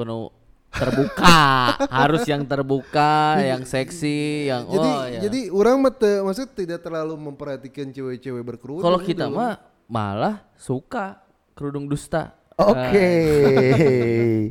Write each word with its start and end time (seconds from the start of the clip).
penuh 0.00 0.32
terbuka 0.70 1.40
harus 2.00 2.22
yang 2.24 2.46
terbuka 2.46 3.36
yang 3.42 3.66
seksi 3.66 4.48
yang 4.48 4.64
Jadi 4.64 4.88
oh 4.88 5.02
ya 5.04 5.20
jadi 5.26 5.40
orang 5.50 5.76
mah 5.82 5.92
teu- 5.92 6.22
maksud 6.22 6.48
tidak 6.54 6.80
terlalu 6.80 7.18
memperhatikan 7.18 7.90
cewek-cewek 7.90 8.40
berkerudung. 8.40 8.80
kalau 8.80 8.96
kita 8.96 9.26
gitu. 9.26 9.34
mah 9.34 9.58
malah 9.84 10.46
suka 10.54 11.20
kerudung 11.52 11.84
dusta 11.84 12.32
Oke. 12.60 13.08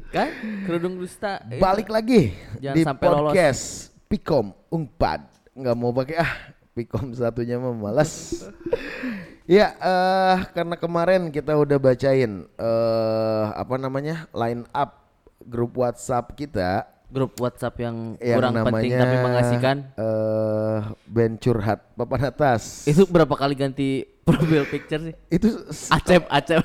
kan 0.15 0.29
kerudung 0.65 0.97
dusta 0.97 1.45
Balik 1.61 1.93
lagi 1.93 2.33
Jangan 2.57 2.75
di 2.75 2.81
sampai 2.81 3.05
lolos. 3.05 3.21
podcast 3.29 3.63
Pikom 4.09 4.45
Unpad. 4.73 5.21
Nggak 5.53 5.75
mau 5.77 5.93
pakai 5.93 6.17
ah 6.17 6.33
Pikom 6.73 7.13
satunya 7.13 7.61
mah 7.61 7.69
malas. 7.69 8.41
ya 9.45 9.73
eh 9.73 10.37
karena 10.53 10.73
kemarin 10.73 11.29
kita 11.29 11.53
udah 11.53 11.77
bacain 11.77 12.49
eh 12.49 13.45
apa 13.53 13.75
namanya 13.77 14.25
line 14.33 14.65
up 14.73 15.08
grup 15.49 15.73
WhatsApp 15.75 16.31
kita 16.33 16.85
grup 17.09 17.33
WhatsApp 17.35 17.73
yang, 17.75 18.13
yang 18.19 18.37
kurang 18.37 18.53
namanya 18.53 18.69
penting 18.71 18.91
tapi 18.93 19.15
mengasihkan 19.17 19.77
eh 19.97 20.77
band 21.05 21.35
curhat 21.37 21.79
papan 21.91 22.21
atas. 22.23 22.85
itu 22.85 23.01
berapa 23.03 23.33
kali 23.33 23.53
ganti 23.53 23.89
profile 24.29 24.63
picture 24.63 25.01
sih 25.01 25.15
itu 25.27 25.49
acep 25.89 26.21
acep 26.29 26.61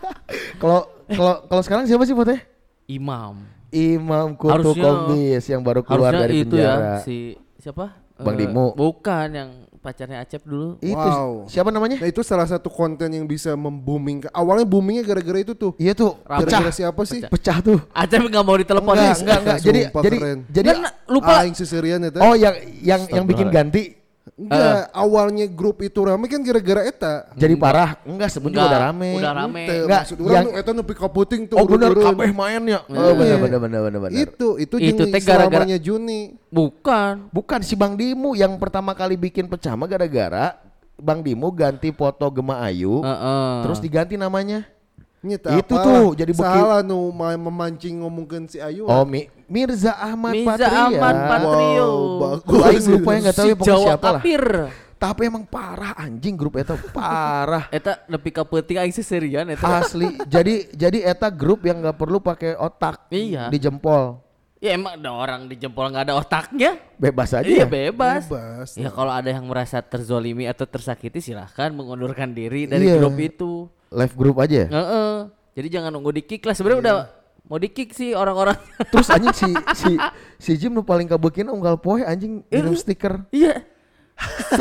kalau 0.60 0.88
kalau 1.06 1.34
kalau 1.44 1.62
sekarang 1.62 1.84
siapa 1.84 2.02
sih 2.02 2.12
fotonya? 2.12 2.40
imam 2.86 3.44
Imam 3.70 4.32
Kutu 4.32 4.54
Harusnya- 4.70 4.84
Kombis 4.86 5.44
yang 5.44 5.60
baru 5.60 5.82
keluar 5.82 6.14
dari 6.14 6.40
itu 6.40 6.54
penjara. 6.54 6.96
ya 6.96 7.02
si 7.02 7.16
siapa 7.58 7.92
Bang 8.14 8.38
Eh, 8.38 8.46
Dimo. 8.46 8.70
bukan 8.72 9.28
yang 9.28 9.50
pacarnya 9.84 10.24
acep 10.24 10.40
dulu 10.40 10.80
Itu 10.80 10.96
Wow. 10.96 11.44
siapa 11.44 11.68
namanya? 11.68 12.00
Nah 12.00 12.08
itu 12.08 12.24
salah 12.24 12.48
satu 12.48 12.72
konten 12.72 13.12
yang 13.12 13.28
bisa 13.28 13.52
membooming. 13.52 14.24
Awalnya 14.32 14.64
boomingnya 14.64 15.04
gara-gara 15.04 15.44
itu 15.44 15.52
tuh. 15.52 15.76
Iya 15.76 15.92
tuh. 15.92 16.16
Gara-gara 16.24 16.72
siapa 16.72 17.04
sih? 17.04 17.20
Pecah 17.20 17.60
tuh. 17.60 17.78
acep 17.92 18.24
nggak 18.24 18.44
mau 18.44 18.56
ditelepon 18.56 18.94
Enggak, 18.96 19.16
enggak, 19.20 19.38
enggak. 19.44 19.58
Jadi 19.60 19.80
Sumpah 19.84 20.02
jadi 20.02 20.16
keren. 20.16 20.38
jadi 20.48 20.66
Dan 20.72 20.78
lupa 21.06 21.32
Aing 21.44 21.52
seserian 21.52 22.00
eta. 22.00 22.18
Oh, 22.24 22.32
yang 22.32 22.54
yang 22.80 23.00
yang 23.12 23.24
bikin 23.28 23.52
ganti 23.52 24.00
Enggak, 24.34 24.90
awalnya 24.90 25.46
grup 25.46 25.78
itu 25.78 25.94
rame 26.02 26.26
kan 26.26 26.42
gara-gara 26.42 26.82
eta. 26.82 27.30
jadi 27.38 27.54
parah. 27.54 27.94
Enggak, 28.02 28.34
sebenarnya 28.34 28.58
Enggak, 28.58 28.66
udah 28.66 28.82
rame. 28.82 29.10
udah 29.14 29.32
rame. 29.32 29.62
Ente, 29.62 29.76
Enggak, 29.78 30.00
maksud 30.02 30.16
orang 30.18 30.34
yang- 30.34 30.54
eta 30.58 30.70
nepi 30.74 30.92
ka 30.92 31.06
puting 31.06 31.42
tuh. 31.46 31.54
Oh 31.54 31.64
benar 31.64 31.88
urut-urut. 31.94 32.06
kabeh 32.10 32.30
mainnya. 32.34 32.78
Oh 32.84 32.92
Iya. 32.92 33.14
benar 33.14 33.38
benar 33.38 33.58
benar 33.60 33.80
benar 33.86 34.00
benar. 34.02 34.18
Itu 34.18 34.48
itu 34.58 34.74
Itu 34.74 34.98
jeung 34.98 35.14
teh 35.14 35.22
gara-gara- 35.22 35.62
selamanya 35.62 35.78
Juni. 35.78 36.34
bukan 36.48 37.30
Bukan 37.30 37.60
si 37.62 37.74
Bang 37.74 37.94
Dimu 37.94 38.34
yang 38.34 38.58
pertama 38.58 38.90
kali 38.90 39.14
bikin 39.14 39.46
pecah 39.46 39.70
mah 39.72 39.86
gara-gara 39.86 40.58
Bang 40.94 41.22
Dimu 41.22 41.50
ganti 41.50 41.90
foto 41.90 42.26
Gema 42.26 42.58
Ayu, 42.60 43.02
Heeh. 43.02 43.54
terus 43.62 43.78
diganti 43.78 44.14
namanya. 44.14 44.66
Nyeta 45.24 45.56
Itu 45.56 45.72
apa? 45.72 45.82
tuh, 45.82 46.06
jadi 46.14 46.30
bukit. 46.30 46.44
salah 46.44 46.80
nu 46.80 47.08
ma- 47.08 47.32
memancing 47.34 47.96
ngomongin 47.98 48.44
si 48.44 48.60
Ayu. 48.60 48.84
Oh, 48.84 49.02
Mi- 49.02 49.32
Mirza 49.44 49.96
Ahmad 49.96 50.36
Mirza 50.36 50.52
Patria. 50.60 50.84
Ahmad 50.84 51.16
Patrio. 51.26 51.88
Wow, 51.88 51.96
bagus. 52.20 52.44
Gua 52.46 52.64
aing 52.66 52.84
lupa 52.90 53.10
ya 53.10 53.18
enggak 53.18 53.34
tahu 53.34 53.40
si 53.40 53.48
ya 53.48 53.54
pokoknya 53.54 53.72
Jawa 53.72 53.86
siapa 53.86 54.08
lah. 54.10 54.22
Tapi 54.94 55.20
emang 55.22 55.44
parah 55.44 55.92
anjing 55.98 56.32
grup 56.34 56.54
eta 56.54 56.76
parah. 56.90 57.64
eta 57.68 58.04
lebih 58.06 58.30
ke 58.30 58.42
penting 58.42 58.76
aing 58.78 58.94
seserian 58.94 59.44
eta 59.46 59.64
Asli. 59.78 60.12
jadi 60.24 60.54
jadi 60.70 60.98
eta 61.06 61.28
grup 61.28 61.60
yang 61.62 61.80
nggak 61.80 61.92
perlu 61.94 62.20
pakai 62.20 62.54
otak 62.54 63.08
Iya. 63.08 63.48
di 63.48 63.58
jempol. 63.58 64.20
ya 64.56 64.72
emang 64.72 64.96
ada 64.96 65.12
orang 65.12 65.44
di 65.44 65.56
jempol 65.56 65.84
nggak 65.86 66.08
ada 66.08 66.16
otaknya 66.16 66.80
Bebas 66.94 67.32
aja 67.32 67.44
iya 67.44 67.64
ya. 67.64 67.66
bebas. 67.66 68.24
Bebas. 68.24 68.68
ya 68.74 68.88
kalau 68.88 69.12
ada 69.12 69.28
yang 69.28 69.44
merasa 69.44 69.80
terzolimi 69.80 70.44
atau 70.44 70.64
tersakiti 70.64 71.20
silahkan 71.20 71.68
mengundurkan 71.70 72.32
diri 72.32 72.64
dari 72.64 72.88
Iya. 72.88 72.96
grup 72.96 73.16
itu 73.18 73.68
Live 73.94 74.14
grup 74.14 74.36
aja. 74.36 74.66
Heeh. 74.66 75.14
jadi 75.54 75.68
jangan 75.72 75.90
nunggu 75.90 76.10
di 76.12 76.22
kick 76.22 76.42
lah 76.42 76.50
sebenarnya 76.50 76.80
udah 76.80 76.96
mau 77.44 77.56
di 77.56 77.68
kick 77.68 77.92
sih 77.92 78.10
orang-orang 78.10 78.58
Terus 78.90 79.06
anjing 79.08 79.30
si 79.32 79.50
si 79.76 79.92
si 80.36 80.52
Jim 80.56 80.72
nu 80.72 80.82
paling 80.82 81.06
kabekin 81.06 81.46
unggal 81.46 81.76
poe 81.76 82.02
anjing 82.02 82.42
ngirim 82.44 82.74
stiker. 82.74 83.22
iya 83.30 83.62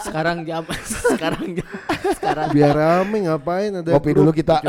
sekarang 0.00 0.44
jam 0.44 0.64
sekarang 0.82 1.54
jam 1.54 1.68
sekarang 2.10 2.48
Biar 2.50 2.72
rame 2.72 3.18
ngapain 3.22 3.68
ada 3.70 3.88
Ngopi 3.90 4.10
grup. 4.10 4.18
dulu 4.18 4.30
kita. 4.32 4.64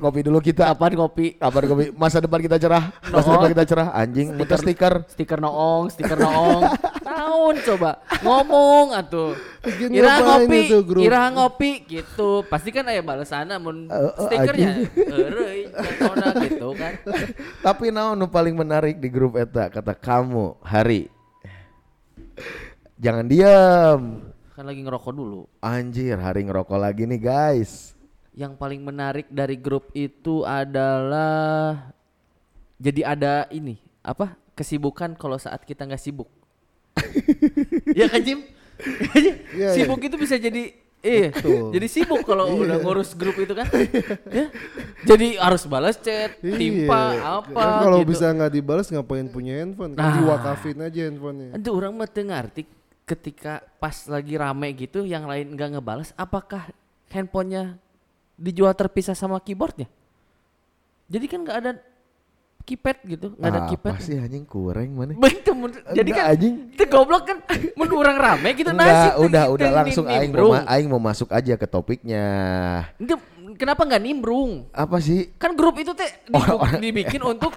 Ngopi 0.00 0.20
dulu 0.22 0.38
kita. 0.40 0.72
kapan 0.72 0.92
ngopi 0.96 1.26
Kabar 1.36 1.62
kopi 1.62 1.84
masa 1.92 2.24
depan 2.24 2.40
kita 2.40 2.56
cerah. 2.56 2.88
Masa 3.04 3.28
depan 3.30 3.50
kita 3.52 3.64
cerah 3.66 3.88
anjing 3.92 4.32
muter 4.32 4.56
stiker. 4.56 5.04
stiker 5.06 5.38
noong 5.38 5.92
stiker 5.92 6.16
noong 6.18 6.62
tahun 7.14 7.54
coba 7.64 7.90
ngomong 8.20 8.86
atuh 8.92 9.32
Bikin 9.60 9.88
Ira 9.92 10.12
ngapain 10.14 10.44
ngopi 10.44 10.58
itu 10.60 10.78
grup? 10.82 11.02
Ira 11.02 11.22
ngopi 11.30 11.70
gitu 11.86 12.30
pasti 12.44 12.68
kan 12.68 12.84
aya 12.84 13.00
balasanna 13.00 13.56
mun 13.56 13.86
Eh, 13.86 13.96
eh, 13.96 14.10
stikernya 14.20 14.70
anjing. 14.74 15.08
heureuy 15.08 15.60
contohna 15.68 16.26
gitu 16.42 16.68
kan 16.74 16.92
Tapi 17.62 17.84
naon 17.88 18.14
nu 18.14 18.26
paling 18.26 18.52
menarik 18.52 18.96
di 18.96 19.08
grup 19.08 19.34
eta 19.34 19.66
kata 19.68 19.92
kamu 19.92 20.58
Hari. 20.60 21.08
Jangan 22.96 23.26
diam. 23.26 24.00
kan 24.50 24.62
lagi 24.62 24.80
ngerokok 24.80 25.12
dulu 25.12 25.50
Anjir, 25.58 26.14
hari 26.16 26.42
ngerokok 26.42 26.78
lagi 26.78 27.04
nih 27.04 27.18
guys. 27.18 27.90
yang 28.32 28.52
paling 28.52 28.78
menarik 28.80 29.26
dari 29.28 29.54
grup 29.54 29.90
itu 29.92 30.42
adalah 30.42 31.90
jadi 32.76 33.02
ada 33.08 33.34
ini 33.48 33.78
apa 34.00 34.34
kesibukan 34.52 35.14
kalau 35.14 35.34
saat 35.36 35.62
kita 35.62 35.82
nggak 35.82 35.98
sibuk 35.98 36.26
ya 37.92 38.06
kan 38.06 38.20
Jim 38.20 38.40
Iya, 39.54 39.70
sibuk 39.72 40.02
itu 40.02 40.16
bisa 40.16 40.34
jadi 40.34 40.74
eh 40.98 41.30
jadi 41.70 41.86
sibuk 41.86 42.20
kalau 42.22 42.58
udah 42.58 42.80
ngurus 42.80 43.14
grup 43.14 43.36
itu 43.36 43.52
kan 43.52 43.70
ya 44.28 44.50
jadi 45.04 45.38
harus 45.38 45.62
balas 45.64 45.94
chat 45.96 46.34
timpa 46.36 47.02
Iya. 47.12 47.22
apa 47.40 47.54
Kan 47.54 47.80
kalau 47.82 47.98
gitu. 48.00 48.10
bisa 48.10 48.26
nggak 48.28 48.50
dibalas 48.50 48.86
ngapain 48.88 49.26
punya 49.26 49.60
handphone? 49.60 49.92
Kan 49.92 50.02
Nah. 50.02 50.14
diwakafin 50.18 50.78
aja 50.80 51.00
handphonenya. 51.02 51.54
Itu 51.54 51.70
orang 51.70 51.92
mah 51.92 52.08
teu 52.08 52.24
ngarti 52.24 52.62
ketika 53.04 53.52
pas 53.78 53.94
lagi 54.06 54.34
rame 54.34 54.68
gitu 54.72 55.04
yang 55.04 55.24
lain 55.24 55.52
nggak 55.52 55.76
ngebalas 55.76 56.10
apakah 56.14 56.72
handphonenya 57.08 57.76
dijual 58.34 58.72
terpisah 58.72 59.12
sama 59.12 59.38
keyboardnya 59.38 59.86
jadi 61.06 61.24
kan 61.28 61.40
nggak 61.44 61.58
ada 61.58 61.70
keypad 62.64 62.96
gitu 63.04 63.26
nggak 63.36 63.50
ada 63.52 63.60
Apa 63.60 63.68
keypad 63.70 63.94
sih 64.00 64.16
anjing 64.16 64.48
kurang 64.48 64.96
mana? 64.96 65.12
begitu 65.22 65.52
jadi 65.92 66.00
Enggak, 66.08 66.16
kan 66.16 66.32
anjing. 66.32 66.54
itu 66.72 66.84
goblok 66.88 67.22
kan 67.28 67.36
mun 67.76 67.88
orang 67.92 68.16
rame 68.16 68.48
gitu 68.56 68.70
Enggak, 68.72 68.88
nasib 68.88 69.12
udah 69.20 69.44
gitu, 69.44 69.54
udah 69.54 69.68
langsung 69.70 70.04
aing 70.08 70.32
aing 70.66 70.88
mau 70.88 70.98
masuk 70.98 71.28
aja 71.28 71.54
ke 71.54 71.66
topiknya. 71.68 72.26
Itu 72.96 73.20
kenapa 73.54 73.84
nggak 73.84 74.02
nimbrung 74.02 74.72
Apa 74.72 74.96
sih? 74.98 75.36
kan 75.36 75.52
grup 75.52 75.76
itu 75.76 75.92
teh 75.92 76.08
dibikin 76.80 77.20
untuk 77.20 77.52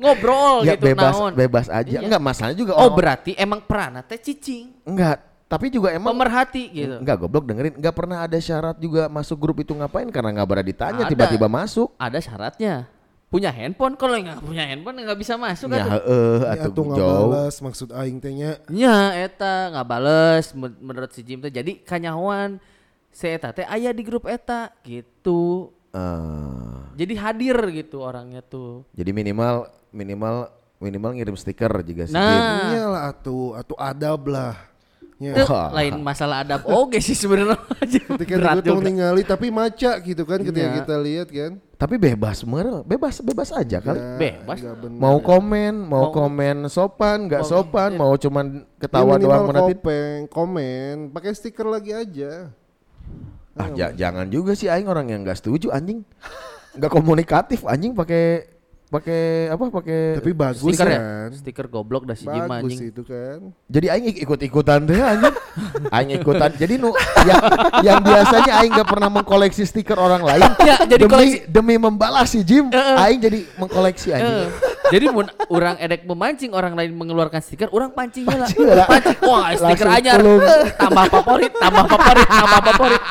ngobrol 0.00 0.64
ya 0.64 0.74
gitu 0.74 0.88
bebas 0.88 1.12
naon 1.12 1.32
bebas 1.36 1.66
aja. 1.68 2.00
Iya. 2.00 2.00
Enggak 2.00 2.22
masalahnya 2.24 2.56
juga 2.56 2.72
oh 2.74 2.88
orang- 2.88 2.96
berarti 2.96 3.32
emang 3.36 3.60
perana 3.60 4.00
teh 4.00 4.16
cicing 4.16 4.88
enggak, 4.88 5.20
tapi 5.44 5.68
juga 5.68 5.92
emang 5.92 6.16
pemerhati 6.16 6.64
gitu 6.72 6.96
enggak 6.96 7.16
goblok 7.20 7.44
dengerin 7.44 7.76
enggak 7.76 7.92
pernah 7.92 8.24
ada 8.24 8.38
syarat 8.40 8.80
juga 8.80 9.12
masuk 9.12 9.36
grup 9.36 9.60
itu 9.60 9.76
ngapain 9.76 10.08
karena 10.08 10.40
nggak 10.40 10.48
berani 10.48 10.68
ditanya 10.72 11.04
tiba-tiba 11.04 11.46
masuk. 11.46 11.92
ada 12.00 12.16
syaratnya 12.16 12.88
punya 13.30 13.48
handphone 13.48 13.94
kalau 13.94 14.18
nggak 14.18 14.42
punya 14.42 14.66
handphone 14.66 14.98
nggak 14.98 15.14
bisa 15.16 15.34
masuk 15.34 15.70
Ya 15.70 15.80
atuh. 15.80 15.90
heeh 15.96 16.36
Ya 16.42 16.50
atuh 16.58 16.72
tuh 16.72 16.82
nggak 16.84 16.98
jauh. 16.98 17.10
balas 17.30 17.54
maksud 17.56 17.88
aing 17.90 18.18
tehnya. 18.18 18.58
nya 18.66 18.96
eta 19.16 19.70
nggak 19.70 19.86
bales 19.86 20.46
men- 20.52 20.78
menurut 20.78 21.08
si 21.08 21.22
Jim 21.22 21.38
teh 21.38 21.48
jadi 21.48 21.78
kanyawan 21.80 22.58
si 23.08 23.26
eta 23.26 23.50
teh 23.50 23.62
aya 23.64 23.90
di 23.90 24.02
grup 24.02 24.26
eta 24.26 24.74
gitu 24.82 25.70
Eh, 25.90 26.78
jadi 26.96 27.14
hadir 27.18 27.58
gitu 27.72 27.98
orangnya 27.98 28.38
tuh 28.40 28.86
jadi 28.90 29.10
minimal 29.10 29.66
minimal 29.90 30.46
minimal 30.78 31.10
ngirim 31.12 31.34
stiker 31.34 31.82
juga 31.82 32.06
sih. 32.06 32.14
nah 32.14 32.70
Iyalah 32.70 33.10
atuh, 33.10 33.52
atuh 33.52 33.74
adab 33.76 34.22
lah. 34.24 34.69
Ya. 35.20 35.36
itu 35.36 35.44
lain 35.76 36.00
masalah 36.00 36.40
adab 36.40 36.64
oke 36.64 36.96
sih 36.96 37.12
sebenarnya 37.12 37.60
Ketika 38.16 38.34
berat 38.34 38.54
dihitung 38.58 38.80
juga 38.80 38.88
ningali 38.88 39.20
tapi 39.22 39.52
maca 39.52 40.00
gitu 40.00 40.24
kan 40.24 40.40
ketika 40.40 40.64
Iya. 40.66 40.76
kita 40.80 40.94
lihat 40.96 41.28
kan. 41.28 41.52
Tapi 41.76 41.96
bebas 41.96 42.40
merel, 42.42 42.80
bebas 42.82 43.20
bebas 43.20 43.48
aja 43.50 43.78
kali. 43.78 43.96
Ya, 43.96 44.16
Bebas. 44.16 44.60
Mau 44.90 45.16
komen, 45.18 45.76
mau, 45.78 46.08
Mau- 46.08 46.12
komen 46.14 46.68
sopan, 46.68 47.24
nggak 47.24 47.40
sopan, 47.42 47.94
mau 47.94 48.12
cuman 48.14 48.46
Ya, 48.58 48.80
ketawa 48.80 49.14
minimal 49.14 49.24
doang 49.26 49.44
menatin. 49.48 49.76
kopeng, 49.76 50.18
komen, 50.28 50.94
pakai 51.10 51.32
stiker 51.32 51.64
lagi 51.64 51.92
aja. 51.92 52.52
Ah, 53.52 53.72
ja- 53.72 53.92
jangan 53.92 54.24
juga 54.26 54.52
sih 54.52 54.68
aing 54.68 54.84
orang 54.86 55.08
yang 55.08 55.20
nggak 55.20 55.36
setuju 55.36 55.68
anjing. 55.68 56.04
Nggak 56.70 56.92
komunikatif 56.92 57.64
anjing 57.64 57.92
pakai 57.92 58.49
pakai 58.90 59.22
apa 59.48 59.62
pakai 59.70 60.00
Tapi 60.18 60.30
bagus 60.34 60.66
stiker 60.66 60.82
ya 60.84 60.98
kan. 60.98 61.28
stiker 61.32 61.66
goblok 61.66 62.02
dah 62.02 62.12
si 62.12 62.26
Jim 62.26 62.42
Bagus 62.42 62.74
anjing 62.74 62.90
itu 62.90 63.02
kan. 63.02 63.38
Jadi 63.64 63.86
aing 63.86 64.06
ik- 64.08 64.20
ikut-ikutan 64.20 64.82
deh 64.82 64.98
anjing. 64.98 65.34
aing 65.94 66.10
ikutan. 66.12 66.50
Jadi 66.52 66.74
nu 66.74 66.90
yang, 67.22 67.40
yang 67.80 67.98
biasanya 68.00 68.52
aing 68.58 68.72
nggak 68.72 68.88
pernah 68.88 69.08
mengkoleksi 69.08 69.62
stiker 69.62 69.94
orang 69.94 70.20
lain. 70.20 70.42
Ya, 70.60 70.76
jadi 70.84 71.02
demi 71.02 71.08
koleksi- 71.08 71.42
demi 71.46 71.74
membalas 71.76 72.28
si 72.28 72.42
Jim, 72.42 72.66
aing 72.70 73.18
jadi 73.18 73.38
mengkoleksi 73.56 74.08
anjing. 74.10 74.38
Eh, 74.44 74.68
Jadi 74.90 75.06
mun 75.06 75.22
orang 75.48 75.78
edek 75.78 76.02
memancing 76.02 76.50
orang 76.50 76.74
lain 76.74 76.90
mengeluarkan 76.90 77.38
stiker, 77.38 77.70
orang 77.70 77.94
pancing 77.94 78.26
heula. 78.26 78.42
Pancing 78.42 78.66
heula. 78.66 78.84
Pancing. 78.84 79.16
Wah, 79.22 79.46
stiker 79.54 79.86
anyar. 79.88 80.18
pelung. 80.18 80.42
Tambah 80.74 81.04
favorit, 81.06 81.52
tambah 81.54 81.84
favorit, 81.86 82.26
tambah 82.28 82.60
favorit. 82.64 83.02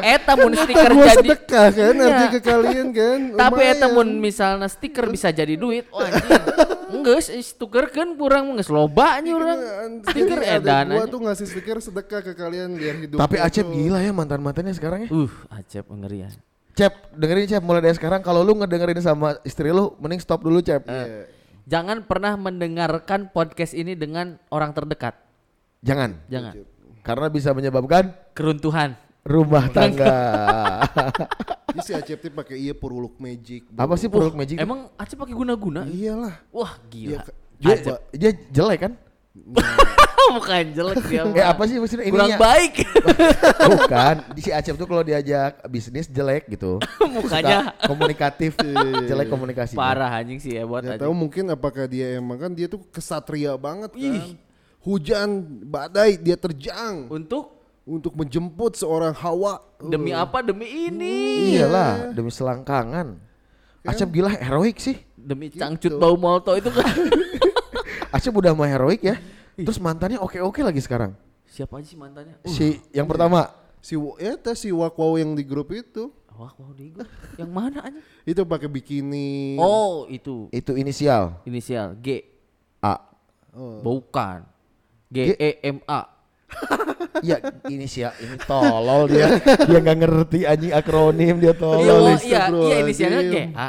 Eta 0.00 0.32
mun 0.34 0.52
stiker 0.52 0.90
jadi 0.90 1.10
sedekah 1.14 1.66
kan 1.70 1.94
artinya 1.96 2.28
ke 2.28 2.40
kalian 2.42 2.86
kan. 2.90 3.18
Tapi 3.36 3.60
eta 3.62 3.86
mun 3.88 4.08
misalnya 4.18 4.66
stiker 4.66 5.06
bisa 5.06 5.27
jadi 5.30 5.54
duit, 5.54 5.86
wah 5.90 6.06
anjing. 6.06 6.42
Enggeus 6.88 7.28
tukerkeun 7.60 8.16
kurang 8.16 8.56
geus 8.56 8.72
loba 8.72 9.20
nya 9.20 9.36
urang. 9.36 9.60
Stiker 10.08 10.40
Jadi 10.40 10.56
edan 10.56 10.86
Gua 10.88 11.04
tuh 11.04 11.20
ngasih 11.20 11.46
stiker 11.46 11.78
sedekah 11.84 12.24
ke 12.24 12.32
kalian 12.32 12.80
biar 12.80 12.96
hidup. 13.04 13.16
Tapi 13.20 13.36
Acep 13.36 13.68
gila 13.68 14.00
ya 14.00 14.12
mantan-mantannya 14.16 14.72
sekarang 14.72 15.04
ya. 15.04 15.08
Uh, 15.12 15.28
acep 15.52 15.84
ngerian. 15.84 16.32
Cep, 16.72 17.12
dengerin 17.12 17.50
Cep 17.50 17.62
mulai 17.66 17.82
dari 17.82 17.92
sekarang 17.98 18.22
kalau 18.22 18.40
lu 18.40 18.54
ngedengerin 18.62 19.02
sama 19.02 19.36
istri 19.42 19.68
lu 19.68 19.98
mending 20.00 20.22
stop 20.22 20.40
dulu 20.40 20.64
Cep. 20.64 20.86
Iya. 20.88 21.28
Jangan 21.68 22.08
pernah 22.08 22.32
mendengarkan 22.40 23.28
podcast 23.28 23.76
ini 23.76 23.92
dengan 23.92 24.40
orang 24.48 24.72
terdekat. 24.72 25.12
Jangan. 25.84 26.16
Jangan. 26.32 26.64
Karena 27.04 27.26
bisa 27.28 27.52
menyebabkan 27.52 28.16
Keruntuhan. 28.32 28.96
Rumah 29.28 29.68
tangga. 29.68 30.16
Jadi 31.68 31.80
si 31.84 31.92
Acep 31.92 32.18
tuh 32.18 32.32
pakai 32.32 32.56
iya 32.56 32.72
puruluk 32.72 33.20
magic. 33.20 33.68
bro. 33.68 33.84
Apa 33.84 33.94
sih 33.94 34.08
produk 34.08 34.32
magic? 34.32 34.56
Emang 34.56 34.88
Acep 34.96 35.20
pakai 35.20 35.36
guna-guna? 35.36 35.84
Iyalah. 35.84 36.40
Wah, 36.48 36.80
gila. 36.88 37.20
Kak. 37.22 37.34
dia, 37.60 37.76
dia 38.10 38.30
jelek 38.48 38.88
kan? 38.88 38.92
Bukan 40.28 40.64
jelek 40.74 40.96
dia. 41.08 41.22
Eh 41.30 41.40
apa 41.40 41.62
sih 41.64 41.76
maksudnya 41.78 42.04
Kurang 42.08 42.28
ininya? 42.28 42.38
baik. 42.40 42.74
Bukan, 43.72 44.14
di 44.34 44.40
si 44.42 44.50
Acep 44.50 44.74
tuh 44.74 44.84
kalau 44.84 45.00
diajak 45.00 45.60
bisnis 45.68 46.08
jelek 46.08 46.48
gitu. 46.48 46.80
Mukanya 47.04 47.72
Suka 47.72 47.88
komunikatif, 47.88 48.52
jelek 49.04 49.28
komunikasi. 49.28 49.72
parah 49.72 50.20
anjing 50.20 50.36
sih 50.36 50.52
hebat 50.52 50.84
Gak 50.84 50.96
anjing. 50.96 51.04
tahu 51.04 51.12
mungkin 51.14 51.44
apakah 51.48 51.84
dia 51.86 52.16
emang 52.16 52.36
kan 52.36 52.52
dia 52.52 52.66
tuh 52.66 52.80
kesatria 52.88 53.56
banget 53.56 53.92
kan. 53.92 54.00
Ih. 54.00 54.36
Hujan, 54.78 55.42
badai 55.66 56.16
dia 56.16 56.38
terjang 56.38 57.10
Untuk 57.10 57.57
untuk 57.88 58.12
menjemput 58.12 58.76
seorang 58.76 59.16
Hawa. 59.16 59.64
demi 59.80 60.12
apa? 60.12 60.44
Demi 60.44 60.92
ini. 60.92 61.56
Iyalah, 61.56 62.12
demi 62.12 62.28
selangkangan. 62.28 63.16
Acep 63.88 64.12
gila 64.12 64.28
heroik 64.28 64.76
sih. 64.76 65.00
Demi 65.16 65.48
cangcut 65.48 65.96
bau 65.96 66.20
molto 66.20 66.52
itu 66.52 66.68
kan. 66.68 66.84
Acep 68.14 68.36
udah 68.36 68.52
mah 68.52 68.68
heroik 68.68 69.00
ya. 69.00 69.16
Terus 69.56 69.80
mantannya 69.80 70.20
oke-oke 70.20 70.60
lagi 70.60 70.84
sekarang. 70.84 71.16
Siapa 71.48 71.80
aja 71.80 71.88
sih 71.88 71.96
mantannya? 71.96 72.36
Uh, 72.44 72.52
Si 72.52 72.76
yang 72.92 73.08
pertama 73.08 73.48
Si 73.80 73.96
ya 74.20 74.34
teh 74.36 74.54
si 74.58 74.68
Wakwaw 74.68 75.16
yang 75.22 75.32
di 75.32 75.46
grup 75.46 75.70
itu. 75.72 76.10
wah, 76.34 76.54
wah, 76.54 76.70
di 76.74 76.94
gua. 76.94 77.06
Yang 77.34 77.50
mana 77.50 77.78
aja? 77.82 78.00
Itu 78.22 78.42
pakai 78.46 78.68
bikini. 78.70 79.56
Oh, 79.58 80.04
itu 80.10 80.50
itu 80.52 80.76
inisial 80.76 81.40
inisial 81.48 81.96
G. 81.98 82.22
A. 82.84 83.00
Oh. 83.54 83.80
Bukan. 83.82 84.46
G 85.08 85.34
E 85.34 85.50
M 85.64 85.80
A. 85.88 86.17
Iya 87.18 87.36
inisial 87.66 88.12
ini 88.18 88.36
tolol 88.40 89.06
dia. 89.06 89.36
dia 89.38 89.78
nggak 89.78 89.98
ngerti 89.98 90.40
anjing 90.42 90.72
akronim 90.72 91.36
dia 91.36 91.50
Iya, 91.50 91.54
tolol. 91.54 91.76
oh, 91.76 91.82
iya, 91.82 91.98
iya 91.98 92.14
astagfirullahaladzim. 92.14 92.82
inisialnya 92.82 93.22
G 93.22 93.36
A. 93.52 93.68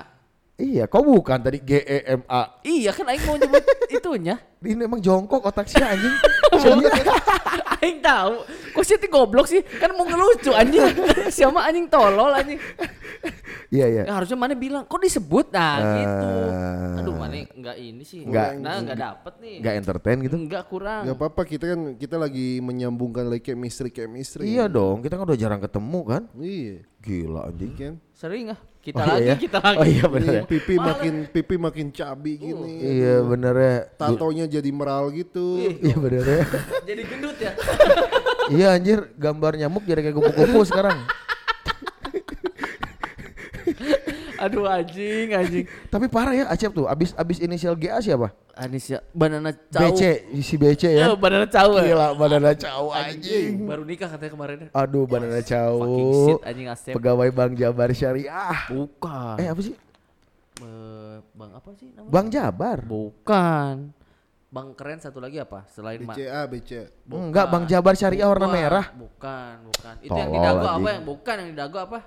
Iya, 0.60 0.84
kok 0.86 1.02
bukan 1.02 1.40
tadi 1.40 1.58
G 1.60 1.72
E 1.80 1.98
M 2.06 2.22
A. 2.26 2.60
Iya 2.62 2.92
kan 2.92 3.08
aing 3.08 3.24
mau 3.24 3.36
nyebut 3.36 3.64
itunya. 3.96 4.36
Ini 4.60 4.84
emang 4.84 5.00
jongkok 5.00 5.40
otak 5.42 5.66
si 5.66 5.80
anjing. 5.80 6.12
Serius. 6.62 6.92
aing 7.80 8.00
tahu. 8.00 8.44
Kok 8.70 8.84
sih 8.84 8.96
ti 8.96 9.08
goblok 9.08 9.48
sih? 9.48 9.64
Kan 9.64 9.96
mau 9.96 10.04
ngelucu 10.04 10.52
anjing. 10.52 10.84
Siapa 11.36 11.64
anjing 11.64 11.88
tolol 11.88 12.32
anjing. 12.32 12.60
Iya 13.70 13.86
iya. 13.86 14.04
Ya, 14.04 14.14
harusnya 14.18 14.34
mana 14.34 14.58
bilang 14.58 14.82
kok 14.84 14.98
disebut 14.98 15.54
nah 15.54 15.78
gitu. 15.96 16.30
Eh. 16.50 17.00
Aduh 17.00 17.14
mana 17.14 17.36
enggak 17.48 17.78
ini 17.78 18.02
sih. 18.02 18.26
Nggak- 18.26 18.58
nah 18.58 18.82
enggak 18.82 18.98
dapet 18.98 19.34
nih. 19.38 19.56
Nggak 19.62 19.76
entertain 19.78 20.18
gitu. 20.20 20.36
Enggak 20.36 20.64
kurang. 20.66 21.02
Gak 21.06 21.16
apa-apa 21.16 21.42
kita 21.46 21.66
kan 21.70 21.82
kita 21.94 22.16
lagi 22.18 22.58
menyambungkan 22.60 23.30
lagi 23.30 23.46
chemistry 23.46 23.90
chemistry. 23.90 24.50
Iya 24.50 24.66
dong, 24.66 25.00
kita 25.00 25.16
kan 25.16 25.24
udah 25.24 25.38
jarang 25.38 25.62
ketemu 25.62 26.00
kan. 26.04 26.24
Iya. 26.34 26.82
Gila 27.00 27.42
anjing. 27.46 27.72
Kan? 27.74 27.96
Sering 28.12 28.46
ah. 28.50 28.60
Kita 28.80 28.96
Oh, 28.98 29.06
lagi, 29.06 29.22
iya 29.22 29.30
ya? 29.30 29.36
kita 29.38 29.60
lagi. 29.60 29.78
Oh 29.78 29.86
iya 29.86 30.06
bener 30.08 30.24
Iya, 30.26 30.40
ya. 30.40 30.44
pipi 30.48 30.76
makin 30.80 31.14
pipi 31.28 31.56
makin 31.56 31.88
cabi 31.92 32.32
gini. 32.38 32.74
Iya 32.82 33.16
bener 33.22 33.54
ya. 33.54 33.76
Tatonya 33.94 34.46
jadi 34.50 34.70
meral 34.72 35.12
gitu. 35.12 35.62
Iya 35.78 35.96
bener 35.96 36.24
ya. 36.24 36.42
Jadi 36.90 37.02
gendut 37.06 37.38
ya. 37.38 37.52
Iya 38.50 38.68
anjir, 38.74 39.14
gambar 39.14 39.60
nyamuk 39.60 39.84
jadi 39.84 40.02
kayak 40.02 40.16
kupu-kupu 40.16 40.66
sekarang. 40.66 40.96
Aduh 44.40 44.64
anjing, 44.64 45.28
anjing. 45.32 45.66
Tapi 45.86 46.08
parah 46.08 46.32
ya 46.32 46.46
Acep 46.48 46.72
tuh, 46.72 46.86
abis 46.86 47.12
abis 47.14 47.38
inisial 47.38 47.76
GA 47.76 48.00
siapa? 48.00 48.32
Anisya 48.54 49.04
banana 49.12 49.52
cau. 49.52 49.84
BC, 49.88 50.02
si 50.40 50.56
BC 50.56 50.84
ya. 50.92 51.06
Eh, 51.06 51.16
banana 51.16 51.44
cau. 51.46 51.76
ya? 51.76 51.84
Gila, 51.86 52.08
banana 52.14 52.52
cau 52.54 52.86
Anjing. 52.90 53.16
anjing. 53.20 53.52
Baru 53.64 53.84
nikah 53.84 54.08
katanya 54.08 54.32
kemarin. 54.34 54.58
ya. 54.60 54.68
Aduh, 54.74 55.04
banana 55.04 55.40
cau. 55.40 55.76
Fucking 55.80 56.12
shit 56.26 56.40
anjing 56.44 56.68
Asep. 56.68 56.94
Pegawai 56.96 57.30
Bank 57.30 57.52
Jabar 57.56 57.90
Syariah. 57.92 58.60
Bukan. 58.68 59.36
Eh 59.38 59.48
apa 59.48 59.62
sih? 59.62 59.76
Eh, 60.60 61.16
bang 61.32 61.52
apa 61.54 61.70
sih 61.76 61.88
namanya? 61.94 62.12
Bank 62.12 62.28
Jabar. 62.30 62.78
Bukan. 62.84 63.76
Bang 64.50 64.74
keren 64.74 64.98
satu 64.98 65.22
lagi 65.22 65.38
apa? 65.38 65.64
Selain 65.70 66.02
BCA 66.02 66.44
BCA. 66.44 66.90
Enggak, 67.06 67.46
Bank 67.48 67.64
Jabar 67.66 67.94
Syariah 67.94 68.26
warna 68.26 68.44
Bukan, 68.46 68.58
merah. 68.58 68.86
Bukan, 68.92 69.54
bukan. 69.68 69.94
Itu 70.02 70.10
yang 70.12 70.26
Tolol, 70.26 70.34
di 70.34 70.40
dago 70.42 70.60
apa 70.60 70.70
anjing. 70.74 70.90
yang 70.90 71.06
bukan 71.06 71.36
yang 71.38 71.48
di 71.48 71.58
dago 71.58 71.78
apa? 71.80 72.00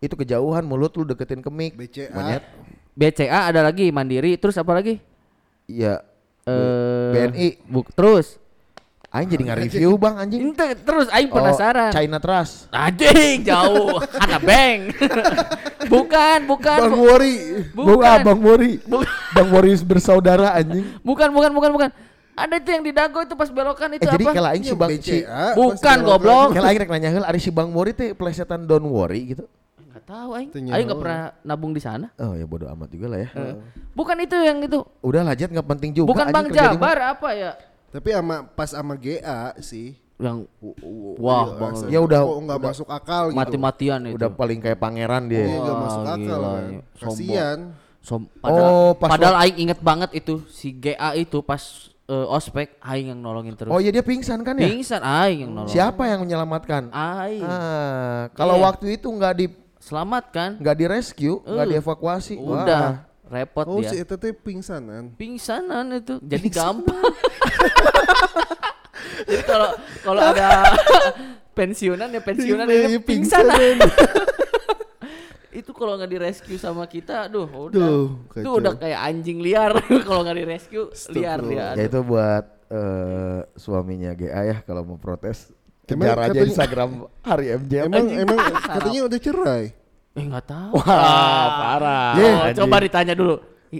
Itu 0.00 0.16
kejauhan 0.16 0.64
mulut 0.64 0.96
lu 0.96 1.04
deketin 1.04 1.44
ke 1.44 1.50
mic. 1.52 1.76
BCA. 1.76 2.08
Monyet. 2.10 2.42
BCA 2.90 3.52
ada 3.52 3.60
lagi 3.60 3.92
Mandiri, 3.92 4.34
terus 4.34 4.56
apa 4.56 4.72
lagi? 4.72 4.96
Iya. 5.64 6.00
Eh 6.42 7.12
BNI. 7.12 7.48
Buk, 7.68 7.92
terus. 7.92 8.40
Aing 9.10 9.26
jadi 9.26 9.42
nge-review 9.42 9.98
Bang 9.98 10.16
anjing. 10.16 10.54
Ente, 10.54 10.70
terus 10.80 11.10
aing 11.10 11.28
penasaran. 11.28 11.90
Oh, 11.90 11.96
China 11.98 12.16
Trust. 12.16 12.70
Anjing 12.70 13.42
jauh, 13.42 13.98
Hana 13.98 14.38
Bank. 14.38 14.94
bukan, 15.92 16.38
bukan. 16.46 16.78
Bang 16.78 16.94
bu- 16.94 17.02
Wori. 17.04 17.34
Bukan, 17.74 18.06
ah, 18.06 18.22
Bang 18.22 18.38
Mori. 18.38 18.78
Bu- 18.80 19.02
Bang 19.34 19.48
Mori 19.50 19.74
bersaudara 19.82 20.54
anjing. 20.54 20.86
bukan, 21.02 21.26
bukan, 21.28 21.50
bukan, 21.50 21.70
bukan. 21.74 21.90
Ada 22.38 22.56
itu 22.56 22.70
yang 22.70 22.84
di 22.86 22.92
dago 22.94 23.18
itu 23.18 23.34
pas 23.34 23.50
belokan 23.50 23.98
itu 23.98 24.06
Eh 24.06 24.14
jadi 24.14 24.24
apa? 24.24 24.32
kalau 24.32 24.48
aing 24.48 24.64
si 24.64 24.74
Bang 24.78 24.90
si 24.94 24.96
BCA. 25.02 25.58
Bukan, 25.58 25.96
goblok. 26.00 26.48
kalau 26.54 26.66
aing 26.70 26.78
rek 26.78 26.88
nanya 26.88 27.10
heul 27.10 27.26
ari 27.26 27.40
si 27.42 27.50
Bang 27.50 27.68
Mori 27.68 27.90
teh 27.90 28.14
plesetan 28.14 28.62
Don't 28.62 28.86
Worry 28.86 29.34
gitu. 29.34 29.44
Enggak 30.10 30.26
tahu 30.26 30.30
aing. 30.34 30.50
Aing 30.74 30.86
enggak 30.90 30.98
pernah 30.98 31.22
nabung 31.46 31.70
di 31.70 31.78
sana. 31.78 32.10
Oh 32.18 32.34
ya 32.34 32.42
bodo 32.42 32.66
amat 32.66 32.90
juga 32.90 33.06
lah 33.06 33.18
ya. 33.22 33.30
Bukan 33.94 34.16
itu 34.18 34.34
yang 34.36 34.58
itu. 34.58 34.82
Udah 35.00 35.22
lah 35.22 35.38
Jet 35.38 35.54
nggak 35.54 35.68
penting 35.68 35.90
juga. 35.94 36.10
Bukan 36.10 36.26
Bang 36.34 36.50
kerja 36.50 36.66
di 36.66 36.74
Jabar 36.74 36.98
apa 37.14 37.28
ya? 37.30 37.54
Tapi 37.90 38.08
sama 38.10 38.36
pas 38.44 38.68
sama 38.68 38.94
GA 38.98 39.54
sih. 39.62 39.94
Yang 40.20 40.50
Wah, 41.16 41.46
iya, 41.46 41.54
Bang. 41.56 41.74
Ya 41.86 41.98
udah- 42.02 42.22
kok 42.26 42.40
nggak 42.42 42.60
masuk 42.60 42.88
akal 42.90 43.24
gitu. 43.30 43.38
mati-matian 43.38 44.00
itu. 44.04 44.16
Udah 44.18 44.28
paling 44.28 44.58
kayak 44.58 44.76
pangeran 44.76 45.30
dia. 45.30 45.46
nggak 45.46 45.62
Wah, 45.62 45.78
masuk 45.80 46.02
akal 46.02 46.18
gila, 46.18 46.50
kan. 46.50 46.64
Kasian. 46.98 47.58
Som, 48.00 48.20
padahal, 48.34 48.72
Oh, 48.72 48.90
pas 48.96 49.08
padahal 49.12 49.36
aing 49.44 49.56
inget 49.60 49.78
banget 49.78 50.10
itu 50.16 50.40
si 50.48 50.72
GA 50.72 51.12
itu 51.14 51.38
pas 51.40 51.60
eh, 52.04 52.26
ospek 52.26 52.74
aing 52.82 53.14
yang 53.14 53.20
nolongin 53.20 53.54
terus. 53.54 53.70
Oh 53.70 53.78
iya 53.78 53.94
dia 53.94 54.02
pingsan 54.02 54.42
kan 54.42 54.58
ya? 54.58 54.66
Pingsan 54.66 54.98
aing 54.98 55.46
yang 55.46 55.52
nolong. 55.54 55.70
Siapa 55.70 56.02
yang 56.04 56.24
menyelamatkan? 56.24 56.90
Aing. 56.90 57.44
Ah, 57.44 58.26
kalau 58.34 58.58
Iya. 58.58 58.64
waktu 58.66 58.98
itu 58.98 59.06
nggak 59.06 59.34
di 59.36 59.46
Selamat 59.90 60.24
kan? 60.30 60.50
nggak 60.54 60.76
di 60.76 60.86
rescue, 60.86 61.42
nggak 61.42 61.66
Eh, 61.66 61.70
dievakuasi. 61.74 62.34
Wah. 62.38 62.62
Udah 62.62 62.86
repot 63.26 63.66
Oh 63.66 63.78
si 63.80 63.90
dia. 63.90 64.02
Eta 64.02 64.14
teh 64.14 64.30
pingsanan. 64.30 65.10
Pingsanan 65.14 65.90
itu. 65.92 66.22
Jadi 66.22 66.46
gampang. 66.48 67.02
Jadi 69.20 69.42
kalau 69.42 69.70
kalau 70.00 70.20
ada 70.22 70.48
pensiunan 71.58 72.06
ya 72.06 72.20
pensiunan 72.20 72.66
ini 72.66 73.02
pingsanan. 73.02 73.50
pingsanan. 73.58 73.76
itu 75.60 75.70
kalau 75.74 75.98
nggak 75.98 76.06
direscue 76.08 76.54
sama 76.54 76.86
kita, 76.86 77.26
aduh 77.26 77.50
udah. 77.50 77.74
Duh, 77.74 78.08
itu 78.32 78.46
udah 78.48 78.78
kayak 78.78 79.00
anjing 79.02 79.42
liar 79.42 79.74
kalau 80.06 80.22
nggak 80.22 80.38
direscue 80.38 80.86
liar 81.10 81.42
dia. 81.42 81.74
Ya 81.74 81.84
itu 81.84 81.98
buat 82.00 82.44
eh, 82.70 83.40
suaminya 83.54 84.14
GA 84.14 84.40
ya 84.46 84.56
kalau 84.62 84.86
mau 84.86 84.96
protes. 84.96 85.50
Kejar 85.82 86.14
aja 86.14 86.30
katanya- 86.30 86.46
Instagram 86.46 86.90
Hari 87.20 87.46
MJ. 87.58 87.72
Emang 87.82 88.06
emang 88.06 88.38
katanya 88.62 89.00
udah 89.10 89.18
cerai. 89.18 89.64
Eh 90.10 90.24
nggak 90.26 90.46
tahu. 90.46 90.74
Wah, 90.74 91.46
parah. 91.62 92.10
Oh, 92.18 92.42
Anjing. 92.50 92.58
coba 92.58 92.76
ditanya 92.82 93.14
dulu. 93.14 93.36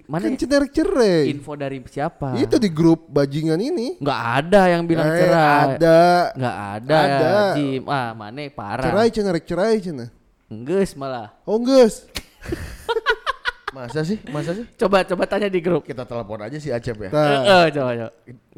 Mana 0.06 0.30
Kan 0.30 0.38
cerai 0.38 0.70
cerai. 0.70 1.34
info 1.34 1.58
dari 1.58 1.82
siapa? 1.90 2.38
Itu 2.38 2.62
di 2.62 2.70
grup 2.70 3.10
bajingan 3.10 3.58
ini. 3.58 3.98
Nggak 3.98 4.20
ada 4.38 4.60
yang 4.70 4.86
bilang 4.86 5.10
Eh, 5.10 5.18
cerai. 5.18 5.58
Ada. 5.74 6.00
Nggak 6.38 6.56
ada, 6.78 6.94
Ada. 7.02 7.10
ya, 7.10 7.34
Jim. 7.58 7.82
Ah, 7.90 8.10
mana 8.14 8.40
parah. 8.54 8.86
Cerai 8.86 9.10
rek 9.10 9.44
cerai 9.50 9.82
cina. 9.82 10.06
Enggeus 10.46 10.94
malah. 10.94 11.34
Oh 11.42 11.58
geus. 11.58 12.06
Masa 13.74 14.02
sih? 14.02 14.18
Masa 14.30 14.50
sih? 14.54 14.66
Coba 14.78 15.02
coba 15.06 15.26
tanya 15.26 15.46
di 15.50 15.58
grup. 15.62 15.86
Kita 15.86 16.02
telepon 16.06 16.42
aja 16.42 16.58
si 16.58 16.70
Acep 16.70 17.06
ya. 17.06 17.10
Eh, 17.10 17.14
Nah, 17.14 17.66
eh, 17.66 17.66
coba 17.74 17.90
coba. 17.94 18.10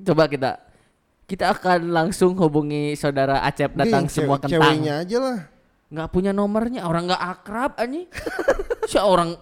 Coba 0.04 0.24
kita 0.28 0.50
kita 1.28 1.44
akan 1.48 1.80
langsung 1.92 2.36
hubungi 2.36 2.92
saudara 2.92 3.40
Acep 3.44 3.72
datang 3.72 4.04
ini 4.04 4.12
semua 4.12 4.36
kentang. 4.36 4.60
Ceweknya 4.60 5.04
aja 5.04 5.16
lah. 5.16 5.38
Nggak 5.92 6.08
punya 6.08 6.32
nomornya, 6.32 6.88
orang 6.88 7.04
nggak 7.04 7.20
akrab 7.22 7.72
anjing. 7.76 8.08
si 8.90 8.96
orang 8.96 9.36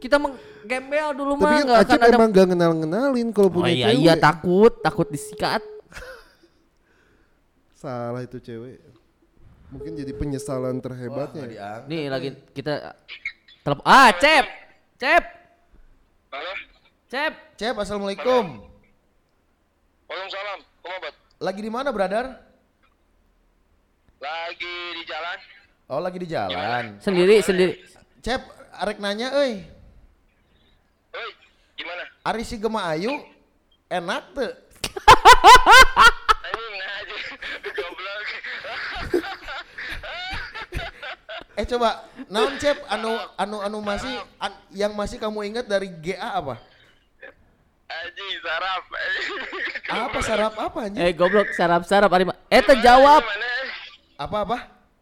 Kita 0.00 0.16
menggembel 0.16 1.12
dulu 1.12 1.36
Tapi 1.36 1.44
mah 1.44 1.52
kan 1.52 1.64
nggak 1.68 1.80
akan 1.84 1.98
ada. 2.00 2.08
emang 2.10 2.30
gak 2.32 2.46
kenal-kenalin 2.48 3.28
kalau 3.30 3.48
Oh 3.48 3.54
punya 3.54 3.68
iya 3.70 3.86
cewek. 3.86 4.00
iya 4.00 4.14
takut, 4.16 4.72
takut 4.80 5.06
disikat. 5.06 5.60
Salah 7.76 8.24
itu 8.24 8.40
cewek. 8.40 8.80
Mungkin 9.68 9.92
jadi 9.94 10.12
penyesalan 10.12 10.80
terhebatnya. 10.80 11.44
ya. 11.46 11.84
Nih 11.84 12.08
lagi 12.08 12.32
kita 12.50 12.96
telepon. 13.60 13.84
Ah, 13.84 14.08
Cep. 14.10 14.44
Cep. 14.96 15.22
Halo? 16.32 16.52
Cep. 17.06 17.32
Cep, 17.54 17.74
assalamualaikum. 17.76 18.44
Waalaikumsalam. 20.08 20.58
Lagi 21.38 21.60
di 21.60 21.68
mana, 21.68 21.92
brother? 21.92 22.24
Lagi 24.16 24.76
di 24.96 25.02
jalan. 25.04 25.38
Oh, 25.90 25.98
lagi 25.98 26.22
di 26.22 26.30
jalan. 26.30 27.02
Sendiri, 27.02 27.42
sendiri. 27.42 27.82
Cep, 28.22 28.38
arek 28.78 29.02
nanya, 29.02 29.34
euy. 29.34 29.66
Oi, 31.10 31.30
gimana? 31.74 32.06
Ari 32.22 32.46
si 32.46 32.54
Gema 32.54 32.86
Ayu 32.86 33.10
enak 33.90 34.22
tuh. 34.30 34.52
Anjing 36.46 36.76
aja. 36.78 37.16
Goblok. 37.76 38.28
Eh 41.58 41.66
coba, 41.68 42.06
naon 42.30 42.54
Cep 42.56 42.78
anu 42.88 43.10
anu 43.36 43.58
anu 43.60 43.78
masih 43.82 44.14
an- 44.40 44.62
yang 44.72 44.94
masih 44.96 45.18
kamu 45.20 45.44
ingat 45.44 45.66
dari 45.66 45.90
GA 45.90 46.38
apa? 46.38 46.56
Anjing 47.90 48.30
sarap. 48.40 48.84
Apa 49.90 50.18
sarap 50.22 50.54
apa 50.54 50.78
anjing? 50.86 51.02
Eh 51.02 51.10
goblok 51.12 51.50
sarap-sarap 51.52 52.08
ari 52.14 52.30
mah. 52.30 52.38
Eh 52.46 52.62
terjawab. 52.62 53.26
Apa 54.16 54.36
apa? 54.46 54.58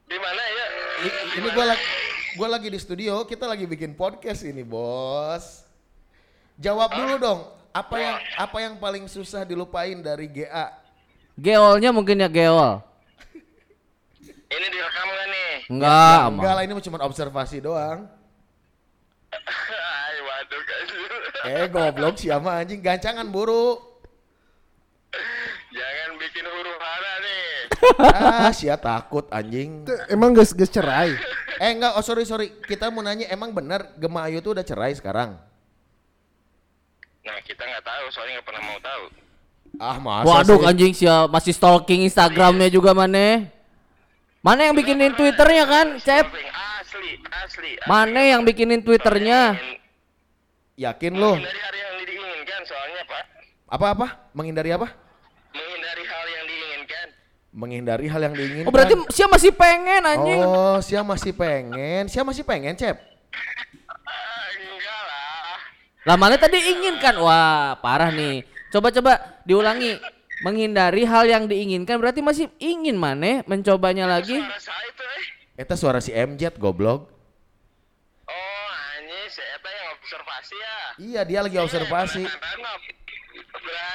Di 0.08 0.16
mana 0.16 0.40
ya? 0.40 0.47
Ini 1.38 1.48
gua 1.54 1.74
lagi 1.74 1.84
gua 2.34 2.48
lagi 2.58 2.68
di 2.70 2.78
studio, 2.78 3.22
kita 3.22 3.46
lagi 3.46 3.64
bikin 3.66 3.94
podcast 3.94 4.42
ini, 4.42 4.66
Bos. 4.66 5.62
Jawab 6.58 6.90
dulu 6.90 7.14
dong, 7.22 7.40
apa 7.70 7.96
yang 8.02 8.16
apa 8.34 8.58
yang 8.58 8.74
paling 8.82 9.06
susah 9.06 9.46
dilupain 9.46 10.02
dari 10.02 10.26
GA? 10.26 10.74
Geolnya 11.38 11.94
mungkin 11.94 12.18
ya 12.18 12.26
geol. 12.26 12.82
Ini 14.48 14.66
direkam 14.72 15.06
gak 15.06 15.26
nih? 15.28 15.52
Enggak, 15.70 16.18
Ya, 16.18 16.28
enggak 16.32 16.52
lah 16.56 16.62
ini 16.66 16.72
cuma 16.82 16.98
observasi 17.04 17.62
doang. 17.62 18.08
Ay, 20.02 20.16
waduh 20.24 20.62
anjir. 20.66 21.12
Eh 21.46 21.66
goblok 21.68 22.16
siapa 22.18 22.64
anjing 22.64 22.80
gancangan 22.80 23.28
buru. 23.28 23.76
Jangan 25.68 26.10
bikin 26.16 26.42
huru 26.48 26.74
hara 26.80 27.14
nih. 27.22 27.67
Ah, 27.98 28.50
sia 28.50 28.74
takut 28.78 29.26
anjing. 29.30 29.86
Emang 30.10 30.34
gak, 30.34 30.50
gak 30.54 30.70
cerai? 30.70 31.14
Eh 31.58 31.70
enggak, 31.74 31.94
oh 31.98 32.02
sorry 32.02 32.22
sorry. 32.22 32.54
Kita 32.66 32.90
mau 32.90 33.02
nanya 33.02 33.26
emang 33.30 33.50
benar 33.50 33.94
Gema 33.98 34.26
Ayu 34.26 34.38
tuh 34.38 34.54
udah 34.54 34.62
cerai 34.66 34.94
sekarang? 34.94 35.38
Nah, 37.26 37.38
kita 37.44 37.60
nggak 37.60 37.84
tahu, 37.84 38.04
soalnya 38.08 38.40
nggak 38.40 38.46
pernah 38.48 38.62
mau 38.64 38.78
tahu. 38.80 39.04
Ah, 39.76 39.96
masa 40.00 40.26
Waduh 40.26 40.58
sih? 40.64 40.68
anjing 40.70 40.92
siapa 40.96 41.28
masih 41.28 41.52
stalking 41.52 42.08
Instagramnya 42.08 42.72
juga 42.72 42.96
mana? 42.96 43.44
Mana 44.40 44.64
yang 44.64 44.74
bikinin 44.74 45.12
Twitternya 45.12 45.64
kan, 45.68 45.86
Cep? 46.00 46.24
Asli, 46.24 46.40
asli. 46.80 47.10
asli. 47.28 47.70
Mana 47.84 48.24
yang 48.24 48.46
bikinin 48.48 48.80
Twitternya? 48.80 49.60
Yakin 50.78 51.18
lo? 51.18 51.36
Menghindari 51.36 51.60
hari 51.60 51.78
yang 51.84 51.94
diinginkan, 52.06 52.60
soalnya 52.64 53.02
Pak. 53.04 53.24
Apa-apa? 53.68 54.06
Menghindari 54.32 54.70
apa? 54.72 54.88
Menghindari 55.52 56.04
hal 56.06 56.26
yang 56.32 56.44
diinginkan. 56.48 57.06
Menghindari 57.58 58.06
hal 58.06 58.22
yang 58.22 58.38
diinginkan. 58.38 58.70
Oh 58.70 58.72
berarti 58.72 58.94
siapa 59.10 59.34
masih 59.34 59.50
pengen 59.50 60.02
anjing? 60.06 60.38
Oh, 60.46 60.78
Sia 60.78 61.02
masih 61.02 61.34
pengen. 61.34 62.06
Sia 62.06 62.22
masih 62.22 62.46
pengen, 62.46 62.78
Cep. 62.78 62.94
Ah, 62.94 64.46
enggak 64.54 65.02
lah. 65.10 65.58
Lah 66.06 66.14
mana 66.14 66.38
tadi 66.38 66.54
inginkan? 66.54 67.18
Wah 67.18 67.74
parah 67.82 68.14
nih. 68.14 68.46
Coba-coba 68.70 69.42
diulangi. 69.42 69.98
Menghindari 70.38 71.02
hal 71.02 71.26
yang 71.26 71.50
diinginkan 71.50 71.98
berarti 71.98 72.22
masih 72.22 72.46
ingin 72.62 72.94
mana 72.94 73.42
mencobanya 73.50 74.06
lagi? 74.06 74.38
Suara 74.38 74.62
saya 74.62 74.86
itu 74.86 75.02
eh. 75.02 75.26
Eta 75.58 75.74
suara 75.74 75.98
si 75.98 76.14
MJ 76.14 76.54
goblok. 76.62 77.10
Oh, 78.22 78.68
anjing, 78.94 79.26
si 79.34 79.42
Eta 79.42 79.66
yang 79.66 79.98
observasi 79.98 80.54
ya. 80.54 80.78
Iya, 80.94 81.20
dia 81.26 81.40
lagi 81.42 81.58
observasi. 81.58 82.22
Iya. 82.22 83.90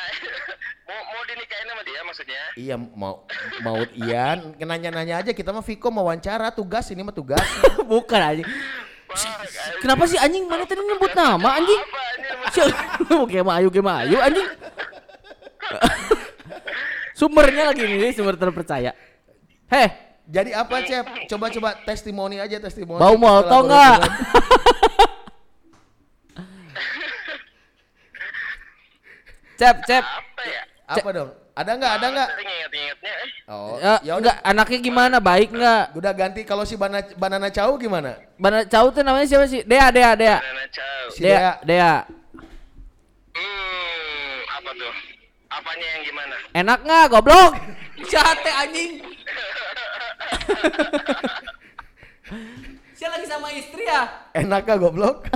mau 0.93 1.03
mau 1.09 1.23
dinikahin 1.25 1.65
sama 1.65 1.81
dia 1.81 1.99
maksudnya? 2.05 2.41
Iya, 2.53 2.75
mau 2.77 3.25
mau 3.61 3.77
Ian, 3.97 4.53
nanya-nanya 4.55 5.15
aja 5.19 5.31
kita 5.33 5.49
mah 5.49 5.65
Viko 5.65 5.89
mau 5.89 6.05
wawancara, 6.05 6.53
tugas 6.53 6.85
ini 6.93 7.01
mah 7.01 7.11
tugas. 7.11 7.41
Bukan 7.89 8.19
anjing. 8.21 8.45
Anjing. 8.45 9.77
Kenapa 9.81 10.03
sih 10.05 10.17
anjing 10.17 10.45
mana 10.45 10.65
tadi 10.65 10.81
nyebut 10.81 11.13
nama 11.13 11.57
anjing? 11.57 11.81
Game 13.29 13.49
ayu 13.57 13.69
game 13.69 13.89
ayu 13.89 14.17
anjing. 14.21 14.47
Sumbernya 17.17 17.69
lagi 17.69 17.85
ini 17.85 18.09
sumber 18.09 18.35
terpercaya. 18.35 18.93
Heh, 19.69 19.89
Jadi 20.23 20.55
apa, 20.55 20.79
Cep? 20.81 21.27
Coba-coba 21.27 21.75
testimoni 21.83 22.39
aja 22.39 22.55
testimoni. 22.55 22.95
bau 22.95 23.19
molto 23.19 23.49
Kolaborasi 23.49 23.67
nggak? 23.67 23.97
dengan- 23.99 25.23
Cep, 29.53 29.75
cep. 29.85 30.03
Apa 30.03 30.43
ya? 30.43 30.63
Apa 30.83 31.09
dong? 31.15 31.31
Ada 31.53 31.71
nggak? 31.77 31.91
Ada 31.95 32.07
nggak? 32.11 32.29
Eh. 32.33 33.47
Oh, 33.47 33.77
Ya, 33.77 34.01
ya 34.01 34.13
udah. 34.17 34.19
enggak 34.19 34.37
anaknya 34.43 34.79
gimana? 34.81 35.15
Baik 35.21 35.49
enggak? 35.53 35.93
Udah 35.95 36.11
ganti 36.11 36.41
kalau 36.43 36.65
si 36.65 36.75
Bana, 36.75 36.99
Banana 37.15 37.47
Chow 37.53 37.77
gimana? 37.77 38.17
Bana 38.41 38.65
Cau 38.65 38.89
tuh 38.89 39.05
namanya 39.05 39.29
siapa 39.29 39.45
sih? 39.45 39.61
Dea, 39.63 39.93
Dea, 39.93 40.17
Dea. 40.17 40.37
Chow. 40.73 41.05
Si 41.13 41.21
Dea, 41.21 41.61
Dea. 41.63 42.03
Hmm, 43.33 44.37
apa 44.49 44.69
tuh? 44.73 44.93
Apanya 45.53 45.87
yang 45.97 46.03
gimana? 46.03 46.35
Enak 46.57 46.79
nggak 46.83 47.05
goblok? 47.13 47.53
Sate 48.11 48.51
anjing. 48.51 48.91
Saya 52.97 53.19
lagi 53.19 53.27
sama 53.27 53.51
istri 53.51 53.83
ya. 53.83 54.31
Enak 54.33 54.63
gak 54.63 54.79
goblok? 54.79 55.27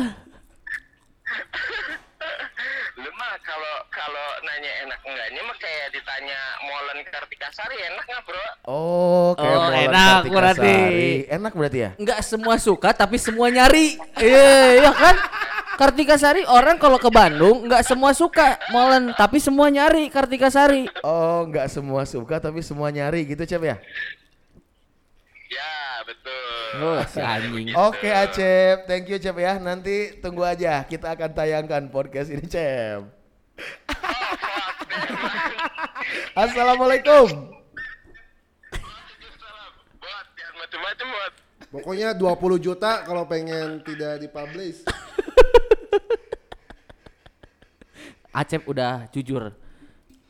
Lu 2.98 3.12
mah 3.14 3.38
kalau 3.46 3.76
kalau 3.94 4.28
nanya 4.42 4.72
enak 4.90 5.00
enggaknya 5.06 5.42
mah 5.46 5.58
kayak 5.62 5.88
ditanya 5.94 6.40
Molen 6.66 7.00
Kartika 7.06 7.50
Sari 7.54 7.78
enak 7.78 8.06
nggak 8.10 8.24
bro? 8.26 8.48
Oh, 8.66 9.38
kayak 9.38 9.54
Oh, 9.54 9.62
Molen 9.70 9.86
enak 9.86 10.10
Kartika 10.10 10.34
berarti. 10.34 10.74
Sari. 10.74 11.10
Enak 11.30 11.54
berarti 11.54 11.78
ya? 11.78 11.90
Enggak 12.02 12.20
semua 12.26 12.56
suka 12.58 12.90
tapi 12.98 13.22
semua 13.22 13.48
nyari. 13.54 14.02
Iya, 14.18 14.82
iya 14.82 14.92
kan? 14.98 15.16
Kartika 15.78 16.18
Sari 16.18 16.42
orang 16.50 16.82
kalau 16.82 16.98
ke 16.98 17.06
Bandung 17.14 17.70
enggak 17.70 17.86
semua 17.86 18.18
suka 18.18 18.58
molen 18.74 19.14
tapi 19.14 19.38
semua 19.38 19.70
nyari 19.70 20.10
Kartika 20.10 20.50
Sari. 20.50 20.90
Oh, 21.06 21.46
nggak 21.46 21.70
semua 21.70 22.02
suka 22.02 22.42
tapi 22.42 22.66
semua 22.66 22.90
nyari 22.90 23.30
gitu, 23.30 23.46
Cep 23.46 23.62
ya? 23.62 23.78
Betul. 26.08 26.68
Oh, 26.80 27.04
si 27.04 27.20
anjing. 27.20 27.76
Oke, 27.76 28.08
Acep. 28.08 28.88
Thank 28.88 29.12
you, 29.12 29.20
Cep 29.20 29.36
ya. 29.36 29.60
Nanti 29.60 30.16
tunggu 30.24 30.42
aja. 30.42 30.88
Kita 30.88 31.12
akan 31.12 31.36
tayangkan 31.36 31.92
podcast 31.92 32.32
ini, 32.32 32.48
Cep. 32.48 33.04
Assalamualaikum. 36.38 37.28
Buat 40.00 40.28
yang 40.38 40.56
macam-macam 40.56 41.06
buat. 41.12 41.34
Pokoknya 41.68 42.16
20 42.16 42.64
juta 42.64 43.04
kalau 43.04 43.28
pengen 43.28 43.84
tidak 43.84 44.24
dipublish. 44.24 44.88
Acep 48.32 48.64
udah 48.64 49.12
jujur. 49.12 49.52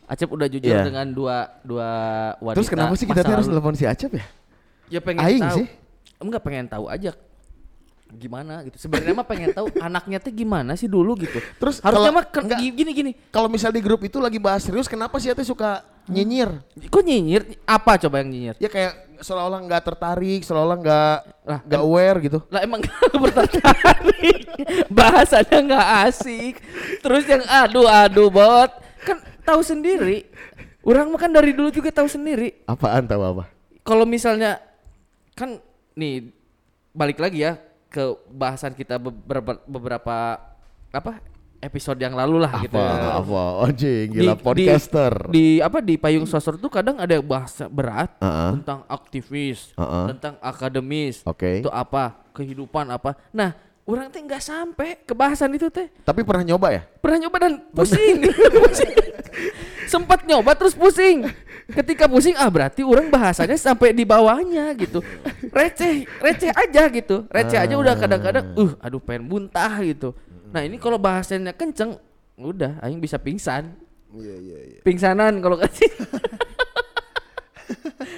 Acep 0.08 0.32
udah 0.32 0.48
jujur 0.48 0.74
Iya. 0.74 0.88
dengan 0.88 1.12
dua 1.12 1.60
dua 1.62 1.90
wanita. 2.40 2.58
Terus 2.58 2.72
kenapa 2.72 2.96
sih 2.96 3.06
kita 3.06 3.22
harus 3.22 3.46
telepon 3.46 3.76
si 3.76 3.84
Acep 3.84 4.16
ya? 4.16 4.26
Ya 4.88 5.00
pengen 5.04 5.24
Aing 5.24 5.44
tahu. 5.44 5.58
sih. 5.64 5.68
Enggak 6.18 6.42
pengen 6.44 6.66
tahu 6.68 6.88
aja 6.88 7.12
gimana 8.08 8.64
gitu. 8.64 8.80
Sebenarnya 8.80 9.14
mah 9.20 9.28
pengen 9.28 9.52
tahu 9.52 9.68
anaknya 9.88 10.18
tuh 10.24 10.32
gimana 10.32 10.80
sih 10.80 10.88
dulu 10.88 11.20
gitu. 11.20 11.44
Terus 11.60 11.84
harusnya 11.84 12.12
mah 12.16 12.24
enggak. 12.24 12.60
gini 12.60 12.92
gini. 12.96 13.12
Kalau 13.30 13.52
misal 13.52 13.76
di 13.76 13.84
grup 13.84 14.00
itu 14.08 14.18
lagi 14.24 14.40
bahas 14.40 14.64
serius, 14.64 14.88
kenapa 14.88 15.20
sih 15.20 15.28
Ate 15.28 15.44
suka 15.44 15.84
nyinyir? 16.08 16.64
Kok 16.88 17.04
nyinyir? 17.04 17.60
Apa 17.68 18.00
coba 18.00 18.24
yang 18.24 18.32
nyinyir? 18.32 18.56
Ya 18.64 18.72
kayak 18.72 19.20
seolah-olah 19.20 19.60
nggak 19.68 19.84
tertarik, 19.84 20.42
seolah-olah 20.48 20.78
nggak 20.80 21.18
Lah, 21.44 21.60
nggak 21.68 21.82
aware 21.84 22.18
gitu. 22.24 22.40
Lah 22.48 22.62
emang 22.64 22.80
bertertarik. 23.24 24.40
Bahasanya 24.88 25.60
nggak 25.68 25.88
asik. 26.08 26.54
Terus 27.04 27.24
yang 27.28 27.44
aduh 27.44 27.88
aduh 27.88 28.32
bot. 28.32 28.72
Kan 29.04 29.20
tahu 29.44 29.60
sendiri. 29.64 30.28
Orang 30.88 31.12
mah 31.12 31.20
kan 31.20 31.32
dari 31.36 31.52
dulu 31.52 31.68
juga 31.68 31.92
tahu 31.92 32.08
sendiri. 32.08 32.64
Apaan 32.64 33.04
tahu 33.04 33.20
apa? 33.20 33.44
Kalau 33.84 34.08
misalnya 34.08 34.64
kan 35.38 35.62
nih 35.94 36.34
balik 36.92 37.22
lagi 37.22 37.46
ya 37.46 37.62
ke 37.88 38.04
bahasan 38.34 38.74
kita 38.74 38.98
beberapa 38.98 39.62
beberapa 39.70 40.42
apa 40.90 41.22
episode 41.58 41.98
yang 41.98 42.14
lalu 42.14 42.42
lah 42.42 42.54
gitu 42.62 42.78
ya. 42.78 43.18
Apa? 43.18 43.66
Anjing, 43.66 44.06
gila 44.14 44.34
Di- 44.34 44.42
podcaster. 44.42 45.14
Di, 45.30 45.46
apa 45.58 45.82
di 45.82 45.98
payung 45.98 46.30
sosro 46.30 46.58
tuh 46.58 46.70
kadang 46.70 47.02
ada 47.02 47.18
bahasa 47.22 47.66
berat 47.66 48.14
Heeh. 48.22 48.62
tentang 48.62 48.86
aktivis, 48.86 49.74
Heeh. 49.74 50.06
tentang 50.14 50.38
akademis. 50.38 51.26
Oke. 51.26 51.66
Itu 51.66 51.74
apa? 51.74 52.14
Kehidupan 52.38 52.94
apa? 52.94 53.18
Nah, 53.34 53.58
orang 53.90 54.14
teh 54.14 54.22
nggak 54.22 54.44
sampai 54.44 55.02
ke 55.02 55.18
bahasan 55.18 55.50
itu 55.58 55.66
teh. 55.74 55.90
Tapi 56.06 56.22
pernah 56.22 56.46
nyoba 56.46 56.78
ya? 56.78 56.82
Pernah 57.02 57.26
nyoba 57.26 57.38
dan 57.42 57.54
pusing. 57.74 58.22
Pusing. 58.62 58.96
Sempat 59.90 60.28
nyoba 60.30 60.54
terus 60.54 60.78
pusing. 60.78 61.26
Ketika 61.68 62.08
pusing 62.08 62.36
ah 62.40 62.48
berarti 62.48 62.80
orang 62.80 63.12
bahasanya 63.12 63.60
sampai 63.60 63.92
di 63.92 64.08
bawahnya 64.08 64.72
gitu. 64.80 65.04
Receh, 65.52 66.08
receh 66.24 66.52
aja 66.56 66.88
gitu. 66.88 67.28
Receh 67.28 67.60
aja 67.60 67.76
udah 67.76 67.96
kadang-kadang 68.00 68.56
uh 68.56 68.72
aduh 68.80 69.04
pengen 69.04 69.28
muntah 69.28 69.76
gitu. 69.84 70.16
Nah, 70.48 70.64
ini 70.64 70.80
kalau 70.80 70.96
bahasanya 70.96 71.52
kenceng 71.52 72.00
udah 72.40 72.80
aing 72.80 73.04
bisa 73.04 73.20
pingsan. 73.20 73.76
Iya 74.16 74.36
iya 74.40 74.60
iya. 74.64 74.80
Pingsanan 74.82 75.44
kalau 75.44 75.60
kasih. 75.60 75.92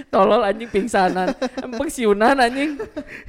Tolol 0.10 0.42
anjing 0.42 0.66
pingsanan. 0.68 1.32
Emang 1.56 1.86
siunan 1.88 2.34
anjing. 2.36 2.82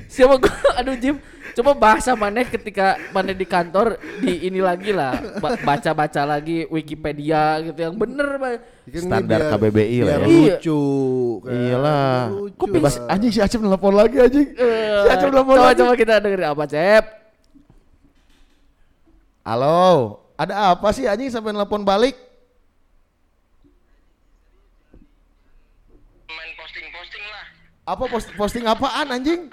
Siapa 0.06 0.34
gua 0.34 0.48
aduh 0.78 0.96
Jim. 0.96 1.20
Coba 1.50 1.74
bahasa 1.74 2.14
maneh 2.14 2.46
ketika 2.46 2.94
maneh 3.10 3.32
di 3.32 3.42
kantor 3.42 3.98
di 4.16 4.46
ini 4.46 4.62
lagi 4.62 4.88
lah 4.88 5.18
Ba- 5.36 5.58
baca-baca 5.58 6.22
lagi 6.24 6.62
Wikipedia 6.64 7.58
gitu 7.60 7.76
yang 7.76 7.94
bener. 7.94 8.38
Kan 8.38 9.02
Standar 9.02 9.50
KBBI 9.50 9.98
lah 10.00 10.16
biar 10.16 10.20
ya. 10.20 10.26
Iya. 10.26 10.54
lucu. 10.56 10.82
kan. 11.40 11.52
Iyalah. 11.52 12.14
Lucu 12.30 12.54
Kok 12.56 12.68
bebas 12.70 12.94
lah. 12.96 13.12
anjing 13.12 13.30
si 13.30 13.40
Acep 13.40 13.60
nelpon 13.60 13.92
lagi 13.92 14.16
anjing. 14.16 14.48
Eh, 14.48 15.00
Si 15.00 15.08
Acep 15.10 15.28
nelpon 15.28 15.54
coba 15.54 15.68
lagi. 15.68 15.78
coba 15.78 15.92
kita 15.94 16.14
dengerin 16.18 16.48
apa 16.48 16.64
Cep 16.64 17.04
Halo, 19.42 19.80
ada 20.34 20.54
apa 20.70 20.88
sih 20.90 21.04
anjing 21.04 21.28
sampai 21.28 21.50
nelpon 21.50 21.82
balik? 21.82 22.14
Main 26.28 26.52
posting-posting 26.54 27.24
lah. 27.26 27.44
Apa 27.90 28.06
post 28.06 28.30
posting 28.38 28.70
apaan 28.70 29.10
anjing? 29.10 29.50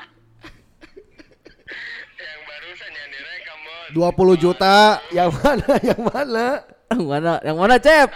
Yang 2.22 2.40
barusan 2.46 2.92
yang 2.94 3.10
direkam 3.10 3.58
bos. 4.14 4.38
20 4.38 4.44
juta. 4.46 5.02
Yang 5.10 5.30
mana? 5.42 5.72
Yang 5.82 6.02
mana? 6.06 6.46
yang 6.88 7.04
mana 7.04 7.34
yang 7.44 7.58
mana 7.60 7.76
Cep 7.76 8.16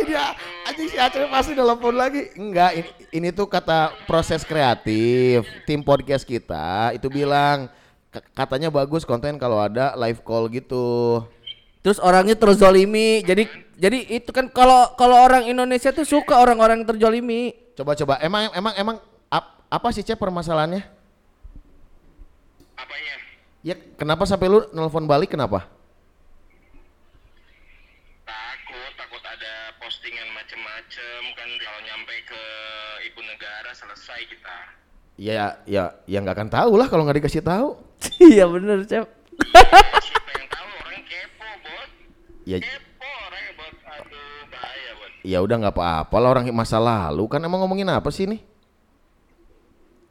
Ini 0.00 0.16
anjing 0.64 0.88
si 0.88 0.96
Acep 0.96 1.28
pasti 1.28 1.52
nelpon 1.52 1.94
lagi. 1.94 2.32
Enggak, 2.34 2.80
ini, 2.80 2.90
ini 3.12 3.28
tuh 3.30 3.46
kata 3.46 3.92
proses 4.08 4.42
kreatif. 4.42 5.46
Tim 5.68 5.84
podcast 5.86 6.26
kita 6.26 6.96
itu 6.96 7.06
bilang 7.12 7.70
katanya 8.34 8.68
bagus 8.68 9.06
konten 9.06 9.38
kalau 9.38 9.58
ada 9.62 9.94
live 9.98 10.20
call 10.22 10.46
gitu. 10.52 11.20
terus 11.82 11.98
orangnya 11.98 12.38
terzolimi 12.38 13.26
jadi 13.26 13.42
jadi 13.74 14.06
itu 14.14 14.30
kan 14.30 14.46
kalau 14.46 14.94
kalau 14.94 15.18
orang 15.18 15.50
Indonesia 15.50 15.90
tuh 15.90 16.06
suka 16.06 16.38
orang-orang 16.38 16.86
yang 16.86 16.94
terzolimi 16.94 17.61
Coba-coba 17.72 18.20
emang 18.20 18.52
emang 18.52 18.74
emang 18.76 18.96
ap- 19.28 19.64
apa 19.66 19.88
sih 19.90 20.04
Cep 20.04 20.20
permasalahannya? 20.20 20.84
Apanya? 22.76 23.14
Ya 23.62 23.74
kenapa 23.96 24.28
sampai 24.28 24.48
lu 24.48 24.60
nelpon 24.70 25.06
balik 25.06 25.32
kenapa? 25.32 25.64
Takut, 28.22 28.92
takut 28.94 29.22
ada 29.24 29.52
postingan 29.78 30.28
macem-macem 30.32 31.20
kan 31.32 31.48
kalau 31.58 31.80
nyampe 31.82 32.14
ke 32.24 32.42
ibu 33.08 33.20
negara 33.24 33.70
selesai 33.72 34.20
kita. 34.28 34.56
Ya 35.16 35.60
ya 35.64 35.92
ya 36.04 36.18
nggak 36.20 36.36
akan 36.36 36.50
tahu 36.50 36.72
lah 36.76 36.88
kalau 36.88 37.04
nggak 37.04 37.24
dikasih 37.24 37.40
tahu. 37.40 37.76
iya 38.34 38.44
bener 38.44 38.82
Cep 38.84 39.06
Siapa 40.02 40.30
yang 40.34 40.46
tahu 40.50 40.68
orang 40.76 41.02
kepo 41.06 41.48
bos. 41.62 41.90
Ya 42.44 42.58
Kepo 42.60 42.91
ya 45.22 45.38
udah 45.38 45.56
nggak 45.58 45.74
apa-apa 45.78 46.16
lah 46.18 46.28
orang 46.34 46.50
masa 46.50 46.82
lalu 46.82 47.30
kan 47.30 47.38
emang 47.38 47.62
ngomongin 47.62 47.86
apa 47.90 48.10
sih 48.10 48.26
nih? 48.26 48.42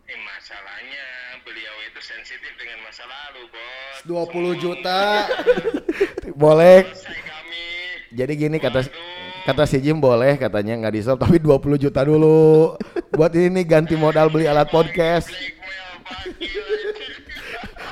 Eh, 0.07 0.19
masalahnya 0.23 1.05
beliau 1.43 1.75
itu 1.87 1.99
sensitif 1.99 2.51
dengan 2.55 2.79
masa 2.87 3.03
lalu 3.03 3.47
bos. 3.51 3.95
20 4.07 4.63
juta. 4.63 5.27
Boleh. 6.41 6.87
Jadi 8.11 8.33
gini 8.35 8.57
kata 8.59 8.87
kata 9.47 9.63
si 9.63 9.79
Jim 9.79 9.97
boleh 9.97 10.35
katanya 10.35 10.75
nggak 10.75 10.93
di 10.93 11.01
tapi 11.01 11.39
20 11.39 11.79
juta 11.79 12.03
dulu 12.03 12.75
buat 13.17 13.31
ini 13.31 13.63
ganti 13.63 13.95
modal 13.95 14.27
beli 14.27 14.47
alat 14.51 14.67
podcast. 14.67 15.31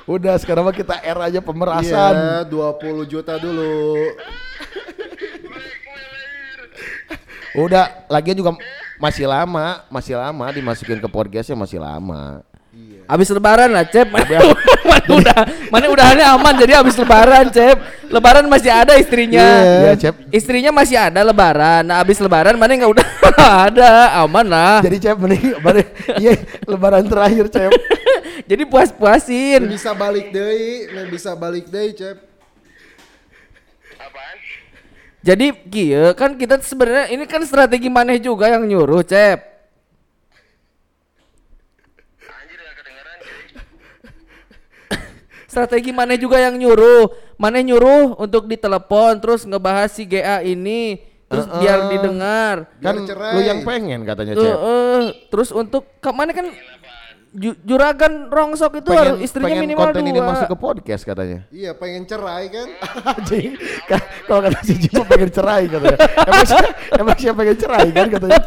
Udah 0.09 0.35
sekarang 0.41 0.65
mah 0.65 0.73
kita 0.73 0.97
R 1.05 1.19
aja 1.21 1.37
Iya, 1.37 1.45
pemerasan. 1.45 2.15
20 2.49 3.05
juta 3.05 3.37
dulu. 3.37 3.93
Udah 7.59 8.07
lagian 8.07 8.37
juga 8.39 8.55
masih 8.99 9.27
lama, 9.27 9.83
masih 9.91 10.15
lama 10.15 10.45
dimasukin 10.51 10.99
ke 11.03 11.07
podcastnya 11.11 11.59
masih 11.59 11.79
lama. 11.79 12.43
Abis 13.09 13.33
lebaran 13.33 13.73
lah 13.73 13.81
Cep 13.89 14.05
Mana 14.13 15.09
udah 15.09 15.41
Mana 15.73 15.85
udahannya 15.89 16.21
aman 16.29 16.53
Jadi 16.53 16.77
abis 16.77 16.93
lebaran 16.93 17.49
Cep 17.49 17.81
Lebaran 18.05 18.45
masih 18.45 18.69
ada 18.69 18.93
istrinya 19.01 19.41
Iya, 19.41 19.93
Cep. 19.97 20.29
Istrinya 20.29 20.69
masih 20.69 21.01
ada 21.01 21.25
lebaran 21.25 21.89
Nah 21.89 22.05
abis 22.05 22.21
lebaran 22.21 22.53
mana 22.61 22.77
nggak 22.77 22.93
udah 22.93 23.05
ada 23.65 24.21
Aman 24.21 24.45
lah 24.45 24.85
Jadi 24.85 25.01
Cep 25.01 25.17
mending 25.17 25.57
iya 26.21 26.37
lebaran 26.69 27.09
terakhir 27.09 27.49
Cep. 27.49 27.73
Jadi 28.49 28.63
puas-puasin 28.69 29.65
Bisa 29.65 29.97
balik 29.97 30.29
deui, 30.29 30.93
nggak 30.93 31.07
bisa 31.09 31.33
balik 31.33 31.65
deui, 31.65 31.97
Cep. 31.97 32.28
Jadi 35.19 35.51
kieu 35.67 36.15
kan 36.15 36.33
kita 36.33 36.63
sebenarnya 36.63 37.11
ini 37.11 37.27
kan 37.27 37.43
strategi 37.43 37.91
maneh 37.91 38.17
juga 38.17 38.47
yang 38.47 38.63
nyuruh 38.63 39.03
Cep 39.03 39.39
Anjir. 42.23 42.59
Strategi 45.51 45.91
maneh 45.91 46.15
juga 46.15 46.39
yang 46.39 46.55
nyuruh 46.55 47.11
Maneh 47.35 47.65
nyuruh 47.65 48.15
untuk 48.15 48.47
ditelepon 48.47 49.19
Terus 49.19 49.43
ngebahas 49.43 49.91
si 49.91 50.05
GA 50.05 50.39
ini 50.39 51.03
Terus 51.27 51.45
Heeh. 51.45 51.59
biar 51.61 51.79
didengar 51.91 52.55
Kan 52.79 52.95
Biar 53.03 53.05
cerai. 53.05 53.33
lu 53.35 53.39
yang 53.43 53.59
pengen 53.67 53.99
katanya 54.07 54.33
Cep. 54.33 54.55
eh, 54.55 55.03
terus 55.27 55.49
untuk 55.51 55.83
ke 55.99 56.09
mana 56.09 56.31
kan 56.31 56.47
ju- 57.31 57.59
juragan 57.61 58.27
rongsok 58.27 58.77
itu 58.77 58.89
Pengen, 58.89 59.01
harus 59.05 59.19
istrinya 59.21 59.47
pengen 59.51 59.63
minimal 59.63 59.83
konten 59.85 60.01
dua. 60.01 60.09
ini 60.09 60.19
masuk 60.19 60.47
ke 60.47 60.57
podcast 60.57 61.03
katanya. 61.03 61.39
Iya, 61.49 61.71
pengen 61.73 62.03
cerai 62.03 62.45
kan? 62.47 62.67
Anjing. 63.13 63.53
Ka- 63.85 64.07
Kalau 64.23 64.41
kata 64.41 64.59
si 64.61 64.73
Jim 64.75 64.91
mah 64.93 65.07
pengen 65.07 65.29
cerai 65.29 65.63
katanya. 65.65 65.97
Emang 66.23 66.45
siapa, 66.45 66.69
emang 66.93 67.15
siapa 67.15 67.37
pengen 67.37 67.57
cerai 67.57 67.87
kan 67.89 68.07
katanya. 68.07 68.41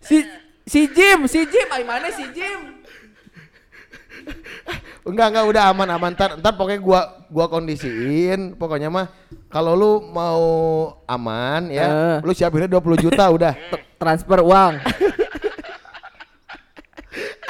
Si 0.00 0.16
si 0.64 0.80
Jim, 0.88 1.18
si 1.24 1.40
Jim, 1.44 1.68
ay 1.68 1.82
mana 1.82 2.08
si 2.08 2.24
Jim? 2.30 2.60
Enggak 5.02 5.32
enggak 5.32 5.46
udah 5.46 5.62
aman 5.68 5.88
aman 5.88 6.12
ntar, 6.12 6.36
ntar 6.36 6.52
pokoknya 6.52 6.76
gua 6.78 7.00
gua 7.26 7.46
kondisiin 7.46 8.52
pokoknya 8.54 8.88
mah 8.88 9.08
kalau 9.48 9.72
lu 9.72 9.92
mau 10.04 10.44
aman 11.04 11.72
ya 11.72 11.86
Eh. 11.88 12.16
lu 12.20 12.32
siapinnya 12.32 12.68
20 12.68 13.00
juta 13.00 13.24
udah 13.24 13.56
T- 13.56 13.84
Transfer 13.96 14.40
uang. 14.40 14.74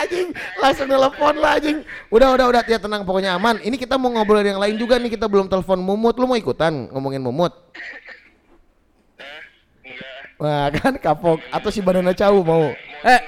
Anjing. 0.08 0.28
Langsung 0.56 0.88
telepon 0.88 1.34
lah 1.36 1.52
anjing. 1.54 1.78
Udah 2.08 2.28
udah 2.32 2.46
udah. 2.48 2.62
Ya 2.64 2.80
tenang 2.80 3.04
pokoknya 3.04 3.36
aman. 3.36 3.60
Ini 3.60 3.76
kita 3.76 3.94
mau 3.94 4.08
ngobrol 4.08 4.40
yang 4.40 4.56
lain 4.56 4.74
juga 4.74 4.96
nih. 4.96 5.12
Kita 5.12 5.28
belum 5.28 5.46
telepon 5.46 5.76
Mumut. 5.78 6.16
Lu 6.16 6.24
mau 6.24 6.34
ikutan 6.34 6.88
ngomongin 6.88 7.20
Mumut? 7.20 7.52
Enggak. 9.84 10.40
wah 10.40 10.66
kan 10.70 10.94
kapok. 10.96 11.38
Atau 11.48 11.68
si 11.68 11.80
Banana 11.80 12.12
Cau 12.12 12.40
mau? 12.40 12.72
Eh, 13.04 13.20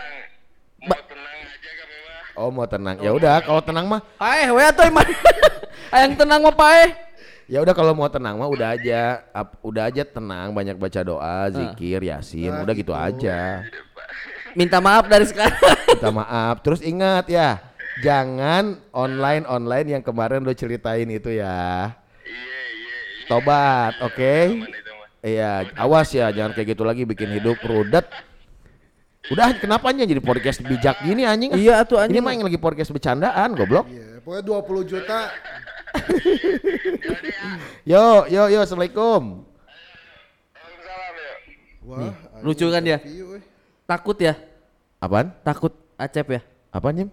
Mau 0.80 0.96
tenang 1.02 1.36
aja 1.36 1.70
kami 1.76 1.96
mah. 2.00 2.40
oh 2.40 2.50
mau 2.50 2.64
tenang. 2.64 2.96
Ya 2.98 3.10
udah 3.12 3.34
kalau 3.40 3.60
tenang 3.60 3.84
mah. 3.84 4.00
Paeh 4.16 4.48
we 4.48 4.62
atuh 4.62 4.88
mana? 4.88 5.12
Yang 6.00 6.12
tenang 6.16 6.40
mah 6.40 6.54
paeh. 6.54 6.90
ya 7.50 7.58
udah 7.58 7.74
kalau 7.74 7.92
mau 7.92 8.06
tenang 8.06 8.38
mah 8.38 8.46
udah 8.46 8.72
aja. 8.72 9.20
Ap- 9.30 9.58
udah 9.60 9.90
aja 9.90 10.06
tenang 10.06 10.54
banyak 10.54 10.78
baca 10.78 11.00
doa 11.02 11.50
zikir 11.50 12.00
yasin. 12.00 12.48
Nah, 12.48 12.62
udah 12.62 12.72
gitu 12.72 12.94
gitu. 12.94 12.94
aja 12.94 13.66
Minta 14.52 14.78
maaf 14.78 15.04
dari 15.04 15.24
sekarang. 15.24 15.56
minta 15.90 16.08
maaf 16.10 16.54
terus 16.60 16.80
ingat 16.80 17.26
ya 17.26 17.58
jangan 17.98 18.78
online 18.90 19.42
online 19.44 19.86
yang 19.90 20.00
kemarin 20.00 20.40
lo 20.40 20.50
ceritain 20.50 21.04
itu 21.06 21.28
ya 21.30 21.90
Iya, 22.22 22.24
iya, 22.24 22.58
iya. 22.72 23.26
tobat 23.26 23.92
oke 24.00 24.32
mah. 24.56 24.66
iya 25.20 25.50
awas 25.76 26.08
ya 26.08 26.30
jangan 26.30 26.50
kayak 26.50 26.66
gitu 26.70 26.82
lagi 26.82 27.04
bikin 27.04 27.28
hidup 27.30 27.56
rudet 27.60 28.04
udah 29.28 29.52
kenapa 29.54 29.92
jadi 29.92 30.18
podcast 30.18 30.60
bijak 30.60 30.96
gini 31.00 31.22
anjing 31.22 31.52
Iya 31.52 31.84
atuh 31.84 32.00
ini 32.00 32.16
anjing. 32.16 32.22
mah 32.22 32.30
yang 32.32 32.44
lagi 32.46 32.56
podcast 32.56 32.88
bercandaan 32.88 33.52
goblok 33.52 33.84
Iya, 33.86 34.18
pokoknya 34.20 34.42
20 34.42 34.86
juta. 34.86 35.18
yo 37.84 38.24
yo 38.26 38.42
yo 38.46 38.58
assalamualaikum 38.60 39.42
Waalaikumsalam 40.54 41.12
yuk. 41.12 41.36
Wah, 41.82 42.14
lucu 42.40 42.66
kan 42.66 42.80
dia? 42.80 42.98
eh. 43.02 43.42
Takut 43.90 44.14
ya? 44.16 44.38
apaan 45.02 45.34
Takut 45.42 45.74
Acep 45.98 46.26
ya? 46.30 46.40
apaan 46.70 46.94
Jim 47.02 47.10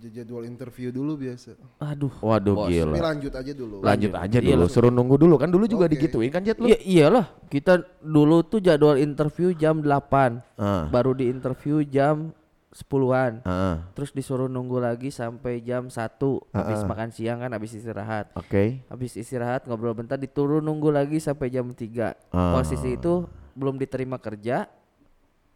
Jadwal 0.00 0.48
interview 0.48 0.88
dulu 0.88 1.12
biasa. 1.16 1.60
Aduh. 1.76 2.08
waduh 2.24 2.56
Bos. 2.56 2.72
gila 2.72 2.96
Tapi 2.96 3.04
lanjut 3.04 3.32
aja 3.36 3.52
dulu. 3.52 3.76
lanjut 3.84 4.12
aja 4.12 4.36
Iya, 4.40 4.56
dulu 4.56 4.60
langsung. 4.64 4.72
suruh 4.80 4.92
nunggu 4.92 5.16
dulu 5.16 5.34
kan 5.36 5.48
dulu 5.48 5.64
juga 5.64 5.84
Oke. 5.84 5.92
digituin 5.92 6.32
kan 6.32 6.40
Jet 6.40 6.56
lu 6.56 6.68
Iya 6.68 6.78
iyalah, 6.80 7.26
kita 7.52 7.84
dulu 8.00 8.40
tuh 8.40 8.60
jadwal 8.60 8.96
interview 8.96 9.52
jam 9.52 9.84
8. 9.84 10.40
Ah. 10.56 10.88
Baru 10.88 11.12
di 11.12 11.28
interview 11.28 11.84
jam 11.84 12.32
10-an. 12.72 13.44
Heeh. 13.44 13.76
Terus 13.92 14.10
disuruh 14.12 14.48
nunggu 14.48 14.80
lagi 14.80 15.12
sampai 15.12 15.60
jam 15.60 15.92
1 15.92 15.92
habis 15.92 16.80
Heeh. 16.80 16.88
makan 16.88 17.08
siang 17.12 17.38
kan 17.40 17.52
habis 17.52 17.76
istirahat. 17.76 18.32
Oke. 18.32 18.80
Habis 18.88 19.20
istirahat 19.20 19.68
ngobrol 19.68 19.92
bentar 19.92 20.16
diturun 20.16 20.64
nunggu 20.64 20.88
lagi 20.88 21.20
sampai 21.20 21.52
jam 21.52 21.68
3. 21.68 22.16
Ah. 22.32 22.56
Posisi 22.56 22.96
itu 22.96 23.28
belum 23.52 23.76
diterima 23.76 24.16
kerja. 24.16 24.64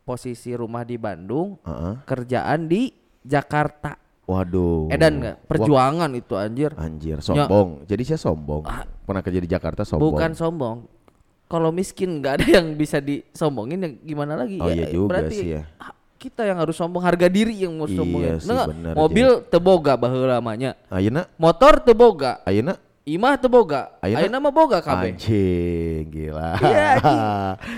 Posisi 0.05 0.53
rumah 0.53 0.85
di 0.85 1.01
Bandung, 1.01 1.57
Heeh. 1.65 2.05
kerjaan 2.05 2.69
di 2.69 2.93
Jakarta. 3.19 3.97
Waduh. 4.25 4.89
Edan 4.89 5.17
nggak? 5.17 5.37
Perjuangan 5.49 6.13
itu 6.13 6.37
anjir. 6.37 6.77
Anjir, 6.77 7.21
sombong. 7.21 7.89
Jadi 7.89 8.03
saya 8.05 8.21
sombong. 8.21 8.65
Ah. 8.65 8.85
Pernah 8.85 9.21
kerja 9.21 9.41
di 9.41 9.49
Jakarta 9.49 9.81
sombong. 9.85 10.13
Bukan 10.13 10.33
sombong. 10.33 10.79
Kalau 11.45 11.69
miskin 11.69 12.21
nggak 12.21 12.41
ada 12.41 12.47
yang 12.57 12.73
bisa 12.73 13.01
disombongin 13.01 13.81
ya 13.81 13.91
gimana 14.03 14.37
lagi? 14.37 14.61
Oh 14.61 14.69
iya 14.69 14.89
juga 14.89 15.09
berarti 15.09 15.37
sih 15.37 15.49
ya. 15.57 15.65
Kita 16.17 16.41
yang 16.41 16.57
harus 16.57 16.73
sombong 16.73 17.05
harga 17.05 17.29
diri 17.29 17.53
yang 17.53 17.77
mau 17.77 17.85
Iya 17.85 17.97
sombong. 18.01 18.23
sih, 18.41 18.49
Nah, 18.49 18.65
bener, 18.65 18.93
mobil 18.97 19.29
teboga 19.49 19.93
baheula 19.97 20.37
lamanya. 20.37 20.73
Ayeuna, 20.89 21.29
Motor 21.37 21.85
teboga, 21.85 22.41
ayeuna 22.45 22.81
imah 23.05 23.37
teboga. 23.37 23.93
Ayeuna? 24.01 24.19
Ayeuna 24.21 24.39
mah 24.41 24.51
boga 24.51 24.79
kabeh. 24.81 25.13
anjing 25.13 26.05
gila. 26.09 26.57
Iya. 26.59 26.91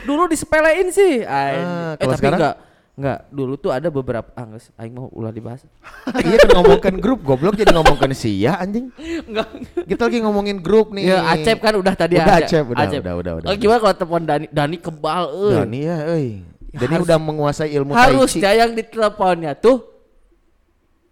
Dulu 0.07 0.27
disepelein 0.27 0.89
sih. 0.89 1.23
Ay, 1.23 1.59
Ah, 1.59 1.95
eh 1.95 2.07
tapi 2.07 2.17
sekarang? 2.17 2.39
enggak. 2.39 2.57
Enggak, 2.97 3.29
dulu 3.29 3.61
tuh 3.61 3.69
ada 3.69 3.93
beberapa 3.93 4.25
ah 4.33 4.49
geus, 4.49 4.73
aing 4.73 4.89
mau 4.91 5.13
ulah 5.13 5.29
dibahas. 5.29 5.61
Iya 6.25 6.41
kan 6.41 6.57
ngomongkan 6.57 6.95
grup 6.97 7.21
goblok 7.21 7.53
jadi 7.53 7.69
ngomongkan 7.71 8.09
sia 8.17 8.57
anjing. 8.57 8.89
Enggak. 9.29 9.53
Kita 9.85 10.09
lagi 10.09 10.19
ngomongin 10.19 10.57
grup 10.59 10.97
nih. 10.97 11.13
Ya 11.13 11.21
Acep 11.29 11.61
kan 11.61 11.77
udah 11.77 11.93
tadi 11.93 12.17
Udah. 12.17 12.41
Acep, 12.41 12.65
udah, 12.65 12.89
udah, 12.89 13.13
udah, 13.21 13.33
udah. 13.37 13.49
Oh, 13.51 13.57
gimana 13.59 13.79
kalau 13.79 13.95
telepon 13.95 14.23
Dani? 14.25 14.47
Dani 14.49 14.77
kebal 14.81 15.23
euy. 15.29 15.55
Dani 15.61 15.79
ya, 15.83 15.97
euy. 16.09 16.29
Dani 16.73 16.93
Harus- 16.95 17.05
udah 17.05 17.19
menguasai 17.21 17.69
ilmu. 17.75 17.93
Harusnya 17.93 18.51
yang 18.55 18.73
diteleponnya 18.73 19.53
tuh 19.55 19.85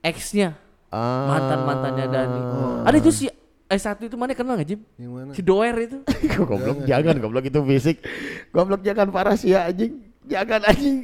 ex-nya, 0.00 0.57
Ah. 0.88 1.29
mantan-mantannya 1.29 2.07
Dani. 2.07 2.40
Ada 2.85 2.96
itu 2.96 3.11
si 3.11 3.24
eh 3.75 3.81
satu 3.83 4.07
itu 4.07 4.15
mana 4.15 4.31
kenal 4.33 4.55
nggak 4.55 4.71
Jim? 4.71 4.81
Yang 4.95 5.11
mana? 5.11 5.31
Si 5.35 5.43
Doer 5.43 5.75
itu. 5.77 5.99
goblok 6.39 6.87
jangan 6.87 7.19
goblok 7.19 7.45
itu 7.45 7.59
fisik. 7.67 7.97
Goblok 8.49 8.81
jangan 8.81 9.11
parah 9.11 9.35
sih 9.35 9.51
ya 9.51 9.67
anjing. 9.67 9.99
Jangan 10.25 10.63
anjing. 10.65 10.97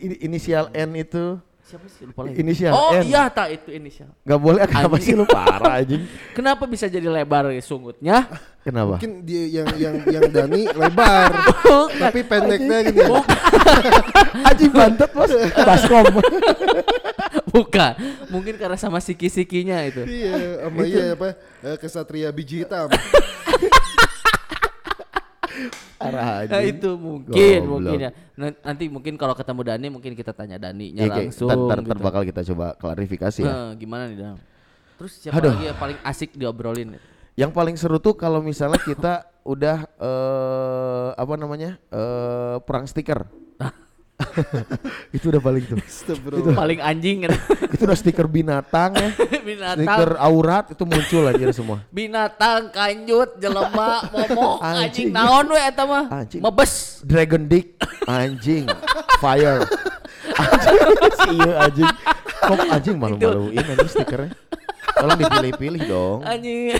Ini 0.00 0.14
inisial 0.24 0.72
N 0.72 0.96
itu. 0.96 1.36
Siapa 1.64 1.88
sih 1.88 2.04
lupa 2.04 2.28
lagi. 2.28 2.36
Inisial 2.40 2.72
Oh 2.72 2.92
N. 2.92 3.04
iya 3.04 3.28
tak 3.28 3.48
itu 3.52 3.72
inisial. 3.72 4.12
Gak 4.20 4.36
boleh 4.36 4.64
kenapa 4.64 4.96
Anjing. 4.96 5.04
sih 5.04 5.12
lu 5.16 5.24
parah 5.24 5.80
anjing? 5.80 6.02
Kenapa 6.36 6.64
bisa 6.64 6.88
jadi 6.88 7.08
lebar 7.08 7.48
ya 7.48 7.60
sungutnya? 7.60 8.28
Kenapa? 8.60 9.00
Mungkin 9.00 9.24
dia 9.24 9.44
yang 9.60 9.68
yang 9.76 9.96
yang 10.04 10.24
Dani 10.28 10.68
lebar, 10.68 11.32
tapi 12.04 12.20
pendeknya 12.20 12.84
gini. 12.84 13.16
Anjing 14.44 14.72
bantet 14.72 15.08
bos. 15.12 15.32
Baskom. 15.56 16.04
Bukan. 17.54 17.92
Mungkin 18.28 18.58
karena 18.58 18.74
sama 18.74 18.98
siki-sikinya 18.98 19.78
itu. 19.86 20.02
Iya, 20.02 20.66
sama 20.66 20.82
iya 20.82 21.14
apa? 21.14 21.28
eh, 21.62 21.76
Kesatria 21.78 22.28
biji 22.28 22.66
hitam. 22.66 22.90
Parah 25.94 26.44
Nah 26.44 26.60
itu 26.60 26.90
mungkin 26.98 27.58
Goblok. 27.62 27.70
mungkin 27.70 27.98
ya. 28.00 28.10
Nan- 28.34 28.58
Nanti 28.60 28.84
mungkin 28.90 29.14
kalau 29.14 29.32
ketemu 29.32 29.60
Dani 29.62 29.86
mungkin 29.88 30.12
kita 30.12 30.34
tanya 30.34 30.58
Daninya 30.58 31.00
Ya, 31.00 31.08
kayak 31.08 31.30
langsung. 31.30 31.48
ntar, 31.48 31.78
gitu. 31.80 32.02
bakal 32.02 32.22
kita 32.26 32.42
coba 32.44 32.74
klarifikasi 32.74 33.40
ya. 33.40 33.46
Nah, 33.46 33.68
gimana 33.74 34.10
nih 34.10 34.18
Dam? 34.18 34.36
Terus 34.94 35.12
siapa 35.16 35.38
Aduh. 35.38 35.54
lagi 35.54 35.64
yang 35.64 35.78
paling 35.78 35.98
asik 36.02 36.30
diobrolin? 36.34 36.98
Yang 37.34 37.50
paling 37.50 37.74
seru 37.74 37.98
tuh 37.98 38.14
kalau 38.14 38.38
misalnya 38.38 38.78
kita 38.78 39.14
udah 39.42 39.86
eh 39.88 41.08
apa 41.14 41.34
namanya? 41.34 41.78
eh 41.88 42.56
perang 42.62 42.84
stiker. 42.84 43.26
itu 45.16 45.24
udah 45.28 45.40
paling 45.40 45.62
tuh. 45.64 45.78
Astagfirullah. 45.78 46.54
paling 46.54 46.78
anjing 46.80 47.16
gitu. 47.24 47.36
itu 47.74 47.82
udah 47.84 47.98
stiker 47.98 48.26
binatang 48.26 48.90
ya. 48.94 49.08
binatang 49.48 49.84
Stiker 49.84 50.10
aurat 50.18 50.64
itu 50.72 50.84
muncul 50.84 51.22
aja 51.28 51.44
semua. 51.52 51.78
binatang 51.88 52.70
kanjut 52.70 53.38
jelema 53.38 54.04
momok 54.10 54.58
Anjing. 54.60 54.82
anjing 54.82 55.08
naon 55.10 55.46
we 55.48 55.60
eta 55.60 55.84
mah 55.84 56.04
Anjing. 56.10 56.40
mebes 56.40 57.02
Dragon 57.04 57.42
Dick 57.44 57.76
anjing 58.04 58.64
fire 59.18 59.62
anjing 60.34 60.80
si 61.14 61.30
iya 61.36 61.52
anjing 61.64 61.90
kok 62.40 62.58
anjing 62.68 62.96
malu-maluin 62.96 63.60
anjing 63.60 63.90
stikernya 63.90 64.32
tolong 64.94 65.18
dipilih-pilih 65.18 65.82
dong 65.84 66.18
anjing 66.24 66.76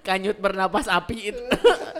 kanjut 0.00 0.36
bernapas 0.36 0.86
api 0.86 1.30
itu. 1.30 1.42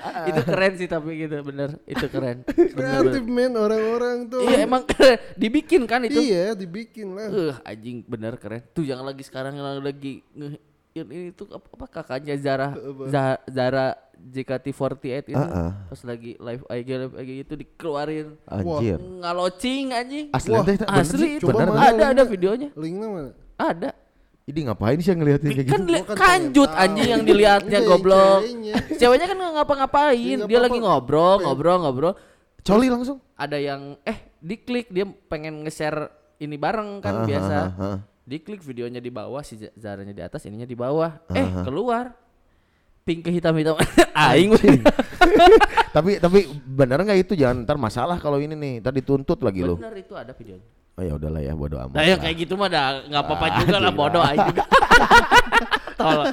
Itu 0.28 0.40
keren 0.42 0.72
sih 0.74 0.86
tapi 0.86 1.14
gitu 1.16 1.36
bener. 1.42 1.78
Itu 1.84 2.06
keren. 2.06 2.42
Kreatif 2.76 3.24
men 3.24 3.54
orang-orang 3.54 4.26
tuh. 4.26 4.42
iya 4.42 4.64
emang 4.64 4.82
keren. 4.82 5.18
dibikin 5.34 5.84
kan 5.84 6.02
itu? 6.02 6.18
Iya, 6.18 6.52
dibikin 6.52 7.12
lah. 7.12 7.28
eh 7.28 7.54
anjing 7.64 8.02
bener 8.04 8.34
keren. 8.36 8.62
Tuh 8.72 8.82
yang 8.82 9.02
lagi 9.02 9.22
sekarang 9.22 9.54
yang 9.54 9.78
lagi 9.78 10.22
nge 10.32 10.58
yang 10.92 11.08
ini 11.08 11.32
tuh 11.32 11.48
apa, 11.48 11.64
apa 11.64 11.86
kakaknya 11.88 12.36
Zara 12.36 12.76
Za- 13.08 13.40
Zara 13.48 13.96
JKT48 14.22 15.04
itu 15.24 15.34
Ah, 15.34 15.48
ah. 15.48 15.70
pas 15.88 16.00
lagi 16.04 16.36
live 16.36 16.62
IG 16.68 16.88
live 16.92 17.14
IG 17.16 17.30
itu 17.42 17.54
dikeluarin. 17.56 18.28
Anjir. 18.44 18.98
Ngalocing 19.00 19.86
anjing. 19.90 20.26
Asli 20.30 20.52
Wah, 20.52 20.64
asli 20.92 21.16
sih? 21.16 21.30
itu. 21.40 21.48
Coba 21.48 21.64
bener 21.64 21.68
mana 21.72 21.88
ada 21.88 22.04
ada 22.12 22.22
videonya. 22.22 22.68
Linknya 22.76 23.08
mana? 23.08 23.30
ada 23.56 23.90
ini 24.52 24.68
ngapain 24.68 25.00
sih 25.00 25.08
yang 25.08 25.20
ngeliatin 25.24 25.48
kayak 25.48 25.66
kan 25.72 25.80
gitu? 25.88 26.04
kan 26.04 26.16
kanjut 26.20 26.70
anjing 26.76 27.08
yang 27.08 27.24
dilihatnya 27.24 27.78
Enggak, 27.80 27.88
goblok. 27.88 28.40
ceweknya. 29.00 29.26
kan 29.26 29.36
nggak 29.40 29.52
ngapa-ngapain. 29.56 30.36
Iya, 30.38 30.44
dia 30.44 30.60
lagi 30.60 30.76
ngobrol 30.76 31.40
ngobrol 31.40 31.78
ngobrol. 31.80 32.14
Coli 32.60 32.92
langsung? 32.92 33.18
ada 33.34 33.56
yang 33.56 33.96
eh 34.04 34.36
diklik. 34.38 34.92
Dia 34.92 35.08
pengen 35.26 35.64
nge-share 35.64 36.12
ini 36.38 36.60
bareng 36.60 37.00
kan 37.00 37.24
Ah, 37.24 37.26
biasa. 37.26 37.56
ah, 37.56 37.66
ah, 37.72 37.84
ah. 37.96 37.98
diklik 38.22 38.60
videonya 38.60 39.00
di 39.00 39.08
bawah 39.08 39.40
si 39.40 39.56
Zaranya 39.74 40.12
di 40.12 40.22
atas 40.22 40.44
ininya 40.44 40.68
di 40.68 40.76
bawah. 40.76 41.16
Eh 41.32 41.48
keluar. 41.64 42.12
Pink 43.02 43.26
ke 43.26 43.34
hitam 43.34 43.56
hitam 43.58 43.74
aing 44.30 44.54
tapi 45.96 46.22
tapi 46.22 46.46
bener 46.62 47.02
nggak 47.02 47.18
itu? 47.18 47.32
Jangan 47.34 47.66
ntar 47.66 47.74
masalah 47.74 48.20
kalau 48.20 48.38
ini 48.38 48.54
nih. 48.54 48.74
Ntar 48.78 48.94
dituntut 48.94 49.42
lagi 49.42 49.66
lo 49.66 49.74
bener 49.74 49.96
itu 49.98 50.14
ada 50.14 50.30
videonya 50.30 50.81
oh 50.92 51.02
ya 51.02 51.12
udahlah 51.16 51.40
ya 51.40 51.52
bodo 51.56 51.76
amat 51.80 51.94
nah 51.96 52.04
lah. 52.04 52.18
kayak 52.20 52.36
gitu 52.36 52.54
mah 52.54 52.68
dah 52.68 53.00
nggak 53.08 53.22
apa-apa 53.24 53.44
Ah, 53.48 53.56
juga 53.58 53.76
lah 53.80 53.92
juga 54.44 54.62
Tolol. 55.92 56.24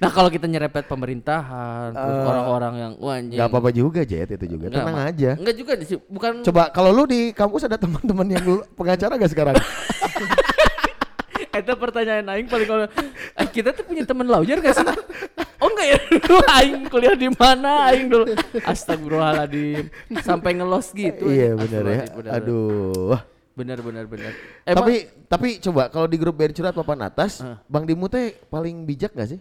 nah 0.00 0.08
kalau 0.08 0.30
kita 0.32 0.46
nyerempet 0.46 0.86
pemerintahan 0.86 1.92
Eh, 1.92 2.22
orang-orang 2.24 2.74
yang 2.74 2.92
wah 2.98 3.14
anjing 3.18 3.36
nggak 3.36 3.48
apa-apa 3.50 3.70
juga 3.70 4.00
Jet 4.02 4.32
itu 4.32 4.46
juga 4.48 4.66
tenang 4.70 4.96
aja 4.96 5.30
Enggak 5.36 5.56
juga 5.58 5.72
sih, 5.82 5.98
bukan 6.08 6.40
coba 6.42 6.72
kalau 6.72 6.90
lu 6.90 7.04
di 7.04 7.30
kampus 7.30 7.68
ada 7.68 7.76
teman-teman 7.76 8.26
yang 8.26 8.42
lu 8.42 8.56
pengacara 8.78 9.14
gak 9.14 9.30
sekarang 9.30 9.54
itu 11.50 11.72
pertanyaan 11.76 12.24
aing 12.30 12.46
paling 12.46 12.64
kalau 12.64 12.86
eh, 13.36 13.46
kita 13.50 13.74
tuh 13.74 13.84
punya 13.84 14.06
teman 14.06 14.24
lawyer 14.24 14.62
gak 14.62 14.70
sih? 14.70 14.86
Oh 15.60 15.68
enggak 15.68 15.86
ya 15.86 15.98
dulu 16.16 16.38
aing 16.48 16.80
kuliah 16.88 17.12
di 17.12 17.28
mana 17.28 17.90
aing 17.92 18.06
dulu. 18.08 18.32
Astagfirullahaladzim. 18.64 19.92
Sampai 20.24 20.56
ngelos 20.56 20.88
gitu. 20.94 21.28
iya 21.28 21.52
bener 21.52 21.84
ya 21.84 22.02
bener. 22.16 22.30
aduh 22.32 23.18
Bener 23.60 23.78
bener 23.78 24.04
bener. 24.06 24.32
tapi 24.64 24.94
tapi 25.26 25.48
coba 25.60 25.86
kalau 25.86 26.04
di 26.04 26.16
grup 26.16 26.34
band 26.34 26.50
curhat 26.50 26.72
papan 26.72 27.04
atas 27.04 27.38
Hah. 27.38 27.60
Bang 27.66 27.84
Dimu 27.84 28.06
teh 28.06 28.32
paling 28.46 28.82
bijak 28.82 29.12
gak 29.12 29.28
sih 29.28 29.40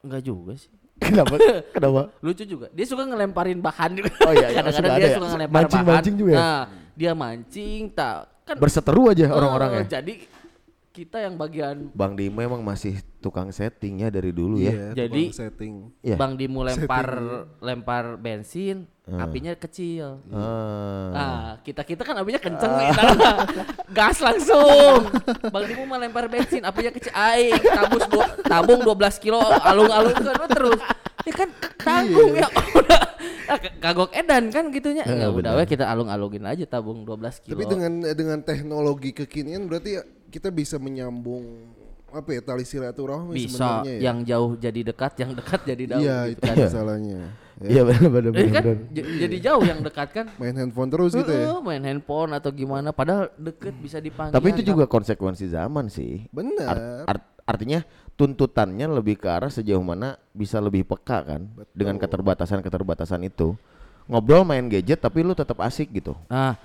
enggak 0.00 0.20
juga 0.20 0.52
sih. 0.54 0.68
kenapa 0.96 1.34
kenapa 1.74 2.10
Lucu 2.18 2.42
juga. 2.44 2.66
Dia 2.70 2.84
suka 2.84 3.02
ngelemparin 3.04 3.58
bahan 3.58 3.90
juga. 3.94 4.10
Oh 4.20 4.32
iya, 4.32 4.48
iya, 4.48 4.58
Kadang-kadang 4.60 4.74
suka 4.74 4.88
dia 4.88 4.94
ada 4.96 5.06
ya? 5.06 5.14
suka 5.14 5.28
ngelempar 5.28 5.54
Mancing-mancing 5.56 5.94
bahan. 6.10 6.20
juga 6.20 6.30
ya? 6.30 6.38
Nah, 6.38 6.62
dia 6.94 7.12
mancing 7.12 7.80
tak 7.90 8.16
kan 8.44 8.56
berseteru 8.56 9.02
aja 9.08 9.24
eh, 9.24 9.32
orang-orangnya 9.32 9.82
Jadi 9.90 10.14
kita 10.90 11.18
yang 11.18 11.34
bagian 11.34 11.90
Bang 11.90 12.14
Dimu 12.14 12.38
emang 12.38 12.60
masih 12.60 12.94
tukang 13.18 13.50
setting 13.50 13.98
ya 13.98 14.08
dari 14.08 14.30
dulu 14.30 14.58
ya 14.58 14.70
Iya, 14.70 14.86
Jadi- 15.00 15.32
setting. 15.32 15.90
Iya. 16.00 16.14
Bang 16.14 16.34
Dimu 16.34 16.62
lempar 16.62 17.06
lempar 17.58 18.14
bensin, 18.14 18.86
apinya 19.04 19.52
kecil. 19.52 20.24
Ah. 20.32 21.08
Nah, 21.12 21.42
kita-kita 21.60 22.00
kan 22.00 22.16
apinya 22.16 22.40
kenceng 22.40 22.72
nih. 22.72 22.88
nah, 22.88 23.36
gas 23.96 24.16
langsung. 24.24 25.12
Bang 25.52 25.64
Dimu 25.68 25.84
mah 25.84 26.00
lempar 26.00 26.24
bensin, 26.24 26.64
apinya 26.64 26.88
kecil. 26.88 27.12
Aing 27.12 27.60
tabus 27.60 28.04
dua, 28.08 28.26
tabung 28.40 28.80
12 28.80 29.20
kilo 29.20 29.36
alung-alung 29.40 30.16
kan 30.16 30.48
terus. 30.48 30.80
Ya 31.24 31.32
kan 31.36 31.48
tanggung 31.76 32.32
ya. 32.32 32.48
Udah 32.48 33.00
ah, 33.52 33.58
kagok 33.60 34.12
edan 34.16 34.48
kan 34.48 34.72
gitunya. 34.72 35.04
Eh, 35.04 35.20
Ya 35.20 35.28
udah 35.28 35.52
we 35.56 35.64
kita 35.68 35.84
alung-alungin 35.84 36.44
aja 36.48 36.64
tabung 36.64 37.04
12 37.04 37.44
kilo. 37.44 37.60
Tapi 37.60 37.64
dengan 37.68 37.92
dengan 38.16 38.38
teknologi 38.40 39.12
kekinian 39.12 39.68
berarti 39.68 40.00
ya 40.00 40.02
kita 40.32 40.48
bisa 40.48 40.80
menyambung 40.80 41.44
apa 42.08 42.30
ya 42.30 42.40
tali 42.40 42.62
silaturahmi 42.62 43.34
bisa 43.34 43.58
sebenarnya 43.58 43.92
ya. 43.98 44.00
yang 44.06 44.18
jauh 44.22 44.52
jadi 44.54 44.80
dekat, 44.86 45.12
yang 45.18 45.30
dekat 45.34 45.60
jadi 45.66 45.84
jauh 45.92 46.02
Iya, 46.02 46.18
gitu 46.30 46.38
itu 46.38 46.42
kan. 46.46 46.56
masalahnya. 46.62 47.20
Ya. 47.62 47.68
iya 47.78 47.82
benar 47.82 48.08
benar 48.10 48.30
kan 48.32 48.44
benar 48.50 48.76
j- 48.90 49.08
jadi 49.20 49.36
jauh 49.38 49.62
yang 49.62 49.80
dekat 49.80 50.08
kan. 50.10 50.26
Main 50.42 50.54
handphone 50.54 50.90
terus 50.90 51.12
gitu 51.12 51.30
ya. 51.30 51.54
Main 51.58 51.82
handphone 51.82 52.34
atau 52.34 52.50
gimana 52.50 52.90
padahal 52.90 53.30
deket 53.34 53.74
bisa 53.78 53.98
dipanggil. 53.98 54.34
tapi 54.34 54.50
itu 54.50 54.62
juga 54.64 54.84
konsekuensi 54.84 55.46
zaman 55.48 55.86
sih 55.86 56.26
Benar. 56.30 56.66
Art- 56.66 56.86
art- 57.06 57.30
artinya 57.44 57.84
tuntutannya 58.14 58.86
lebih 58.88 59.18
ke 59.18 59.28
arah 59.28 59.50
sejauh 59.50 59.82
mana 59.82 60.14
bisa 60.30 60.58
lebih 60.58 60.82
peka 60.82 61.22
kan 61.24 61.42
dengan 61.70 61.98
keterbatasan-keterbatasan 61.98 63.22
itu. 63.22 63.54
Ngobrol 64.04 64.44
main 64.44 64.68
gadget 64.68 65.00
tapi 65.00 65.24
lu 65.24 65.32
tetap 65.32 65.58
asik 65.60 65.88
gitu. 65.90 66.12
Nah, 66.28 66.56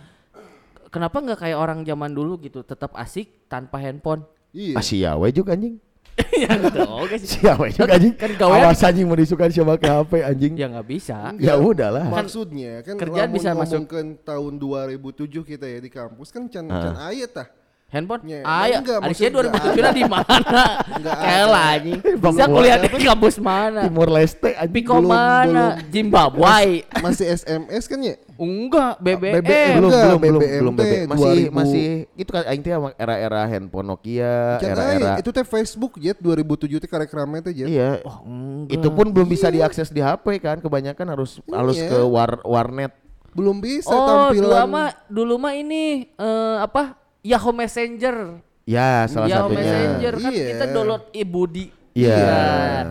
kenapa 0.87 1.19
nggak 1.19 1.39
kayak 1.39 1.57
orang 1.57 1.79
zaman 1.83 2.11
dulu 2.11 2.35
gitu, 2.39 2.61
tetap 2.61 2.91
asik 2.95 3.47
tanpa 3.47 3.79
handphone? 3.79 4.27
Iya. 4.51 4.81
Sia 4.81 5.11
we 5.15 5.29
juga 5.29 5.53
anjing. 5.53 5.77
ya 6.43 6.49
oke 6.85 7.15
sih. 7.17 7.27
Sia 7.37 7.53
we 7.55 7.69
juga 7.69 7.93
anjing. 7.93 8.13
Kan 8.13 8.31
gawean- 8.35 8.65
Awas 8.65 8.81
anjing 8.81 9.05
mau 9.05 9.13
disukain 9.13 9.49
siapa 9.49 9.75
ke 9.75 9.85
HP 9.85 10.11
anjing. 10.21 10.53
Ya 10.55 10.67
nggak 10.67 10.87
bisa. 10.87 11.33
Ya 11.37 11.53
udahlah. 11.55 12.07
Maksudnya 12.07 12.81
kan 12.81 12.95
kerjaan 12.95 13.29
bisa 13.29 13.51
masuk. 13.51 13.85
ngomongkeun 13.85 14.07
tahun 14.21 14.53
2007 14.57 15.43
kita 15.45 15.65
ya 15.65 15.79
di 15.79 15.89
kampus 15.89 16.29
kan 16.29 16.47
can 16.47 16.65
can 16.65 16.95
aya 16.97 17.25
tah. 17.25 17.47
Handphone? 17.89 18.21
Ya, 18.29 18.45
ah, 18.45 18.69
ya. 18.69 18.85
enggak, 18.85 19.01
Alicia 19.01 19.33
maksudnya 19.33 19.89
2007 19.89 19.97
di 19.97 20.03
mana? 20.05 20.61
Ada. 20.85 21.45
anjing. 21.73 21.99
Bisa 22.21 22.45
kuliah 22.45 22.77
di 22.77 22.87
kampus 23.01 23.35
mana? 23.41 23.81
Timur 23.89 24.07
Leste 24.13 24.53
anjing. 24.53 24.73
Piko 24.77 24.93
Belum- 25.01 25.09
mana? 25.09 25.65
belum. 25.73 25.89
Zimbabwe. 25.89 26.85
Masih 27.01 27.25
SMS 27.33 27.89
kan 27.89 27.97
ya? 27.97 28.13
Enggak, 28.37 28.93
BBM. 29.01 29.33
BBM. 29.41 29.73
belum 29.73 29.89
Enggak, 29.89 30.05
belum 30.05 30.19
belum 30.21 30.39
BBM 30.39 30.59
belum 30.61 30.73
BBM. 30.77 31.07
Masih 31.09 31.33
2000. 31.49 31.57
masih 31.57 31.87
itu 32.13 32.29
kan 32.29 32.43
aing 32.45 32.61
teh 32.61 32.71
era-era 32.95 33.41
handphone 33.49 33.87
Nokia, 33.89 34.37
era-era 34.61 34.83
aya. 34.93 35.13
Itu 35.17 35.29
teh 35.33 35.43
Facebook 35.43 35.97
jet 35.97 36.21
2007 36.21 36.77
teh 36.77 36.85
karek 36.85 37.09
rame 37.09 37.41
teh 37.41 37.51
jet. 37.51 37.67
Iya. 37.73 38.05
Oh, 38.05 38.21
enggak. 38.21 38.77
Itu 38.77 38.87
pun 38.93 39.09
belum 39.09 39.25
bisa 39.25 39.49
diakses 39.49 39.89
di 39.89 40.05
HP 40.05 40.45
kan, 40.45 40.61
kebanyakan 40.61 41.09
harus 41.09 41.41
harus 41.49 41.73
Iya. 41.73 41.89
ke 41.89 41.99
war 42.05 42.37
warnet. 42.45 42.93
Belum 43.33 43.57
bisa 43.57 43.89
Oh, 43.89 44.29
dulu 44.29 44.49
tampilan. 44.53 44.65
mah 44.69 44.89
dulu 45.09 45.41
mah 45.41 45.53
ini 45.57 46.05
eh, 46.13 46.57
apa? 46.61 46.98
Yahoo 47.21 47.51
Messenger. 47.51 48.39
Ya, 48.63 49.03
salah 49.05 49.27
Yahoo 49.27 49.49
satunya. 49.49 49.65
Messenger 49.65 50.13
kan 50.15 50.31
Iya. 50.31 50.45
kita 50.47 50.65
download 50.69 51.03
Ibudi. 51.11 51.65
Iya. 51.91 52.21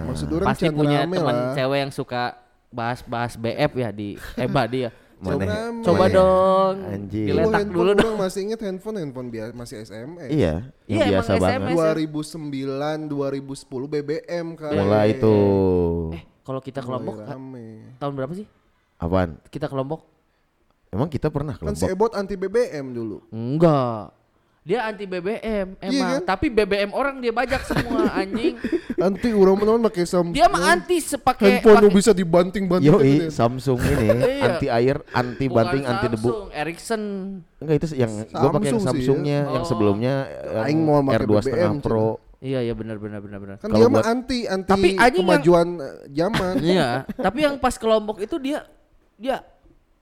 Maksud 0.05 0.29
orang 0.33 0.47
Pasti 0.49 0.67
punya 0.69 0.99
teman 1.03 1.37
cewek 1.55 1.79
yang 1.81 1.93
suka 1.93 2.23
bahas-bahas 2.69 3.35
BF 3.35 3.73
ya 3.75 3.89
di 3.89 4.09
Eba 4.35 4.67
dia. 4.67 4.91
Mana? 5.19 5.83
Coba 5.83 6.07
dong. 6.07 6.77
Anjing. 6.85 7.27
Oh, 7.27 7.31
Diletak 7.33 7.51
handphone 7.59 7.75
dulu 7.75 7.91
dong. 7.93 8.15
masih 8.17 8.41
inget 8.45 8.61
handphone 8.61 8.97
handphone 8.99 9.29
biasa 9.29 9.51
masih 9.51 9.77
SMS. 9.83 10.31
Iya, 10.31 10.55
yang 10.85 10.99
Iya, 11.01 11.07
biasa 11.11 11.31
banget. 11.35 11.59
SMS. 11.59 11.75
2009 11.75 12.99
2010 13.09 13.87
BBM 13.89 14.47
kan. 14.55 14.73
Mulai 14.73 15.07
itu. 15.13 15.37
Eh, 16.13 16.23
kalau 16.41 16.61
kita 16.61 16.81
ke 16.81 16.89
Lombok 16.89 17.19
Mulai 17.19 17.29
rame. 17.29 17.67
tahun 17.99 18.13
berapa 18.15 18.33
sih? 18.33 18.47
Apaan? 18.97 19.43
Kita 19.49 19.67
ke 19.67 19.75
Lombok? 19.75 20.07
Emang 20.89 21.07
kita 21.07 21.29
pernah 21.29 21.53
ke 21.53 21.65
Kan 21.65 21.75
si? 21.75 21.85
Ebot 21.85 22.15
anti 22.15 22.35
BBM 22.35 22.87
dulu. 22.91 23.19
Enggak. 23.29 24.15
Dia 24.61 24.85
anti 24.85 25.05
BBM 25.05 25.77
emang, 25.77 25.89
Iya 25.89 26.07
kan? 26.15 26.21
tapi 26.29 26.47
BBM 26.49 26.93
orang 26.93 27.19
dia 27.19 27.31
bajak 27.31 27.65
semua 27.65 28.05
anjing. 28.21 28.61
Anti 28.95 29.31
urang 29.31 29.57
menawan 29.57 29.81
pakai 29.83 30.05
Samsung. 30.05 30.31
Dia 30.31 30.45
mah 30.47 30.61
anti 30.69 30.99
sepake 30.99 31.41
handphone 31.41 31.89
pake- 31.89 31.95
bisa 31.95 32.11
dibanting-banting. 32.13 32.85
Yo, 32.85 32.99
gitu 32.99 33.25
ya. 33.25 33.31
Samsung 33.31 33.81
ini 33.81 34.07
Iya. 34.13 34.45
anti 34.45 34.67
air, 34.69 34.97
anti 35.09 35.45
bukan 35.47 35.57
banting, 35.57 35.83
anti 35.83 36.07
debu. 36.11 36.29
Samsung, 36.29 36.49
Ericsson. 36.53 37.03
Enggak 37.59 37.75
itu 37.77 37.87
yang 37.97 38.13
gua 38.29 38.51
pakai 38.51 38.69
yang 38.69 38.77
Samsung 38.77 38.93
sih 38.93 39.07
Samsungnya, 39.07 39.39
ya. 39.41 39.53
yang 39.53 39.65
Oh. 39.65 39.69
sebelumnya 39.69 40.15
Aing 40.61 40.77
yang 40.77 40.85
mau 40.85 41.01
pakai 41.01 41.19
R2 41.19 41.33
setengah 41.41 41.71
BBM, 41.71 41.81
Pro. 41.81 42.09
Iya 42.39 42.61
iya 42.61 42.71
benar 42.71 42.97
benar 42.97 43.19
benar 43.19 43.39
benar. 43.41 43.55
Kan 43.57 43.67
Kalau 43.67 43.81
dia 43.81 43.89
mah 43.91 44.05
anti 44.05 44.39
anti 44.45 44.69
Tapi 44.69 44.89
anjing 44.91 45.01
yang- 45.01 45.17
kemajuan 45.19 45.67
eh, 45.75 45.95
zaman. 46.13 46.55
Iya, 46.61 46.89
tapi 47.17 47.39
yang 47.41 47.55
pas 47.57 47.75
kelompok 47.75 48.21
itu 48.21 48.37
dia 48.37 48.63
dia 49.17 49.41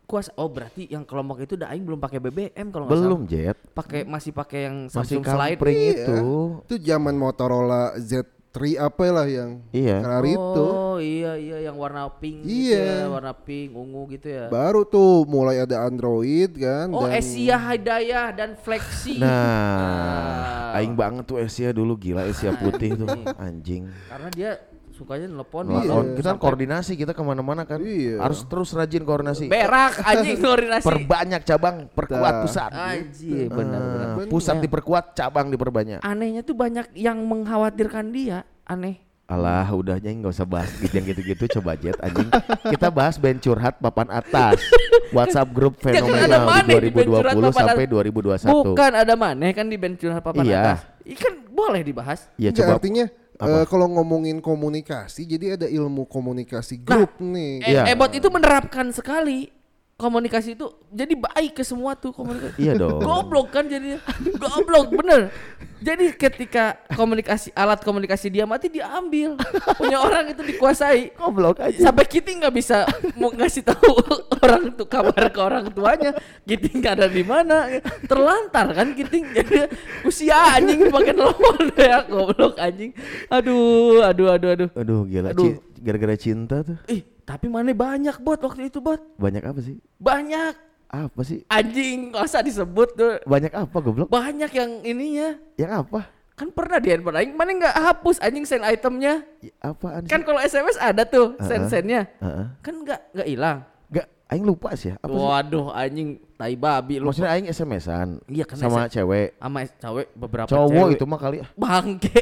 kuasa. 0.06 0.30
Oh, 0.34 0.46
berarti 0.46 0.86
yang 0.86 1.02
kelompok 1.02 1.42
itu 1.42 1.54
udah 1.54 1.68
aing 1.68 1.82
belum 1.82 1.98
pakai 1.98 2.18
BBM 2.18 2.66
kalau 2.70 2.86
nggak 2.86 2.94
Belum, 2.96 3.20
salah. 3.22 3.28
Jet. 3.28 3.56
Pakai 3.70 4.00
masih 4.02 4.30
pakai 4.30 4.60
yang 4.64 4.76
Masih 4.86 4.94
Samsung 4.94 5.22
Slide. 5.22 5.58
kampring 5.58 5.76
Iya. 5.76 5.90
itu. 5.92 6.18
Itu 6.62 6.74
zaman 6.80 7.14
Motorola 7.14 7.82
Z3 7.98 8.32
apa 8.78 9.04
lah 9.10 9.26
yang 9.26 9.60
Iya. 9.68 9.98
hari 10.00 10.32
itu. 10.32 10.64
Oh, 10.64 10.96
iya 10.96 11.34
iya 11.34 11.58
yang 11.60 11.76
warna 11.76 12.08
pink 12.08 12.40
gitu 12.40 12.72
Iya. 12.72 13.04
ya, 13.04 13.12
warna 13.12 13.34
pink, 13.34 13.70
ungu 13.70 14.02
gitu 14.08 14.28
ya. 14.30 14.46
Baru 14.48 14.80
tuh 14.82 15.26
mulai 15.26 15.60
ada 15.60 15.84
Android 15.84 16.54
kan 16.54 16.88
Oh, 16.88 17.04
dan 17.04 17.20
Asia 17.20 17.58
Hidayah 17.60 18.32
dan 18.32 18.56
Flexi. 18.56 19.20
Nah, 19.20 20.72
aing 20.72 20.94
banget 20.94 21.26
tuh 21.26 21.36
Asia 21.36 21.68
dulu 21.70 21.96
gila 21.96 22.24
Asia 22.24 22.54
putih 22.54 22.96
tuh 22.96 23.08
anjing. 23.36 23.90
Karena 24.08 24.28
dia 24.30 24.50
sukanya 24.96 25.28
nelpon 25.28 25.68
Iya. 25.68 26.16
Kita 26.16 26.32
kan 26.32 26.38
koordinasi 26.40 26.96
kita 26.96 27.12
ke 27.12 27.20
mana-mana 27.20 27.62
kan. 27.62 27.76
Iya. 27.78 28.16
Harus 28.18 28.42
terus 28.42 28.72
rajin 28.72 29.04
koordinasi. 29.04 29.46
berak 29.46 30.00
anjing 30.08 30.40
koordinasi. 30.40 30.82
Perbanyak 30.82 31.42
cabang, 31.44 31.76
perkuat 31.86 32.32
Nah. 32.32 32.42
pusat. 32.42 32.70
Anjing, 32.72 33.46
benar 33.46 33.80
benar. 33.82 34.06
Eh, 34.18 34.26
pusat 34.26 34.56
diperkuat, 34.58 35.12
cabang 35.12 35.46
diperbanyak. 35.48 36.00
Anehnya 36.00 36.40
tuh 36.40 36.56
banyak 36.56 36.96
yang 36.96 37.20
mengkhawatirkan 37.20 38.08
dia, 38.08 38.48
aneh. 38.64 39.04
Alah, 39.26 39.66
udahnya 39.68 40.06
nggak 40.08 40.32
usah 40.32 40.46
bahas 40.46 40.70
gitu 40.78 40.94
yang 40.94 41.02
gitu-gitu 41.04 41.58
coba 41.58 41.74
jet 41.74 41.98
anjing. 41.98 42.30
Kita 42.64 42.88
bahas 42.88 43.18
band 43.18 43.42
curhat 43.42 43.74
papan 43.76 44.06
atas. 44.08 44.62
WhatsApp 45.16 45.50
grup 45.50 45.74
Ya, 45.78 45.98
kan 45.98 46.02
fenomenal 46.02 46.42
mana 46.42 46.62
di 46.64 46.74
di 46.80 46.90
band 46.90 47.08
curhat 47.12 47.34
2020 47.34 47.42
papan 47.44 47.64
sampai 47.66 47.84
atas? 47.84 48.46
2021. 48.46 48.70
Bukan 48.70 48.92
ada 48.94 49.14
maneh 49.14 49.50
kan 49.50 49.66
di 49.66 49.76
band 49.76 49.96
curhat 49.98 50.22
papan 50.22 50.44
Iya. 50.46 50.58
atas. 50.62 50.78
Ikan 51.04 51.34
boleh 51.46 51.82
dibahas. 51.82 52.20
Ya 52.34 52.50
Enggak, 52.50 52.58
coba 52.60 52.72
artinya 52.78 53.04
eh, 53.40 53.64
kalau 53.68 53.86
ngomongin 53.88 54.40
komunikasi 54.40 55.28
jadi 55.28 55.60
ada 55.60 55.66
ilmu 55.68 56.08
komunikasi 56.08 56.80
grup 56.80 57.16
nih. 57.20 57.60
Eh, 57.64 57.72
Iya. 57.76 57.82
Ebot 57.92 58.12
itu 58.12 58.28
menerapkan 58.32 58.88
sekali 58.92 59.55
komunikasi 59.96 60.60
itu 60.60 60.68
jadi 60.92 61.16
baik 61.16 61.56
ke 61.56 61.64
semua 61.64 61.96
tuh 61.96 62.12
komunikasi. 62.12 62.60
Iya 62.60 62.76
dong. 62.76 63.00
Goblok 63.00 63.48
kan 63.48 63.64
jadinya. 63.64 63.96
Goblok 64.36 64.92
bener. 64.92 65.32
Jadi 65.80 66.12
ketika 66.16 66.76
komunikasi 66.92 67.52
alat 67.56 67.80
komunikasi 67.80 68.28
dia 68.28 68.44
mati 68.44 68.68
diambil. 68.68 69.40
Punya 69.80 70.04
orang 70.04 70.36
itu 70.36 70.44
dikuasai. 70.44 71.16
Goblok 71.16 71.64
aja. 71.64 71.88
Sampai 71.88 72.04
kita 72.04 72.28
nggak 72.28 72.52
bisa 72.52 72.84
mau 73.16 73.32
ngasih 73.32 73.64
tahu 73.64 73.96
orang 74.44 74.76
tuh 74.76 74.84
kabar 74.84 75.32
ke 75.32 75.40
orang 75.40 75.64
tuanya. 75.72 76.12
Kita 76.44 76.76
nggak 76.76 76.92
ada 77.00 77.08
di 77.08 77.24
mana. 77.24 77.56
Terlantar 78.04 78.76
kan 78.76 78.92
kita 78.92 79.16
jadi 79.32 79.72
usia 80.04 80.60
anjing 80.60 80.92
pakai 80.92 81.16
telepon 81.16 81.56
ya 81.80 82.04
goblok 82.04 82.60
anjing. 82.60 82.92
Aduh, 83.32 84.04
aduh, 84.04 84.28
aduh, 84.28 84.48
aduh. 84.52 84.68
Aduh 84.76 85.08
gila 85.08 85.32
Aduh. 85.32 85.56
Gara-gara 85.80 86.16
cinta 86.20 86.60
tuh. 86.60 86.76
Ih, 86.88 87.15
tapi 87.26 87.46
mana 87.46 87.68
banyak 87.68 88.16
bot 88.18 88.38
waktu 88.38 88.70
itu 88.70 88.78
bot. 88.78 89.02
Banyak 89.16 89.42
apa 89.42 89.58
sih? 89.58 89.76
Banyak 89.98 90.54
Apa 90.86 91.20
sih? 91.20 91.42
anjing 91.46 92.14
usah 92.14 92.40
disebut 92.40 92.94
tuh. 92.94 93.18
Banyak 93.22 93.50
apa 93.50 93.76
goblok? 93.76 94.06
Banyak 94.06 94.48
yang 94.48 94.70
ininya. 94.80 95.34
Yang 95.54 95.72
apa? 95.82 96.00
Kan 96.32 96.52
pernah 96.52 96.78
di 96.78 96.88
handphone 96.88 97.16
aing 97.16 97.32
mana 97.32 97.50
nggak 97.50 97.74
hapus 97.74 98.20
anjing 98.20 98.44
send 98.44 98.62
itemnya. 98.62 99.26
Ya, 99.42 99.50
apaan 99.60 100.04
sih? 100.04 100.10
Kan 100.12 100.22
kalau 100.22 100.38
SMS 100.38 100.78
ada 100.78 101.02
tuh 101.02 101.34
send 101.40 101.66
sendnya. 101.66 102.06
Heeh. 102.16 102.46
Kan 102.60 102.74
nggak 102.80 103.00
nggak 103.10 103.26
hilang. 103.26 103.58
Gak, 103.88 104.06
aing 104.28 104.44
lupa 104.44 104.70
sih 104.74 104.92
ya. 104.92 104.96
Apa 105.00 105.10
sih? 105.10 105.18
Waduh 105.18 105.66
anjing 105.72 106.08
tai 106.36 106.54
babi 106.54 107.00
lu 107.00 107.08
Maksudnya 107.08 107.32
aing 107.32 107.48
SMS-an 107.48 108.20
Iya, 108.28 108.44
kan 108.44 108.54
sama 108.54 108.84
SMS. 108.84 108.92
cewek. 108.92 109.28
sama 109.36 109.58
cewek 109.66 110.06
beberapa 110.12 110.46
Cowok 110.46 110.70
cewek. 110.86 110.94
itu 110.94 111.04
mah 111.04 111.18
kali. 111.18 111.36
bangke. 111.56 112.18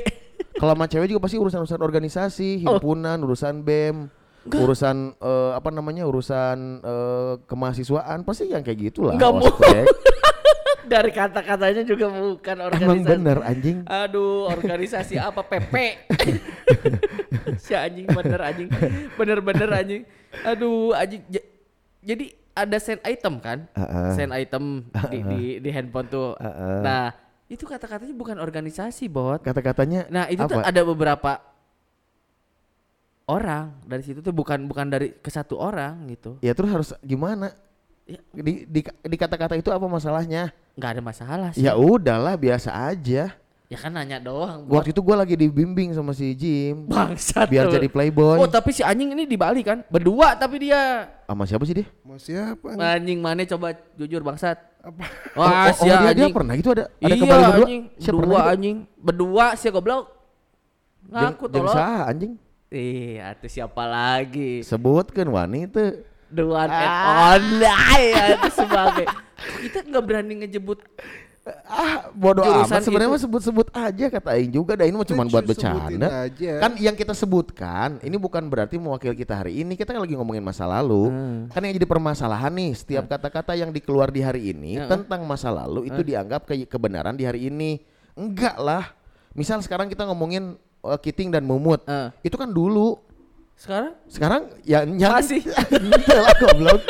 Kalau 0.54 0.72
sama 0.72 0.86
cewek 0.86 1.06
juga 1.10 1.20
pasti 1.20 1.36
urusan-urusan 1.36 1.80
organisasi, 1.82 2.48
Oh. 2.62 2.78
himpunan, 2.78 3.18
urusan 3.20 3.60
BEM, 3.60 4.08
urusan 4.46 4.96
eh, 5.14 5.52
apa 5.52 5.68
namanya? 5.68 6.04
urusan 6.04 6.58
eh, 6.80 7.32
kemahasiswaan, 7.44 8.22
pasti 8.22 8.48
yang 8.48 8.60
kayak 8.60 8.92
gitulah. 8.92 9.14
Nggak 9.14 9.32
mau. 9.32 9.44
ospek. 9.44 9.84
Dari 10.84 11.10
kata-katanya 11.10 11.80
juga 11.80 12.12
bukan 12.12 12.56
organisasi. 12.60 12.84
Emang 12.84 13.00
bener 13.02 13.38
anjing. 13.40 13.78
Aduh, 13.88 14.44
organisasi 14.46 15.16
apa 15.16 15.40
PP? 15.50 15.74
si 17.56 17.72
anjing 17.72 18.04
bener 18.06 18.40
anjing. 18.42 18.68
Bener-bener 19.16 19.70
anjing. 19.72 20.02
Aduh, 20.44 20.92
anjing. 20.92 21.24
Ja- 21.28 21.48
Jadi 22.04 22.36
ada 22.52 22.76
send 22.76 23.00
item 23.00 23.40
kan? 23.40 23.64
Heeh. 23.72 24.08
Send 24.12 24.30
item 24.30 24.84
di, 25.08 25.18
di 25.24 25.40
di 25.58 25.70
handphone 25.72 26.04
tuh. 26.06 26.36
Heeh. 26.36 26.78
Nah, 26.84 27.16
itu 27.46 27.64
kata-katanya 27.64 28.12
bukan 28.12 28.36
organisasi, 28.36 29.08
Bot. 29.08 29.40
Kata-katanya 29.40 30.04
Nah, 30.12 30.28
itu 30.28 30.44
tuh 30.44 30.60
apa? 30.60 30.68
ada 30.68 30.82
beberapa 30.84 31.30
orang 33.24 33.72
dari 33.88 34.02
situ 34.04 34.20
tuh 34.20 34.32
bukan 34.36 34.68
bukan 34.68 34.86
dari 34.88 35.16
ke 35.16 35.30
satu 35.32 35.56
orang 35.56 36.04
gitu. 36.12 36.36
Ya 36.44 36.52
terus 36.52 36.70
harus 36.70 36.88
gimana? 37.00 37.52
Ya. 38.04 38.20
Di, 38.36 38.68
di, 38.68 38.80
di 38.84 39.16
kata-kata 39.16 39.56
itu 39.56 39.72
apa 39.72 39.86
masalahnya? 39.88 40.52
nggak 40.74 40.90
ada 40.98 41.02
masalah 41.02 41.48
sih. 41.54 41.62
Ya 41.62 41.78
udahlah 41.78 42.34
biasa 42.34 42.74
aja. 42.74 43.30
Ya 43.64 43.78
kan 43.80 43.96
nanya 43.96 44.20
doang. 44.20 44.68
Waktu 44.68 44.92
itu 44.92 45.00
gua 45.00 45.24
lagi 45.24 45.34
dibimbing 45.40 45.96
sama 45.96 46.12
si 46.12 46.36
Jim 46.36 46.84
Bangsat. 46.84 47.48
biar 47.48 47.70
lu. 47.70 47.72
jadi 47.72 47.88
playboy. 47.88 48.36
Oh, 48.36 48.50
tapi 48.50 48.76
si 48.76 48.84
anjing 48.84 49.16
ini 49.16 49.24
di 49.24 49.40
Bali 49.40 49.64
kan? 49.64 49.80
Berdua 49.88 50.36
tapi 50.36 50.68
dia 50.68 51.08
Sama 51.24 51.48
siapa 51.48 51.64
sih 51.64 51.80
dia? 51.80 51.86
Mau 52.04 52.20
siapa? 52.20 52.76
nih? 52.76 52.84
anjing 53.00 53.18
mana 53.24 53.40
coba 53.48 53.72
jujur 53.96 54.20
bangsat. 54.20 54.60
Apa? 54.84 55.04
Wah, 55.38 55.72
oh, 55.72 55.80
si 55.80 55.88
oh, 55.88 55.96
dia, 55.96 56.12
dia 56.12 56.28
pernah 56.28 56.54
gitu 56.60 56.76
ada 56.76 56.92
ada 57.00 57.08
iya, 57.08 57.16
kembali 57.16 57.40
berdua. 57.40 57.56
anjing. 57.56 57.82
Siapa 57.96 58.16
Berdua 58.20 58.36
gitu? 58.36 58.52
anjing. 58.52 58.76
Berdua 59.00 59.46
si 59.56 59.66
goblok. 59.72 60.04
Ngaku 61.08 61.44
tolong. 61.48 61.76
anjing. 62.04 62.32
Ih, 62.74 63.22
atuh 63.22 63.46
siapa 63.46 63.86
lagi? 63.86 64.66
Sebutkan 64.66 65.30
wanita. 65.30 65.94
The 66.26 66.42
one 66.42 66.66
and 66.66 66.90
Ah. 66.90 67.38
only 67.38 67.62
ya, 68.10 68.24
itu 68.34 68.48
sebagai 68.50 69.06
kita 69.62 69.86
nggak 69.86 70.02
berani 70.02 70.34
ngejebut 70.42 70.82
ah 71.68 72.08
bodoh 72.10 72.40
amat 72.40 72.80
sebenarnya 72.80 73.20
sebut-sebut 73.20 73.68
aja 73.70 74.08
kata 74.08 74.32
aing 74.32 74.48
juga 74.48 74.72
dah 74.74 74.88
ini 74.88 74.96
mah 74.96 75.04
cuma 75.04 75.28
buat 75.28 75.44
bercanda 75.44 76.24
aja. 76.24 76.56
kan 76.56 76.72
yang 76.74 76.96
kita 76.96 77.12
sebutkan 77.12 78.00
ini 78.00 78.16
bukan 78.16 78.48
berarti 78.48 78.80
mewakili 78.80 79.12
kita 79.14 79.44
hari 79.44 79.60
ini 79.60 79.76
kita 79.76 79.92
kan 79.92 80.00
lagi 80.00 80.16
ngomongin 80.16 80.40
masa 80.40 80.64
lalu 80.64 81.12
Hmm. 81.12 81.40
kan 81.52 81.60
yang 81.60 81.76
jadi 81.76 81.84
permasalahan 81.84 82.48
nih 82.48 82.72
setiap 82.74 83.04
kata-kata 83.06 83.52
yang 83.52 83.68
dikeluar 83.68 84.08
di 84.08 84.24
hari 84.24 84.56
ini 84.56 84.80
Hmm. 84.80 84.88
tentang 84.88 85.20
masa 85.22 85.52
lalu 85.52 85.84
itu 85.84 86.00
dianggap 86.00 86.48
ke 86.48 86.64
kebenaran 86.64 87.12
di 87.12 87.28
hari 87.28 87.46
ini 87.46 87.76
enggak 88.16 88.56
lah 88.56 88.96
misal 89.36 89.60
sekarang 89.60 89.86
kita 89.86 90.02
ngomongin 90.02 90.56
uh, 90.84 90.96
Kiting 90.96 91.28
dan 91.28 91.42
Mumut 91.42 91.80
Eh. 91.84 92.08
itu 92.22 92.36
kan 92.36 92.46
dulu 92.46 93.00
Sekarang 93.54 93.94
sekarang 94.04 94.42
ya 94.60 94.82
yang 94.82 95.14
Masih. 95.14 95.40
Ente 95.72 96.10
lah 96.12 96.34
goblok 96.36 96.80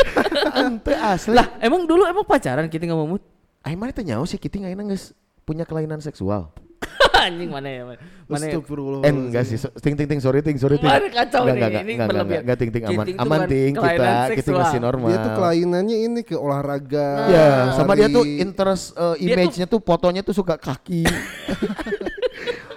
ente 0.54 0.92
asli 0.92 1.33
lah 1.33 1.46
emang 1.59 1.85
dulu 1.85 2.02
emang 2.02 2.24
pacaran 2.24 2.66
kita 2.66 2.85
nggak 2.85 2.96
mau 2.96 3.07
mut 3.07 3.22
Aing 3.61 3.76
mah 3.76 3.88
teh 3.88 4.02
nyaho 4.02 4.24
si 4.24 4.35
Kiting 4.35 4.64
ayeuna 4.64 4.85
geus 4.87 5.12
punya 5.42 5.62
kelainan 5.62 6.00
seksual 6.00 6.48
anjing 7.16 7.48
mana 7.48 7.64
ya 7.66 7.83
mana 7.85 8.00
mana 8.24 8.40
ya? 8.42 8.57
Astagfirullah. 8.57 9.00
Eh 9.02 9.12
enggak 9.12 9.44
sih, 9.44 9.57
ting 9.78 9.94
ting 9.94 10.04
ting 10.07 10.16
sorry 10.18 10.40
ting 10.40 10.57
sorry 10.57 10.76
ting. 10.76 10.85
Mana 10.85 11.09
kacau 11.09 11.44
Enggak, 11.44 11.52
ini, 11.52 11.61
enggak, 11.61 11.68
ini 11.70 11.72
enggak, 11.72 11.85
enggak, 11.85 12.09
berlebihan. 12.09 12.24
enggak, 12.24 12.40
enggak, 12.40 12.57
ting 12.57 12.70
ting 12.70 12.83
aman. 12.85 13.04
Kiting 13.04 13.16
Aman 13.16 13.28
bukan 13.30 13.44
ting 13.46 13.70
kita, 13.70 13.80
kelainan 13.80 14.04
kita 14.04 14.33
seksual. 14.35 14.61
masih 14.61 14.80
normal. 14.80 15.09
Dia 15.09 15.18
tuh 15.18 15.33
kelainannya 15.35 15.96
ini 16.02 16.20
ke 16.20 16.35
olahraga. 16.35 17.09
Ya, 17.28 17.46
sama 17.72 17.92
dia 17.94 18.09
tuh 18.09 18.24
interest 18.24 18.85
uh, 18.92 19.12
tuh- 19.12 19.20
image-nya 19.22 19.66
tuh 19.66 19.80
fotonya 19.80 20.20
tuh 20.20 20.33
suka 20.33 20.57
kaki. 20.57 21.04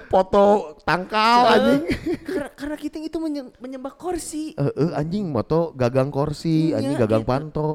Foto 0.07 0.43
tangkal 0.81 1.39
anjing. 1.49 1.81
karena, 2.23 2.49
karena 2.49 2.75
Kiting 2.75 3.03
itu 3.03 3.17
menye- 3.17 3.51
menyembah 3.57 3.91
kursi 3.91 4.51
Eh 4.53 4.71
eh, 4.73 4.91
anjing 4.93 5.25
moto 5.25 5.71
gagang 5.71 6.07
kursi, 6.07 6.71
Iya, 6.71 6.79
anjing 6.79 6.95
gagang 6.97 7.21
gitu. 7.21 7.29
panto. 7.29 7.69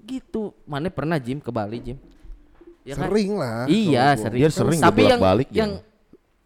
gitu 0.00 0.50
mana 0.62 0.90
pernah 0.90 1.14
Jim 1.14 1.38
ke 1.38 1.46
Bali 1.48 1.78
Jim 1.78 1.94
Ya 2.82 2.98
kan? 2.98 3.06
Sering 3.06 3.38
lah. 3.38 3.70
iya 3.70 4.18
sering 4.18 4.34
Dia 4.36 4.50
sering 4.50 4.80
tapi 4.80 5.00
yang 5.00 5.14
bolak-balik, 5.14 5.48
yang 5.48 5.72
Jim. 5.72 5.86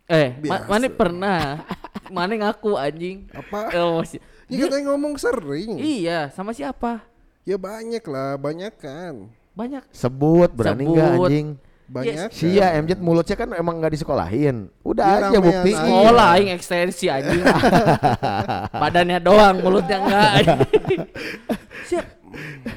eh 0.06 0.28
ma- 0.44 0.66
mana 0.68 0.86
pernah 0.90 1.40
mana 2.08 2.32
ngaku 2.36 2.76
anjing 2.76 3.24
Apa? 3.32 3.72
oh, 3.80 4.04
si- 4.04 4.20
Ya 4.46 4.62
katanya 4.62 4.92
ngomong 4.92 5.16
sering. 5.16 5.80
iya 5.80 6.28
sama 6.30 6.52
siapa 6.52 7.00
Ya 7.42 7.56
banyak 7.56 8.04
lah, 8.04 8.36
banyak 8.36 8.76
kan. 8.76 9.32
banyak 9.52 9.88
Sebut 9.88 10.52
berani 10.52 10.84
enggak 10.84 11.08
Sebut. 11.08 11.24
anjing? 11.24 11.48
Banyak. 11.86 12.14
kan. 12.18 12.28
Sia 12.30 12.66
MJ 12.76 12.98
mulutnya 12.98 13.34
kan 13.34 13.48
emang 13.52 13.78
nggak 13.78 13.92
disekolahin. 13.92 14.66
Udah 14.82 15.04
Dia 15.06 15.16
aja 15.30 15.38
aja. 15.38 15.70
sekolah 15.70 16.26
aing 16.34 16.50
ekstensi 16.50 17.06
anjing 17.06 17.42
badannya 18.82 19.18
doang 19.18 19.56
mulutnya 19.60 19.96
enggak 19.98 20.32
siap 21.88 22.06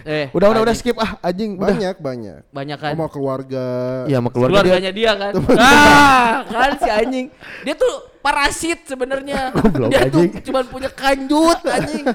eh 0.06 0.30
Udah 0.32 0.48
udah 0.50 0.62
udah 0.64 0.76
skip 0.78 0.96
ah 0.96 1.20
anjing 1.20 1.58
udah. 1.58 1.68
Banyak, 1.68 1.96
banyak. 2.00 2.40
banyak 2.48 2.78
kan 2.78 2.94
Sama 2.94 3.08
keluarga. 3.10 3.66
Iya 4.06 4.18
sama 4.18 4.30
keluarga 4.30 4.54
dia. 4.54 4.62
keluarganya 4.64 4.92
dia, 4.94 5.12
kan 5.14 5.34
ah 5.58 6.34
kan 6.46 6.70
si 6.78 6.90
anjing 6.90 7.26
dia 7.62 7.74
tuh 7.74 7.94
parasit 8.20 8.80
sebenarnya 8.86 9.52
Goblok, 9.56 9.90
dia 9.90 10.06
tuh 10.06 10.22
anjing. 10.22 10.32
cuma 10.46 10.60
punya 10.64 10.90
kanjut 10.90 11.60
anjing 11.66 12.06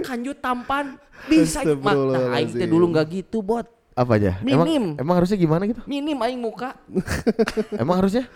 kanjut 0.00 0.36
tampan 0.38 0.94
bisa 1.24 1.64
mak 1.78 1.96
nah, 1.96 2.36
aing 2.36 2.52
teh 2.52 2.68
dulu 2.68 2.92
nggak 2.92 3.06
gitu 3.10 3.40
bot 3.40 3.64
Apa 3.94 4.18
aja? 4.18 4.38
Emang 4.40 4.66
Minim. 4.66 4.84
emang 4.96 5.14
harusnya 5.16 5.34
gimana 5.36 5.62
gitu? 5.64 5.78
minim 5.84 6.18
aing 6.18 6.36
muka 6.36 6.74
Emang 7.82 7.98
harusnya? 7.98 8.26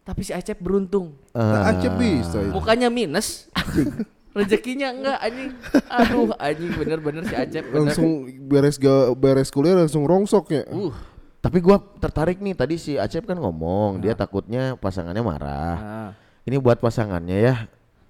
tapi 0.00 0.22
si 0.22 0.30
Acep 0.30 0.54
beruntung 0.56 1.18
Nah, 1.32 1.66
Eh, 1.66 1.70
Aceh 1.74 1.90
bisa 1.92 2.38
itu. 2.38 2.50
mukanya 2.50 2.86
minus 2.86 3.50
rezekinya 4.36 4.92
enggak 4.92 5.18
anjing 5.18 5.50
aduh 5.88 6.28
anjing 6.38 6.70
bener-bener 6.72 7.22
si 7.24 7.34
Acep 7.34 7.64
bener. 7.64 7.90
Langsung 7.90 8.10
beres 8.44 8.76
ga, 8.76 8.94
beres 9.12 9.48
kuliah 9.48 9.74
langsung 9.74 10.04
rongsok 10.04 10.46
ya. 10.50 10.62
uh 10.68 10.94
Tapi 11.36 11.58
gua 11.58 11.78
tertarik 11.96 12.38
nih 12.38 12.52
tadi 12.52 12.74
si 12.74 12.94
Acep 12.94 13.22
kan 13.22 13.34
ngomong 13.34 13.98
dia 13.98 14.12
takutnya 14.12 14.74
pasangannya 14.74 15.20
marah. 15.20 15.76
nah, 15.76 16.10
Ini 16.42 16.56
buat 16.56 16.78
pasangannya 16.78 17.38
ya. 17.40 17.54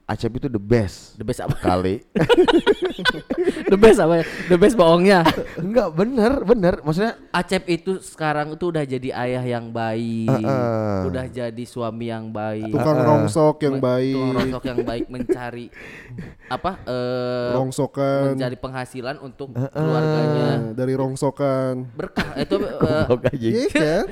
Acep 0.06 0.30
itu 0.32 0.46
the 0.46 0.56
best 0.56 1.14
the 1.14 1.22
best 1.22 1.42
apa 1.42 1.58
kali. 1.58 1.98
the 3.66 3.74
best 3.74 3.98
apa 3.98 4.22
ya 4.22 4.24
the 4.46 4.54
best 4.54 4.74
bohongnya 4.74 5.26
Enggak 5.56 5.92
bener 5.92 6.32
bener 6.40 6.74
maksudnya 6.80 7.18
Acep 7.30 7.66
itu 7.66 7.98
sekarang 7.98 8.54
itu 8.54 8.70
udah 8.70 8.82
jadi 8.82 9.10
ayah 9.18 9.42
yang 9.44 9.66
baik, 9.68 10.30
Heeh. 10.30 10.98
udah 11.04 11.26
jadi 11.26 11.64
suami 11.64 12.06
yang 12.06 12.30
baik, 12.30 12.70
Tukang 12.70 12.98
rongsok 12.98 13.56
yang 13.60 13.76
baik. 13.76 14.14
tukang 14.14 14.32
rongsok 14.32 14.64
yang 14.64 14.80
baik 14.80 15.04
mencari 15.06 15.66
apa? 16.56 16.70
eh 16.86 17.50
Rongsokan. 17.52 18.22
mencari 18.32 18.56
penghasilan 18.56 19.16
untuk 19.18 19.52
keluarganya 19.52 20.44
Nah, 20.46 20.60
dari 20.72 20.94
rongsokan. 20.94 21.82
berkah 21.92 22.30
itu 22.36 22.56
anjing. 23.26 23.54
Iya 23.58 23.68
kan? 23.74 24.04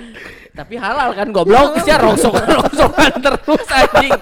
Tapi 0.54 0.78
halal 0.78 1.10
kan 1.12 1.28
goblok. 1.34 1.82
Sih 1.82 1.90
rongsokan 1.92 2.46
rongsokan 2.46 3.12
terus 3.18 3.66
anjing. 3.68 4.12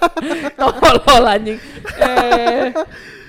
Tolol 0.57 1.25
anjing. 1.29 1.59
Eh 2.01 2.73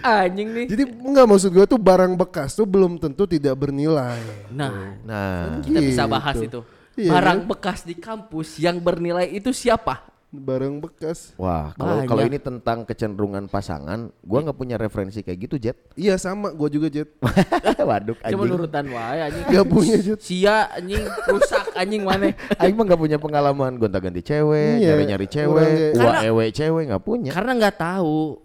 anjing 0.04 0.48
nih. 0.52 0.66
Jadi 0.72 0.84
enggak 1.04 1.26
maksud 1.28 1.50
gue 1.52 1.66
tuh 1.68 1.80
barang 1.80 2.16
bekas 2.16 2.56
tuh 2.56 2.64
belum 2.68 3.00
tentu 3.00 3.28
tidak 3.28 3.56
bernilai. 3.56 4.20
nah 4.52 4.96
Nah, 5.04 5.60
kita 5.64 5.80
bisa 5.80 6.04
Gitu. 6.08 6.12
bahas 6.12 6.38
itu. 6.40 6.60
Iya, 6.94 7.10
barang 7.10 7.40
kan? 7.42 7.50
bekas 7.50 7.80
di 7.82 7.96
kampus 7.98 8.62
yang 8.62 8.78
bernilai 8.78 9.26
itu 9.26 9.50
siapa 9.50 10.13
Barang 10.34 10.82
bekas. 10.82 11.38
wah 11.38 11.78
kalau 11.78 12.10
kalau 12.10 12.26
ini 12.26 12.36
tentang 12.36 12.82
kecenderungan 12.84 13.46
pasangan, 13.46 14.10
gua 14.20 14.42
nggak 14.42 14.58
punya 14.58 14.76
referensi 14.76 15.22
kayak 15.22 15.46
gitu, 15.46 15.56
Jet. 15.60 15.78
Iya 15.94 16.18
sama, 16.18 16.50
gue 16.50 16.70
juga 16.72 16.90
Jet. 16.90 17.06
Waduk 17.84 18.18
cuma 18.18 18.26
anjing. 18.34 18.50
nurutan 18.50 18.86
wae 18.90 19.20
anjing 19.22 19.46
Gak 19.46 19.68
punya 19.70 19.98
Jet. 20.00 20.18
sia 20.20 20.66
anjing 20.72 21.06
rusak 21.28 21.64
anjing 21.74 22.02
mana 22.02 22.34
Aing 22.58 22.74
mah 22.74 22.84
nggak 22.84 22.98
punya 22.98 23.18
pengalaman 23.18 23.78
gonta-ganti 23.78 24.20
cewek, 24.20 24.82
Iya, 24.82 24.98
nyari-nyari 24.98 25.28
cewek, 25.28 25.94
Karena- 25.94 26.22
ewe 26.26 26.46
cewek 26.50 26.84
nggak 26.90 27.04
punya. 27.04 27.30
karena 27.30 27.52
nggak 27.54 27.76
tahu 27.78 28.42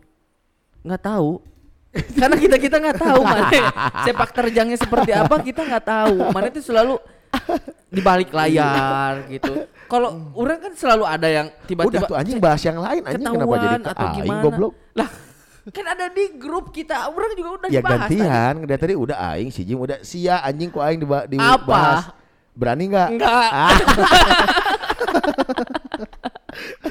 nggak 0.78 1.02
tahu 1.02 1.30
karena 2.14 2.36
kita 2.36 2.56
kita 2.58 2.76
nggak 2.78 2.98
tahu 3.00 3.20
mana 3.22 3.48
sepak 4.04 4.30
terjangnya 4.30 4.76
seperti 4.76 5.10
apa 5.10 5.34
kita 5.40 5.64
nggak 5.64 5.84
tahu 5.84 6.14
mana 6.30 6.46
itu 6.46 6.60
selalu 6.60 7.00
di 7.94 8.00
balik 8.00 8.30
layar 8.30 9.24
gitu 9.28 9.64
kalau 9.84 10.08
orang 10.34 10.58
kan 10.60 10.72
selalu 10.74 11.04
ada 11.04 11.24
yang 11.26 11.46
Udah 11.48 11.64
tiba-tiba 11.64 12.04
tuh 12.04 12.16
anjing 12.16 12.38
bahas 12.38 12.60
yang 12.60 12.76
lain 12.76 13.02
anjing 13.02 13.24
kenapa 13.26 13.56
jadi 13.56 13.76
ke 13.78 13.88
atau 13.88 14.04
aing 14.04 14.16
gimana 14.18 14.42
goblok. 14.42 14.72
lah 14.92 15.08
kan 15.68 15.84
ada 15.86 16.08
di 16.08 16.24
grup 16.34 16.70
kita 16.70 16.96
orang 17.06 17.32
juga 17.34 17.50
udah 17.54 17.68
Ya 17.68 17.80
dibahas 17.80 18.00
tadi. 18.02 18.16
gantian, 18.16 18.54
dari 18.64 18.80
tadi 18.80 18.94
udah 18.94 19.16
aing 19.30 19.48
si 19.48 19.60
Jim 19.62 19.76
udah 19.76 20.00
sia 20.00 20.40
anjing 20.40 20.68
ku 20.68 20.80
aing 20.80 20.96
diba- 20.98 21.24
Apa? 21.24 21.28
dibahas. 21.28 22.04
Berani 22.52 22.84
nggak? 22.88 23.08
enggak 23.10 23.30
Ah, 23.30 23.70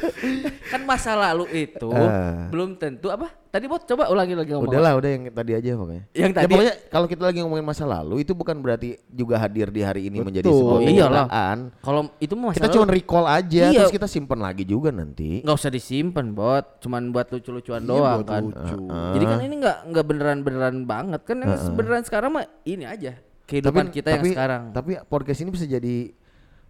kan 0.72 0.82
masa 0.84 1.14
lalu 1.14 1.46
itu 1.68 1.90
Ah. 1.90 2.48
belum 2.48 2.76
tentu 2.76 3.08
apa 3.08 3.30
tadi 3.48 3.66
bot 3.66 3.82
coba 3.82 4.08
ulangi 4.08 4.34
lagi 4.34 4.52
ngomong 4.52 4.70
udahlah 4.70 4.94
udah 4.94 5.10
yang 5.10 5.24
tadi 5.28 5.52
aja 5.52 5.70
pokoknya. 5.74 6.04
Yang 6.12 6.30
Ya, 6.30 6.36
tadi- 6.36 6.52
pokoknya 6.52 6.74
kalau 6.88 7.08
kita 7.08 7.24
lagi 7.24 7.40
ngomongin 7.40 7.66
masa 7.66 7.84
lalu 7.84 8.16
itu 8.20 8.32
bukan 8.32 8.56
berarti 8.58 8.90
juga 9.08 9.36
hadir 9.38 9.68
di 9.68 9.82
hari 9.82 10.02
ini 10.06 10.20
menjadi 10.20 10.46
Betul. 10.46 10.60
sebuah 10.60 10.76
Oh, 10.76 10.84
iyalah. 10.84 11.26
kenyataan. 11.26 11.58
kalau 11.80 12.02
itu 12.18 12.34
mah 12.34 12.46
masa 12.48 12.58
Kita 12.58 12.70
cuma 12.70 12.86
recall 12.88 13.26
aja 13.26 13.64
Iya. 13.66 13.80
terus 13.80 13.92
kita 13.92 14.08
simpan 14.08 14.40
lagi 14.40 14.64
juga 14.64 14.90
nanti. 14.90 15.42
nggak 15.42 15.56
usah 15.56 15.70
disimpan 15.70 16.28
bot 16.32 16.66
cuman 16.80 17.10
buat 17.10 17.28
lucu-lucuan 17.28 17.82
Iya, 17.82 17.90
doang 17.90 18.20
buat 18.20 18.30
kan 18.30 18.44
lucu. 18.44 18.78
jadi 19.12 19.26
kan 19.26 19.40
ini 19.42 19.56
nggak 19.58 19.78
nggak 19.88 20.06
beneran 20.06 20.40
beneran 20.42 20.76
banget 20.84 21.22
kan 21.24 21.38
yang 21.40 21.52
beneran 21.74 22.04
sekarang 22.04 22.30
mah 22.32 22.46
ini 22.64 22.84
aja 22.84 23.18
kehidupan 23.44 23.90
kita 23.90 24.12
yang 24.12 24.26
sekarang 24.28 24.62
Tapi 24.70 25.00
podcast 25.04 25.40
ini 25.40 25.50
bisa 25.50 25.64
jadi 25.64 26.12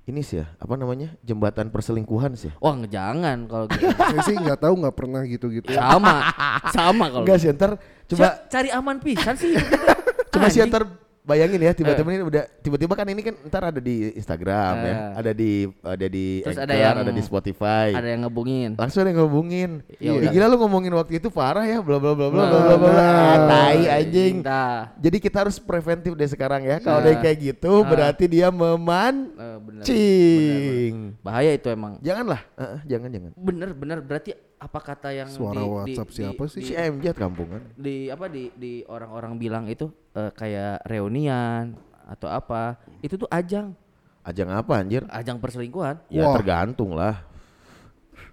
ini 0.08 0.22
sih 0.22 0.40
ya, 0.40 0.48
apa 0.56 0.74
namanya? 0.74 1.12
Jembatan 1.20 1.68
perselingkuhan 1.68 2.32
sih. 2.34 2.48
wah 2.58 2.74
nggak 2.74 2.90
jangan 2.90 3.38
kalau 3.46 3.66
gitu 3.68 3.86
Saya 4.08 4.22
sih 4.24 4.36
nggak 4.36 4.60
tahu 4.60 4.74
nggak 4.80 4.96
pernah 4.96 5.22
gitu-gitu. 5.24 5.68
sama 5.70 6.32
sama 6.72 7.06
kalau 7.08 7.24
Enggak 7.24 7.38
sih, 7.38 7.52
ntar 7.52 7.72
coba 8.08 8.24
Ca- 8.24 8.38
cari 8.50 8.70
aman 8.72 8.98
pisan 8.98 9.36
sih 9.36 9.52
coba 10.32 10.48
sih 10.48 10.64
ntar 10.64 10.88
bayangin 11.28 11.60
ya 11.60 11.76
tiba-tiba 11.76 12.08
ini 12.10 12.24
udah 12.24 12.44
tiba-tiba 12.64 12.94
kan 12.96 13.04
ini 13.06 13.20
kan 13.20 13.36
ntar 13.44 13.68
ada 13.68 13.84
di 13.84 14.16
Instagram 14.16 14.74
ya, 14.80 14.88
Eh. 14.88 14.96
ada 15.20 15.32
di 15.36 15.52
ada 15.84 16.08
di 16.08 16.26
Terus 16.40 16.56
ada 16.56 16.72
yang- 16.72 16.98
ada 16.98 17.12
di 17.12 17.20
Spotify. 17.20 17.92
ada 17.92 18.08
yang 18.08 18.24
ngebungin 18.24 18.80
Langsung 18.80 19.04
ada 19.04 19.12
yang 19.12 19.20
ngehubungin. 19.20 19.84
Ya 20.00 20.16
Ya 20.18 20.32
gila 20.32 20.48
lu 20.48 20.58
ngomongin 20.58 20.96
waktu 20.96 21.20
itu 21.20 21.28
parah 21.28 21.68
ya 21.68 21.84
bla 21.84 22.00
bla 22.00 22.16
bla 22.16 22.32
bla 22.32 22.44
bla 22.48 22.60
bla 22.64 22.76
bla. 22.80 23.12
Tai 23.44 23.82
anjing. 23.92 24.40
Nah, 24.40 24.96
Jadi 24.96 25.18
kita 25.20 25.44
harus 25.44 25.60
preventif 25.60 26.16
deh 26.16 26.26
sekarang 26.26 26.64
ya. 26.64 26.80
Kalau 26.80 27.04
ada 27.04 27.12
yang 27.12 27.20
Nah. 27.20 27.26
kayak 27.28 27.38
gitu 27.44 27.74
Ah. 27.76 27.84
berarti 27.84 28.26
dia 28.26 28.48
memancing. 28.48 29.36
eh, 29.36 29.58
bener, 29.60 29.84
bener. 29.84 31.20
bahaya 31.20 31.52
itu 31.52 31.68
emang 31.68 32.00
Janganlah, 32.00 32.42
jangan 32.84 33.10
jangan. 33.10 33.32
bener 33.36 33.70
bener 33.74 33.98
berarti 34.00 34.32
apa 34.58 34.80
kata 34.80 35.10
yang 35.12 35.30
Suara 35.30 35.62
WhatsApp 35.62 36.10
siapa 36.10 36.44
sih? 36.48 36.62
Si 36.62 36.74
MJ 36.74 37.14
kampungan. 37.14 37.62
di 37.74 38.10
apa 38.10 38.26
di 38.26 38.50
di 38.52 38.82
orang-orang 38.84 39.38
bilang 39.38 39.66
itu 39.66 39.86
eh, 40.12 40.32
kayak 40.32 40.82
reunian 40.84 41.78
atau 42.04 42.26
apa 42.26 42.76
itu 43.00 43.16
tuh 43.16 43.30
ajang 43.30 43.78
Ajang 44.22 44.50
apa 44.50 44.74
anjir? 44.78 45.08
ajang 45.08 45.38
perselingkuhan 45.38 46.04
Ya 46.10 46.28
Wah. 46.28 46.36
tergantung 46.36 46.92
lah. 46.92 47.24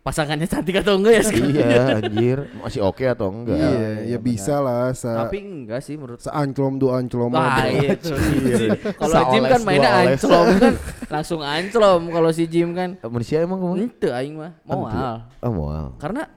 Pasangannya 0.05 0.45
cantik 0.45 0.85
atau 0.85 1.01
enggak 1.01 1.17
ya 1.17 1.23
sekarang. 1.25 1.49
iya 1.51 1.83
anjir 1.97 2.39
masih 2.61 2.85
oke 2.85 3.01
atau 3.03 3.33
enggak 3.33 3.57
Iya, 3.57 3.89
ya 4.05 4.19
bisa 4.21 4.61
lah. 4.61 4.93
Sa 4.93 5.25
Tapi 5.25 5.41
enggak 5.41 5.81
sih 5.81 5.97
menurut 5.97 6.21
seanclom 6.21 6.77
dua 6.77 7.01
anclom 7.01 7.33
Wah, 7.33 7.65
bro. 7.65 7.73
itu. 7.73 8.13
Kalau 9.01 9.17
Jim 9.33 9.43
kan 9.49 9.61
mainnya 9.65 9.91
anclom 10.05 10.47
kan, 10.61 10.75
langsung 11.09 11.41
anclom 11.41 12.13
kalau 12.13 12.29
si 12.31 12.45
Jim 12.45 12.71
kan. 12.71 13.01
manusia 13.01 13.41
emang 13.41 13.59
ngomong 13.59 13.81
Ente 13.81 14.13
aing 14.13 14.37
mah 14.37 14.53
moal. 14.63 15.25
oh 15.41 15.51
moal 15.51 15.85
Karena 15.97 16.29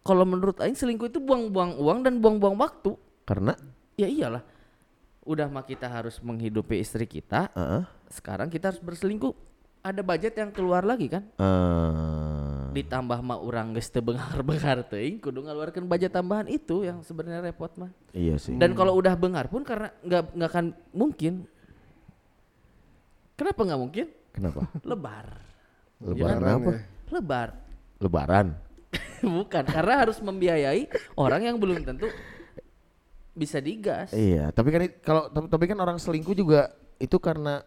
kalau 0.00 0.24
menurut 0.24 0.60
aing 0.60 0.76
selingkuh 0.76 1.08
itu 1.08 1.18
buang-buang 1.18 1.80
uang 1.80 1.98
dan 2.02 2.20
buang-buang 2.20 2.54
waktu. 2.54 3.00
karena 3.24 3.56
Ya 3.96 4.04
iyalah. 4.06 4.44
Udah 5.22 5.44
mah 5.46 5.62
kita 5.62 5.84
harus 5.84 6.16
menghidupi 6.18 6.76
istri 6.76 7.04
kita, 7.04 7.48
Heeh. 7.52 7.84
sekarang 8.08 8.48
kita 8.48 8.72
harus 8.72 8.80
berselingkuh. 8.80 9.32
Ada 9.80 10.04
budget 10.04 10.36
yang 10.36 10.52
keluar 10.52 10.84
lagi 10.84 11.08
kan? 11.08 11.24
Eh, 11.34 12.64
Ditambah 12.70 13.18
mah 13.18 13.40
urang 13.40 13.72
geus 13.72 13.88
teu 13.88 13.98
beunghar-beunghar 13.98 14.84
teuing 14.84 15.18
kudu 15.18 15.42
ngaluarkeun 15.42 15.88
budget 15.88 16.12
tambahan 16.12 16.46
itu 16.46 16.84
yang 16.84 17.00
sebenarnya 17.00 17.40
repot 17.42 17.72
mah. 17.74 17.90
iya 18.12 18.36
sih 18.36 18.54
Dan 18.54 18.76
kalau 18.76 18.94
udah 18.94 19.16
benghar 19.16 19.48
pun 19.48 19.64
karena 19.64 19.90
nggak 20.00 20.22
nggak 20.36 20.48
akan 20.48 20.66
mungkin. 20.92 21.48
Kenapa 23.34 23.60
nggak 23.64 23.80
mungkin? 23.80 24.06
kenapa 24.30 24.62
Lebar. 24.86 25.26
lebaran 25.98 26.38
Lebaran 26.38 26.54
apa 26.54 26.70
ya. 26.70 26.80
Lebar. 27.10 27.48
lebaran 27.98 28.46
Bukan, 29.36 29.64
karena 29.66 29.94
harus 29.98 30.16
membiayai 30.18 30.86
orang 31.14 31.42
yang 31.42 31.56
belum 31.58 31.82
tentu 31.82 32.06
bisa 33.30 33.58
digas. 33.58 34.12
iya 34.12 34.50
tapi 34.50 34.68
kan 34.70 34.80
kalau 35.00 35.22
tapi, 35.26 35.46
tapi 35.48 35.64
kan 35.66 35.78
orang 35.78 35.96
selingkuh 35.96 36.32
juga 36.32 36.68
itu 36.96 37.16
karena 37.16 37.64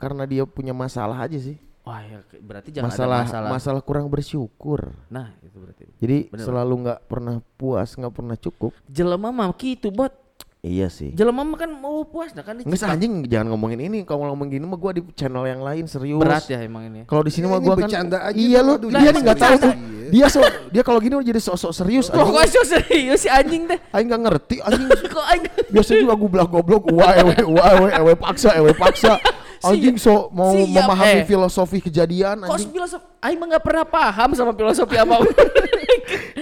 karena 0.00 0.24
dia 0.24 0.42
punya 0.42 0.72
masalah 0.72 1.20
aja 1.20 1.36
sih 1.36 1.60
Wah, 1.80 2.00
ya, 2.00 2.20
berarti 2.38 2.70
jangan 2.70 2.88
masalah, 2.88 3.16
ada 3.16 3.24
masalah. 3.26 3.48
masalah 3.50 3.80
kurang 3.80 4.06
bersyukur 4.06 4.92
Nah, 5.08 5.32
itu 5.40 5.56
berarti. 5.56 5.84
jadi 5.96 6.28
Bener. 6.28 6.44
selalu 6.44 6.74
nggak 6.86 6.98
pernah 7.04 7.34
puas 7.54 7.88
nggak 7.92 8.12
pernah 8.12 8.36
cukup 8.36 8.72
Jelema 8.86 9.28
mah 9.28 9.48
gitu, 9.54 9.88
bot. 9.88 10.12
iya 10.60 10.88
sih 10.88 11.12
Jelema 11.12 11.40
mah 11.40 11.56
kan 11.56 11.72
mau 11.72 12.04
puas 12.04 12.32
nah 12.32 12.40
kan 12.40 12.56
Nggak 12.56 12.84
anjing 12.84 13.24
jangan 13.24 13.48
ngomongin 13.48 13.80
ini 13.82 14.04
kalau 14.04 14.28
ngomong 14.28 14.48
gini 14.48 14.60
mah 14.62 14.76
gua 14.76 14.92
di 14.92 15.02
channel 15.12 15.44
yang 15.44 15.60
lain 15.60 15.84
serius 15.84 16.20
berat 16.20 16.44
ya 16.46 16.60
emang 16.60 16.84
ini. 16.86 17.00
Kalau 17.04 17.20
di 17.20 17.32
sini 17.32 17.44
Ini 17.44 17.52
mah 17.52 17.58
gua 17.58 17.74
kan 17.74 17.80
bercanda 17.84 18.18
aja 18.22 18.36
iya 18.36 18.60
lu 18.60 18.76
dia 18.76 19.10
nih 19.10 19.20
nggak 19.20 19.40
tahu 19.40 19.54
tuh. 19.58 19.74
Dia 20.10 20.26
so 20.26 20.42
dia 20.68 20.82
kalau 20.82 20.98
gini 20.98 21.16
jadi 21.22 21.38
sok-sok 21.38 21.72
serius 21.72 22.06
Kok 22.06 22.18
anjing. 22.18 22.34
kok 22.34 22.44
so 22.50 22.60
serius 22.66 23.18
si 23.22 23.28
anjing 23.30 23.62
teh? 23.64 23.78
Aing 23.88 24.04
nggak 24.04 24.20
ngerti 24.20 24.56
anjing. 24.60 24.84
Kok 25.16 25.26
aing 25.32 25.42
Biasa 25.70 25.90
juga 25.96 26.14
goblok 26.14 26.48
goblok 26.50 26.82
wah 26.92 27.14
ewe 27.16 27.34
wah 27.48 27.68
ewe 27.72 27.88
ewe 27.96 28.12
paksa 28.14 28.52
ewe 28.52 28.74
paksa. 28.74 29.16
Anjing 29.60 29.96
so 29.96 30.32
mau 30.32 30.56
Siap, 30.56 30.72
memahami 30.72 31.20
eh. 31.20 31.26
filosofi 31.28 31.78
kejadian 31.80 32.40
kok 32.42 32.56
anjing. 32.56 32.72
filosofi 32.72 33.04
aing 33.20 33.36
mah 33.36 33.46
enggak 33.52 33.64
pernah 33.64 33.84
paham 33.84 34.28
sama 34.32 34.52
filosofi 34.52 34.96
apa. 34.96 35.14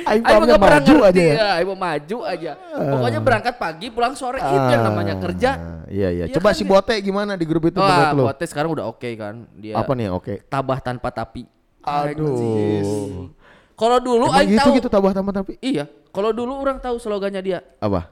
Aing 0.08 0.24
mah 0.24 0.40
nggak 0.40 0.56
pernah 0.56 0.80
maju 0.80 0.94
ngerti 0.94 1.10
aja 1.10 1.20
ya. 1.20 1.34
ya. 1.34 1.48
Aing 1.58 1.68
mau 1.68 1.76
maju 1.76 2.18
aja. 2.24 2.52
Pokoknya 2.72 3.20
berangkat 3.20 3.54
pagi 3.58 3.86
pulang 3.90 4.14
sore 4.14 4.38
itu 4.38 4.54
yang 4.70 4.82
namanya 4.82 5.14
kerja. 5.18 5.50
Ah, 5.52 5.84
Iya 5.84 6.08
iya. 6.08 6.24
Iya 6.24 6.34
Coba 6.38 6.48
kan, 6.48 6.56
si 6.56 6.62
ya? 6.62 6.68
Bote 6.70 6.94
gimana 7.00 7.32
di 7.34 7.44
grup 7.44 7.64
itu 7.66 7.76
Wah, 7.76 7.88
menurut 7.90 8.14
lu? 8.14 8.22
Bote 8.30 8.44
sekarang 8.46 8.70
udah 8.72 8.84
oke 8.88 9.08
kan. 9.14 9.44
Dia 9.52 9.74
Apa 9.74 9.92
nih 9.92 10.08
oke? 10.08 10.34
tabah 10.46 10.78
tanpa 10.78 11.08
tapi. 11.10 11.44
Aduh. 11.82 13.28
Kalau 13.74 13.98
dulu 13.98 14.26
Emang 14.26 14.38
aing 14.38 14.50
gitu 14.50 14.60
tahu 14.60 14.72
gitu 14.76 14.88
tabah 14.88 15.12
tambah 15.12 15.30
tapi 15.32 15.52
Iya, 15.60 15.86
kalau 16.10 16.30
dulu 16.32 16.56
orang 16.56 16.78
tahu 16.78 16.96
slogannya 16.98 17.38
dia. 17.40 17.58
apa? 17.78 18.10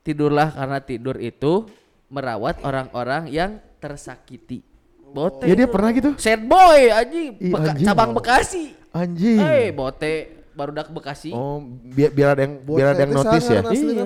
Tidurlah 0.00 0.52
karena 0.52 0.78
tidur 0.78 1.16
itu 1.16 1.66
merawat 2.06 2.62
orang-orang 2.62 3.28
yang 3.28 3.50
tersakiti. 3.78 4.60
Bote. 5.08 5.42
Ya 5.42 5.54
dia 5.54 5.64
pernah 5.64 5.90
gitu. 5.90 6.12
Sad 6.16 6.44
boy 6.44 6.92
anjing, 6.92 7.32
Ih, 7.38 7.48
Beka- 7.48 7.72
anjing. 7.72 7.86
cabang 7.86 8.10
Bekasi. 8.12 8.64
Anjing. 8.90 9.40
Eh, 9.40 9.68
bote 9.70 10.14
barudak 10.52 10.90
Bekasi. 10.90 11.30
Oh, 11.30 11.62
biar 11.86 12.10
biar 12.10 12.28
ada 12.34 12.42
yang 12.42 12.54
biar 12.60 12.88
ada 12.92 13.02
yang 13.02 13.12
Bote 13.12 13.24
notice 13.24 13.46
ya. 13.46 13.60
Iya. 13.64 14.04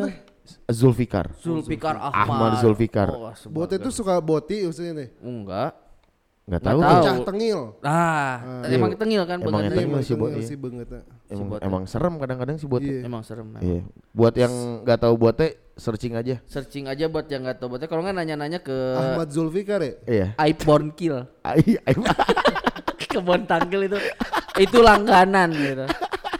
Zulfikar. 0.68 1.26
Zulfikar 1.38 1.96
Ahmad. 1.96 2.14
Ahmad 2.14 2.52
Zulfikar. 2.60 3.08
Oh, 3.10 3.32
Bote 3.48 3.76
itu 3.76 3.90
suka 3.90 4.18
boti 4.18 4.62
maksudnya 4.62 4.92
nih. 4.96 5.08
enggak. 5.18 5.70
Nggak 6.42 6.60
Nggak 6.60 6.60
tahu. 6.66 6.80
Cah 7.02 7.16
tengil. 7.24 7.60
Ah, 7.80 8.34
Iya. 8.66 8.74
emang 8.74 8.90
tengil 8.94 9.22
kan 9.22 9.38
Emang 9.38 9.62
tengil. 9.64 10.02
si 10.02 10.12
Bote. 10.12 10.40
si 10.42 10.54
banget. 10.54 10.88
ah. 10.92 11.02
Emang, 11.34 11.48
Bote. 11.48 11.62
emang 11.62 11.82
serem 11.84 12.14
kadang-kadang 12.16 12.56
sih 12.56 12.66
buat. 12.66 12.80
Iya. 12.80 13.00
Emang 13.02 13.22
serem. 13.22 13.48
Iya. 13.56 13.80
Buat 14.10 14.34
yang 14.34 14.52
nggak 14.82 14.98
tahu 14.98 15.14
buatnya 15.16 15.48
searching 15.74 16.12
aja. 16.12 16.36
Searching 16.44 16.84
aja 16.84 17.04
buat 17.06 17.24
yang 17.26 17.42
nggak 17.42 17.56
tahu 17.56 17.72
bote. 17.72 17.84
Kalau 17.84 18.00
nggak 18.00 18.12
nanya-nanya 18.14 18.58
ke 18.58 18.76
Ahmad 18.94 19.28
Zulfikar 19.28 19.80
ya? 19.80 19.92
Iya. 20.04 20.26
Iborn 20.38 20.92
Kill. 20.92 21.24
Kebon 23.04 23.44
tangkil 23.44 23.86
itu 23.86 23.98
itu 24.58 24.78
langganan 24.78 25.52
gitu 25.52 25.84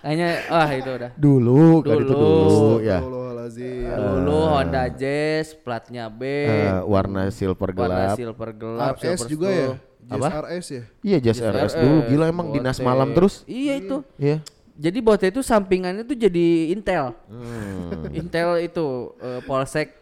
kayaknya 0.01 0.29
wah 0.49 0.67
itu 0.69 0.91
udah 0.91 1.11
dulu, 1.15 1.81
kan 1.81 1.95
itu 1.95 2.05
Dulu. 2.05 2.17
dulu 2.17 2.73
ya. 2.81 2.99
Astagfirullahaladzim. 2.99 3.87
dulu 3.93 4.39
Honda 4.51 4.85
Jazz 4.91 5.47
platnya 5.55 6.05
B 6.09 6.23
Eh, 6.25 6.81
warna 6.83 7.29
silver 7.29 7.71
warna 7.71 8.09
gelap. 8.09 8.17
silver 8.17 8.51
gelap 8.53 8.95
RS 8.95 9.01
silver 9.01 9.27
juga 9.29 9.47
ya? 9.47 9.69
Skull. 9.69 9.77
Jazz 10.03 10.19
Apa? 10.19 10.29
RS 10.43 10.67
ya? 10.67 10.83
Iya, 11.03 11.19
Jazz 11.21 11.37
Jazz 11.39 11.47
RS 11.47 11.63
RS, 11.63 11.75
dulu. 11.79 11.99
Gila 12.09 12.25
emang 12.27 12.47
Bote. 12.49 12.57
dinas 12.59 12.79
malam 12.81 13.09
terus. 13.13 13.35
iya 13.47 13.73
itu 13.77 13.97
Iya. 14.17 14.37
Jadi 14.75 14.99
bote 14.99 15.27
itu 15.27 15.41
sampingannya 15.41 16.03
tuh 16.03 16.15
jadi 16.15 16.47
Intel 16.71 17.13
Hmm. 17.27 18.09
Intel 18.11 18.61
itu 18.61 18.87
eh, 19.17 19.41
Polsek 19.43 20.01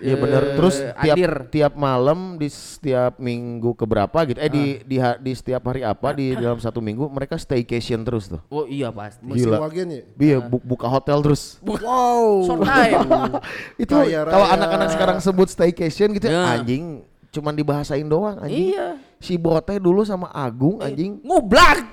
Iya 0.00 0.16
eh, 0.16 0.18
bener. 0.18 0.42
Terus 0.56 0.80
tiap 0.80 1.12
Adir 1.12 1.32
tiap 1.52 1.72
malam 1.76 2.40
di 2.40 2.48
setiap 2.48 3.20
minggu 3.20 3.76
keberapa 3.76 4.24
gitu. 4.24 4.40
Eh 4.40 4.48
di 4.48 4.64
di 4.80 4.96
ha- 4.96 5.20
di 5.20 5.28
setiap 5.30 5.60
hari 5.62 5.84
apa 5.84 6.16
di 6.16 6.32
dalam 6.32 6.56
satu 6.56 6.80
minggu 6.80 7.04
mereka 7.06 7.36
staycation 7.36 8.00
terus 8.00 8.24
tuh. 8.26 8.40
oh 8.48 8.64
iya 8.64 8.88
pasti 8.88 9.20
Gila. 9.20 9.60
wagen 9.60 9.92
ya? 9.92 10.02
Iya, 10.16 10.38
bu- 10.40 10.64
buka 10.64 10.88
hotel 10.88 11.20
terus. 11.20 11.60
Wow. 11.60 12.48
short 12.48 12.64
time 12.64 13.04
itu 13.84 13.92
kalau 14.08 14.46
anak-anak 14.48 14.88
sekarang 14.88 15.16
sebut 15.20 15.52
staycation 15.52 16.16
gitu 16.16 16.32
Ya. 16.32 16.48
anjing 16.56 17.04
cuman 17.30 17.54
dibahasain 17.54 18.04
doang 18.04 18.38
anjing. 18.38 18.74
iya 18.74 18.98
Si 19.16 19.36
Bote 19.36 19.76
dulu 19.76 20.02
sama 20.02 20.26
Agung 20.28 20.78
anjing. 20.78 21.20
ngublak 21.20 21.92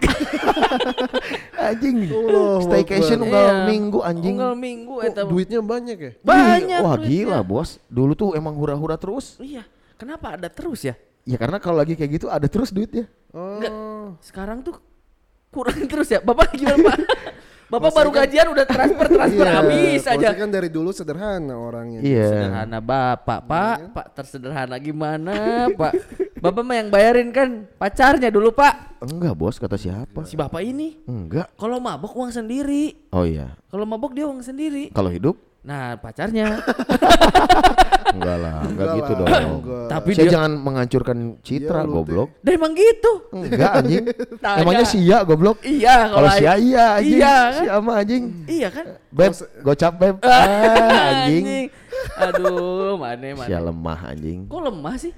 Anjing. 1.60 2.08
Allah 2.08 2.64
Staycation 2.64 3.20
unggal 3.20 3.46
Iya. 3.46 3.66
minggu 3.66 4.00
anjing. 4.02 4.34
unggal 4.34 4.54
minggu 4.56 4.96
eta 5.02 5.22
duitnya 5.24 5.60
banyak 5.60 5.98
ya? 5.98 6.12
banyak 6.20 6.80
Wah 6.80 6.96
duitnya. 6.96 7.08
gila 7.08 7.40
bos. 7.42 7.78
Dulu 7.88 8.14
tuh 8.14 8.30
emang 8.34 8.54
hura-hura 8.54 8.96
terus. 8.96 9.38
iya 9.38 9.62
kenapa 9.96 10.34
ada 10.34 10.48
terus 10.48 10.82
ya 10.84 10.96
Ya 11.22 11.36
karena 11.36 11.60
kalau 11.60 11.78
lagi 11.78 11.94
kayak 11.94 12.12
gitu 12.14 12.28
ada 12.28 12.48
terus 12.48 12.72
duitnya. 12.72 13.04
Enggak. 13.30 13.68
Oh. 13.70 14.16
Sekarang 14.20 14.64
tuh 14.64 14.80
kurang 15.50 15.76
terus 15.92 16.08
ya. 16.08 16.18
Bapak 16.18 16.56
gimana 16.56 16.80
Pak? 16.82 16.98
Bapak 17.68 17.92
baru 17.92 18.10
Maksudnya- 18.10 18.24
gajian 18.24 18.48
udah 18.48 18.66
transfer 18.66 19.08
transfer 19.12 19.44
Iya, 19.44 19.54
habis 19.54 20.02
aja. 20.02 20.12
Maksudnya 20.16 20.34
kan 20.40 20.50
dari 20.50 20.70
dulu 20.72 20.90
sederhana 20.90 21.54
orangnya. 21.54 22.00
Iya. 22.00 22.26
Sederhana 22.26 22.80
Bapak, 22.80 23.40
Pak. 23.44 23.76
Pak 23.92 24.06
tersederhana 24.16 24.76
gimana, 24.80 25.36
Pak? 25.70 25.94
Bapak 26.38 26.64
mah 26.64 26.76
yang 26.76 26.88
bayarin 26.88 27.30
kan 27.30 27.68
pacarnya 27.76 28.30
dulu, 28.30 28.52
Pak. 28.52 29.04
Enggak 29.04 29.34
bos 29.34 29.58
kata 29.58 29.76
siapa? 29.76 30.24
Si 30.24 30.34
Bapak 30.34 30.62
ini 30.62 30.96
Enggak. 31.04 31.52
kalau 31.54 31.78
mabok 31.78 32.16
uang 32.16 32.32
sendiri. 32.32 32.96
Oh 33.12 33.28
iya. 33.28 33.54
Kalau 33.68 33.84
mabok 33.84 34.16
dia 34.16 34.24
uang 34.26 34.40
sendiri. 34.40 34.88
Kalau 34.90 35.12
hidup? 35.12 35.36
Nah, 35.62 35.96
pacarnya. 35.96 36.48
Enggak 38.08 38.38
lah, 38.40 38.64
enggak 38.64 38.72
Enggak 38.88 38.96
gitu 38.96 39.12
lah, 39.14 39.28
dong. 39.28 39.52
enggak. 39.60 39.86
Tapi 39.90 40.10
Saya 40.10 40.24
dia 40.24 40.32
jangan 40.32 40.52
menghancurkan 40.58 41.18
citra 41.44 41.82
Iya, 41.84 41.92
goblok. 41.92 42.30
Dah 42.40 42.52
emang 42.56 42.74
gitu. 42.74 43.12
Enggak 43.30 43.72
anjing. 43.76 44.04
Tanya. 44.44 44.60
Emangnya 44.64 44.86
sia 44.88 45.18
goblok? 45.22 45.58
Iya, 45.62 45.96
Kalau 46.10 46.30
sia 46.32 46.50
aing- 46.50 46.66
iya 46.66 46.86
anjing. 46.96 47.14
Iya 47.14 47.28
kan? 47.28 47.52
Sia 47.54 47.76
mah 47.78 47.96
anjing. 48.00 48.24
Iya 48.48 48.68
kan? 48.72 48.86
Beb, 49.12 49.32
gocap 49.62 49.94
beb. 49.94 50.16
Ah, 50.26 50.48
anjing. 51.20 51.68
Aduh, 52.18 52.96
mana 52.96 53.28
mana. 53.36 53.46
Sia 53.46 53.60
lemah 53.60 54.00
anjing. 54.08 54.40
Kok 54.48 54.62
lemah 54.64 54.96
sih? 54.98 55.12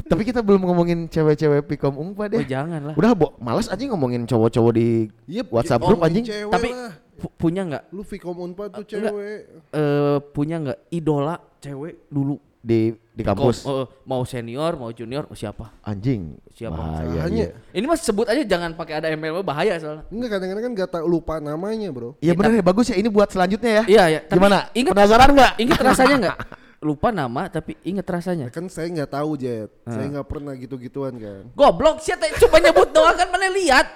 Tapi 0.00 0.24
kita 0.24 0.40
belum 0.40 0.64
ngomongin 0.64 1.06
cewek-cewek 1.06 1.68
pikom 1.68 1.94
ungpa 1.94 2.24
Oh, 2.24 2.32
deh. 2.32 2.42
jangan 2.42 2.80
lah. 2.82 2.94
Udah, 2.96 3.12
Bo, 3.12 3.36
malas 3.36 3.68
anjing 3.68 3.92
ngomongin 3.92 4.24
cowok-cowok 4.24 4.72
di 4.72 5.12
Iya, 5.28 5.44
WhatsApp 5.46 5.84
oh, 5.84 5.92
grup 5.92 6.00
anjing. 6.02 6.24
Tapi 6.24 6.68
lah. 6.72 6.92
Pu- 7.20 7.30
punya 7.30 7.62
nggak 7.62 7.84
Lu 7.90 8.02
Vkom 8.02 8.38
Unpad 8.40 8.68
tuh 8.72 8.82
enggak. 8.82 9.12
cewek. 9.12 9.40
eh 9.70 10.16
punya 10.32 10.56
nggak 10.58 10.78
idola 10.90 11.36
cewek 11.58 12.08
dulu 12.08 12.40
Di 12.58 12.92
di 13.10 13.22
kampus. 13.22 13.64
Kom- 13.64 13.72
eh, 13.74 13.86
mau 14.04 14.20
senior 14.22 14.74
mau 14.74 14.88
junior 14.90 15.24
oh, 15.24 15.32
siapa 15.32 15.72
Anjing. 15.80 16.36
Siapa? 16.50 16.72
Bahaya. 16.72 17.24
Hanya 17.24 17.46
iya. 17.46 17.72
ini 17.72 17.84
mas 17.84 18.00
sebut 18.00 18.24
aja 18.24 18.40
jangan 18.42 18.72
pakai 18.74 18.96
ada 18.96 19.08
ML 19.10 19.40
bahaya 19.40 19.76
soalnya 19.76 20.04
enggak 20.08 20.28
kadang-kadang 20.30 20.64
kan 20.66 20.72
gak 20.74 20.90
tau 20.90 21.06
lupa 21.06 21.36
namanya, 21.36 21.88
Bro. 21.88 22.16
Iya 22.18 22.32
bener 22.32 22.56
ya, 22.56 22.62
bagus 22.62 22.86
ya 22.86 22.96
ini 22.96 23.08
buat 23.08 23.28
selanjutnya 23.28 23.72
ya. 23.74 23.84
iya 23.86 24.04
ya 24.10 24.20
Gimana? 24.26 24.68
inget 24.72 24.92
Penasaran 24.92 25.30
nggak? 25.30 25.52
inget 25.56 25.78
rasanya 25.78 26.16
nggak 26.18 26.38
lupa 26.80 27.08
nama 27.10 27.42
tapi 27.46 27.76
inget 27.80 28.04
rasanya 28.04 28.48
Kan 28.48 28.64
saya 28.66 28.88
nggak 28.90 29.08
tahu 29.10 29.36
Jet. 29.36 29.68
Saya 29.82 30.06
nggak 30.10 30.24
pernah 30.26 30.52
gitu-gituan 30.54 31.16
kan. 31.16 31.42
goblok 31.50 32.00
sih 32.00 32.12
coba 32.12 32.56
nyebut 32.58 32.88
doang 32.90 33.16
kan 33.16 33.28
mana 33.28 33.48
lihat 33.48 33.86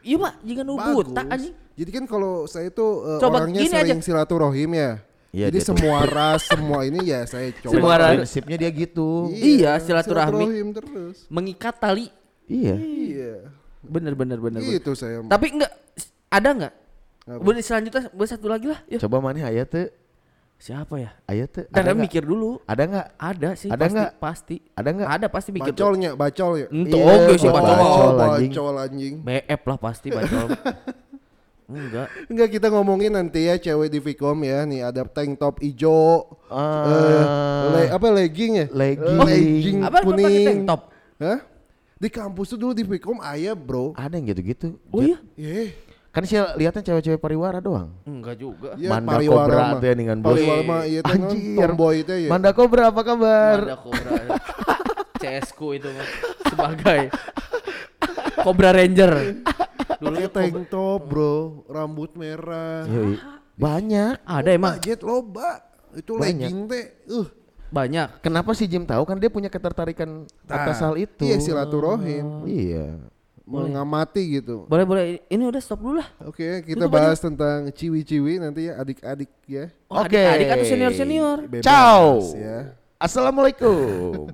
iya 0.00 0.14
pak 0.16 0.34
jika 0.42 0.62
nu 0.62 0.74
buta 0.74 1.22
anjing 1.24 1.54
Jadi 1.72 1.90
kan 1.90 2.04
kalau 2.04 2.44
saya 2.44 2.68
itu 2.68 2.82
uh, 2.82 3.16
Coba 3.16 3.42
orangnya 3.42 3.60
gini 3.60 3.72
sering 3.72 3.98
aja. 3.98 4.04
silaturahim 4.04 4.70
ya. 4.72 4.90
Iya, 5.32 5.48
Jadi 5.48 5.58
tuh. 5.58 5.66
semua 5.72 5.98
ras, 6.04 6.44
semua 6.44 6.80
ini 6.82 7.00
ya 7.02 7.24
saya 7.24 7.48
coba. 7.58 7.72
Semua 7.72 7.94
ras. 7.96 8.12
Prinsipnya 8.18 8.56
dia 8.58 8.70
gitu. 8.70 9.32
Iya, 9.32 9.72
silaturahmi. 9.78 10.44
silaturahim 10.44 10.68
terus. 10.72 11.16
mengikat 11.26 11.74
tali 11.74 12.12
Iya. 12.44 12.76
Iya. 12.76 13.32
bener 13.80 14.12
bener 14.12 14.38
bener, 14.38 14.60
bener. 14.60 14.76
Gitu 14.76 14.92
saya. 14.92 15.24
tapi 15.24 15.50
enggak 15.50 15.72
ada 16.28 16.48
nggak? 16.52 16.74
Apa? 17.24 17.40
Boleh 17.40 17.60
selanjutnya 17.60 18.10
boleh 18.10 18.28
satu 18.28 18.46
lagi 18.46 18.66
lah. 18.66 18.80
Yuk. 18.86 19.00
Coba 19.00 19.16
mana 19.18 19.42
aya 19.42 19.64
teu? 19.64 19.88
Siapa 20.56 20.94
ya? 20.94 21.10
Aya 21.24 21.46
teu? 21.46 21.64
Dan 21.66 21.80
Ada 21.80 21.90
nggak? 21.90 22.02
mikir 22.04 22.22
dulu. 22.22 22.60
Ada 22.62 22.82
nggak? 22.84 23.06
Ada 23.16 23.48
sih 23.56 23.68
Ada 23.68 23.78
pasti, 23.80 23.94
nggak? 23.96 24.10
pasti. 24.18 24.56
Ada 24.72 24.88
nggak? 24.90 25.08
Ada 25.08 25.26
pasti 25.26 25.50
mikir. 25.50 25.72
Bacolnya, 25.72 26.10
bacol 26.12 26.52
ya. 26.54 26.66
Ento 26.68 26.96
Iya, 26.96 27.04
oke 27.08 27.32
sih 27.34 27.48
oh, 27.48 27.52
bacol. 27.52 27.74
bacol. 27.74 28.10
Anjing. 28.20 28.50
bacol 28.50 28.74
anjing. 28.76 29.14
BF 29.18 29.62
lah 29.64 29.78
pasti 29.80 30.08
bacol. 30.10 30.46
Enggak. 31.72 32.06
Enggak 32.26 32.48
kita 32.50 32.66
ngomongin 32.68 33.10
nanti 33.10 33.40
ya 33.42 33.56
cewek 33.56 33.88
di 33.88 33.98
Vicom 33.98 34.38
ya. 34.40 34.62
Nih 34.62 34.80
ada 34.82 35.02
tank 35.02 35.36
top 35.36 35.58
ijo. 35.58 36.28
Ah. 36.46 36.84
eh, 36.84 37.24
le- 37.74 37.90
apa 37.90 38.06
legging 38.08 38.52
ya? 38.54 38.66
Legging. 38.68 39.18
Eh, 39.18 39.26
legging 39.26 39.78
Apa 39.80 39.98
kuning. 40.00 40.22
pakai 40.22 40.44
tank 40.44 40.60
top? 40.64 40.80
Hah? 41.18 41.38
Di 41.96 42.08
kampus 42.08 42.46
tuh 42.48 42.58
dulu 42.58 42.72
di 42.72 42.82
Vicom 42.82 43.18
ayah 43.22 43.54
bro. 43.54 43.94
Ada 43.94 44.14
yang 44.14 44.26
gitu-gitu. 44.28 44.76
Oh 44.88 45.00
iya? 45.00 45.16
Eh, 45.34 45.70
Kan 46.12 46.28
sih 46.28 46.36
lihatnya 46.36 46.84
cewek-cewek 46.84 47.16
pariwara 47.16 47.56
doang. 47.56 47.88
Enggak 48.04 48.36
juga. 48.36 48.76
ya 48.76 48.92
Manda 48.92 49.16
pariwara 49.16 49.48
Cobra 49.48 49.62
mah. 49.64 49.80
teh 49.80 49.92
dengan 49.94 50.16
bos. 50.20 50.36
Pariwara 50.36 50.60
mah 50.62 50.82
iya 50.84 51.00
Anjir. 51.02 51.56
tomboy 51.56 51.96
teh 52.04 52.18
ya. 52.22 52.28
Manda 52.28 52.50
Cobra 52.52 52.82
apa 52.88 53.00
kabar? 53.00 53.58
Ada 53.64 53.76
Cobra. 53.80 54.12
CS 55.22 55.54
ku 55.54 55.70
itu 55.70 55.86
mah 55.88 56.02
sebagai 56.44 57.00
Cobra 58.40 58.72
Ranger. 58.72 59.12
Dulu 60.00 60.16
Pakai 60.18 60.28
tank 60.32 60.66
top 60.72 61.00
bro, 61.06 61.62
rambut 61.68 62.10
merah. 62.16 62.88
Yoi. 62.88 63.16
Banyak. 63.54 64.24
ada 64.24 64.50
emang 64.50 64.74
Budget 64.80 65.00
loba. 65.04 65.62
Itu 65.92 66.16
Banyak. 66.16 66.48
legging 66.48 66.58
teh. 66.66 66.86
Uh. 67.12 67.28
banyak. 67.72 68.20
Kenapa 68.20 68.52
si 68.52 68.68
Jim 68.68 68.84
tahu 68.84 69.00
kan 69.08 69.16
dia 69.16 69.32
punya 69.32 69.48
ketertarikan 69.48 70.28
atas 70.44 70.84
hal 70.84 70.92
itu. 71.00 71.24
Iya 71.24 71.40
silaturahim. 71.40 72.44
Iya. 72.44 73.00
Mengamati 73.48 74.40
gitu. 74.40 74.68
Boleh 74.68 74.84
boleh 74.84 75.04
ini 75.28 75.44
udah 75.48 75.60
stop 75.60 75.80
dulu 75.80 76.00
lah. 76.00 76.08
Oke, 76.24 76.62
kita 76.68 76.84
Tutup 76.84 76.92
bahas 76.92 77.18
tentang 77.20 77.72
ciwi-ciwi 77.72 78.44
nanti 78.44 78.68
ya 78.68 78.76
adik-adik 78.76 79.32
ya. 79.48 79.72
Oh, 79.88 80.04
Oke. 80.04 80.20
Adik-adik 80.20 80.48
atau 80.52 80.66
senior-senior. 80.68 81.38
Bebas 81.48 81.64
Ciao. 81.64 82.20
ya. 82.36 82.76
Assalamualaikum. 83.00 84.28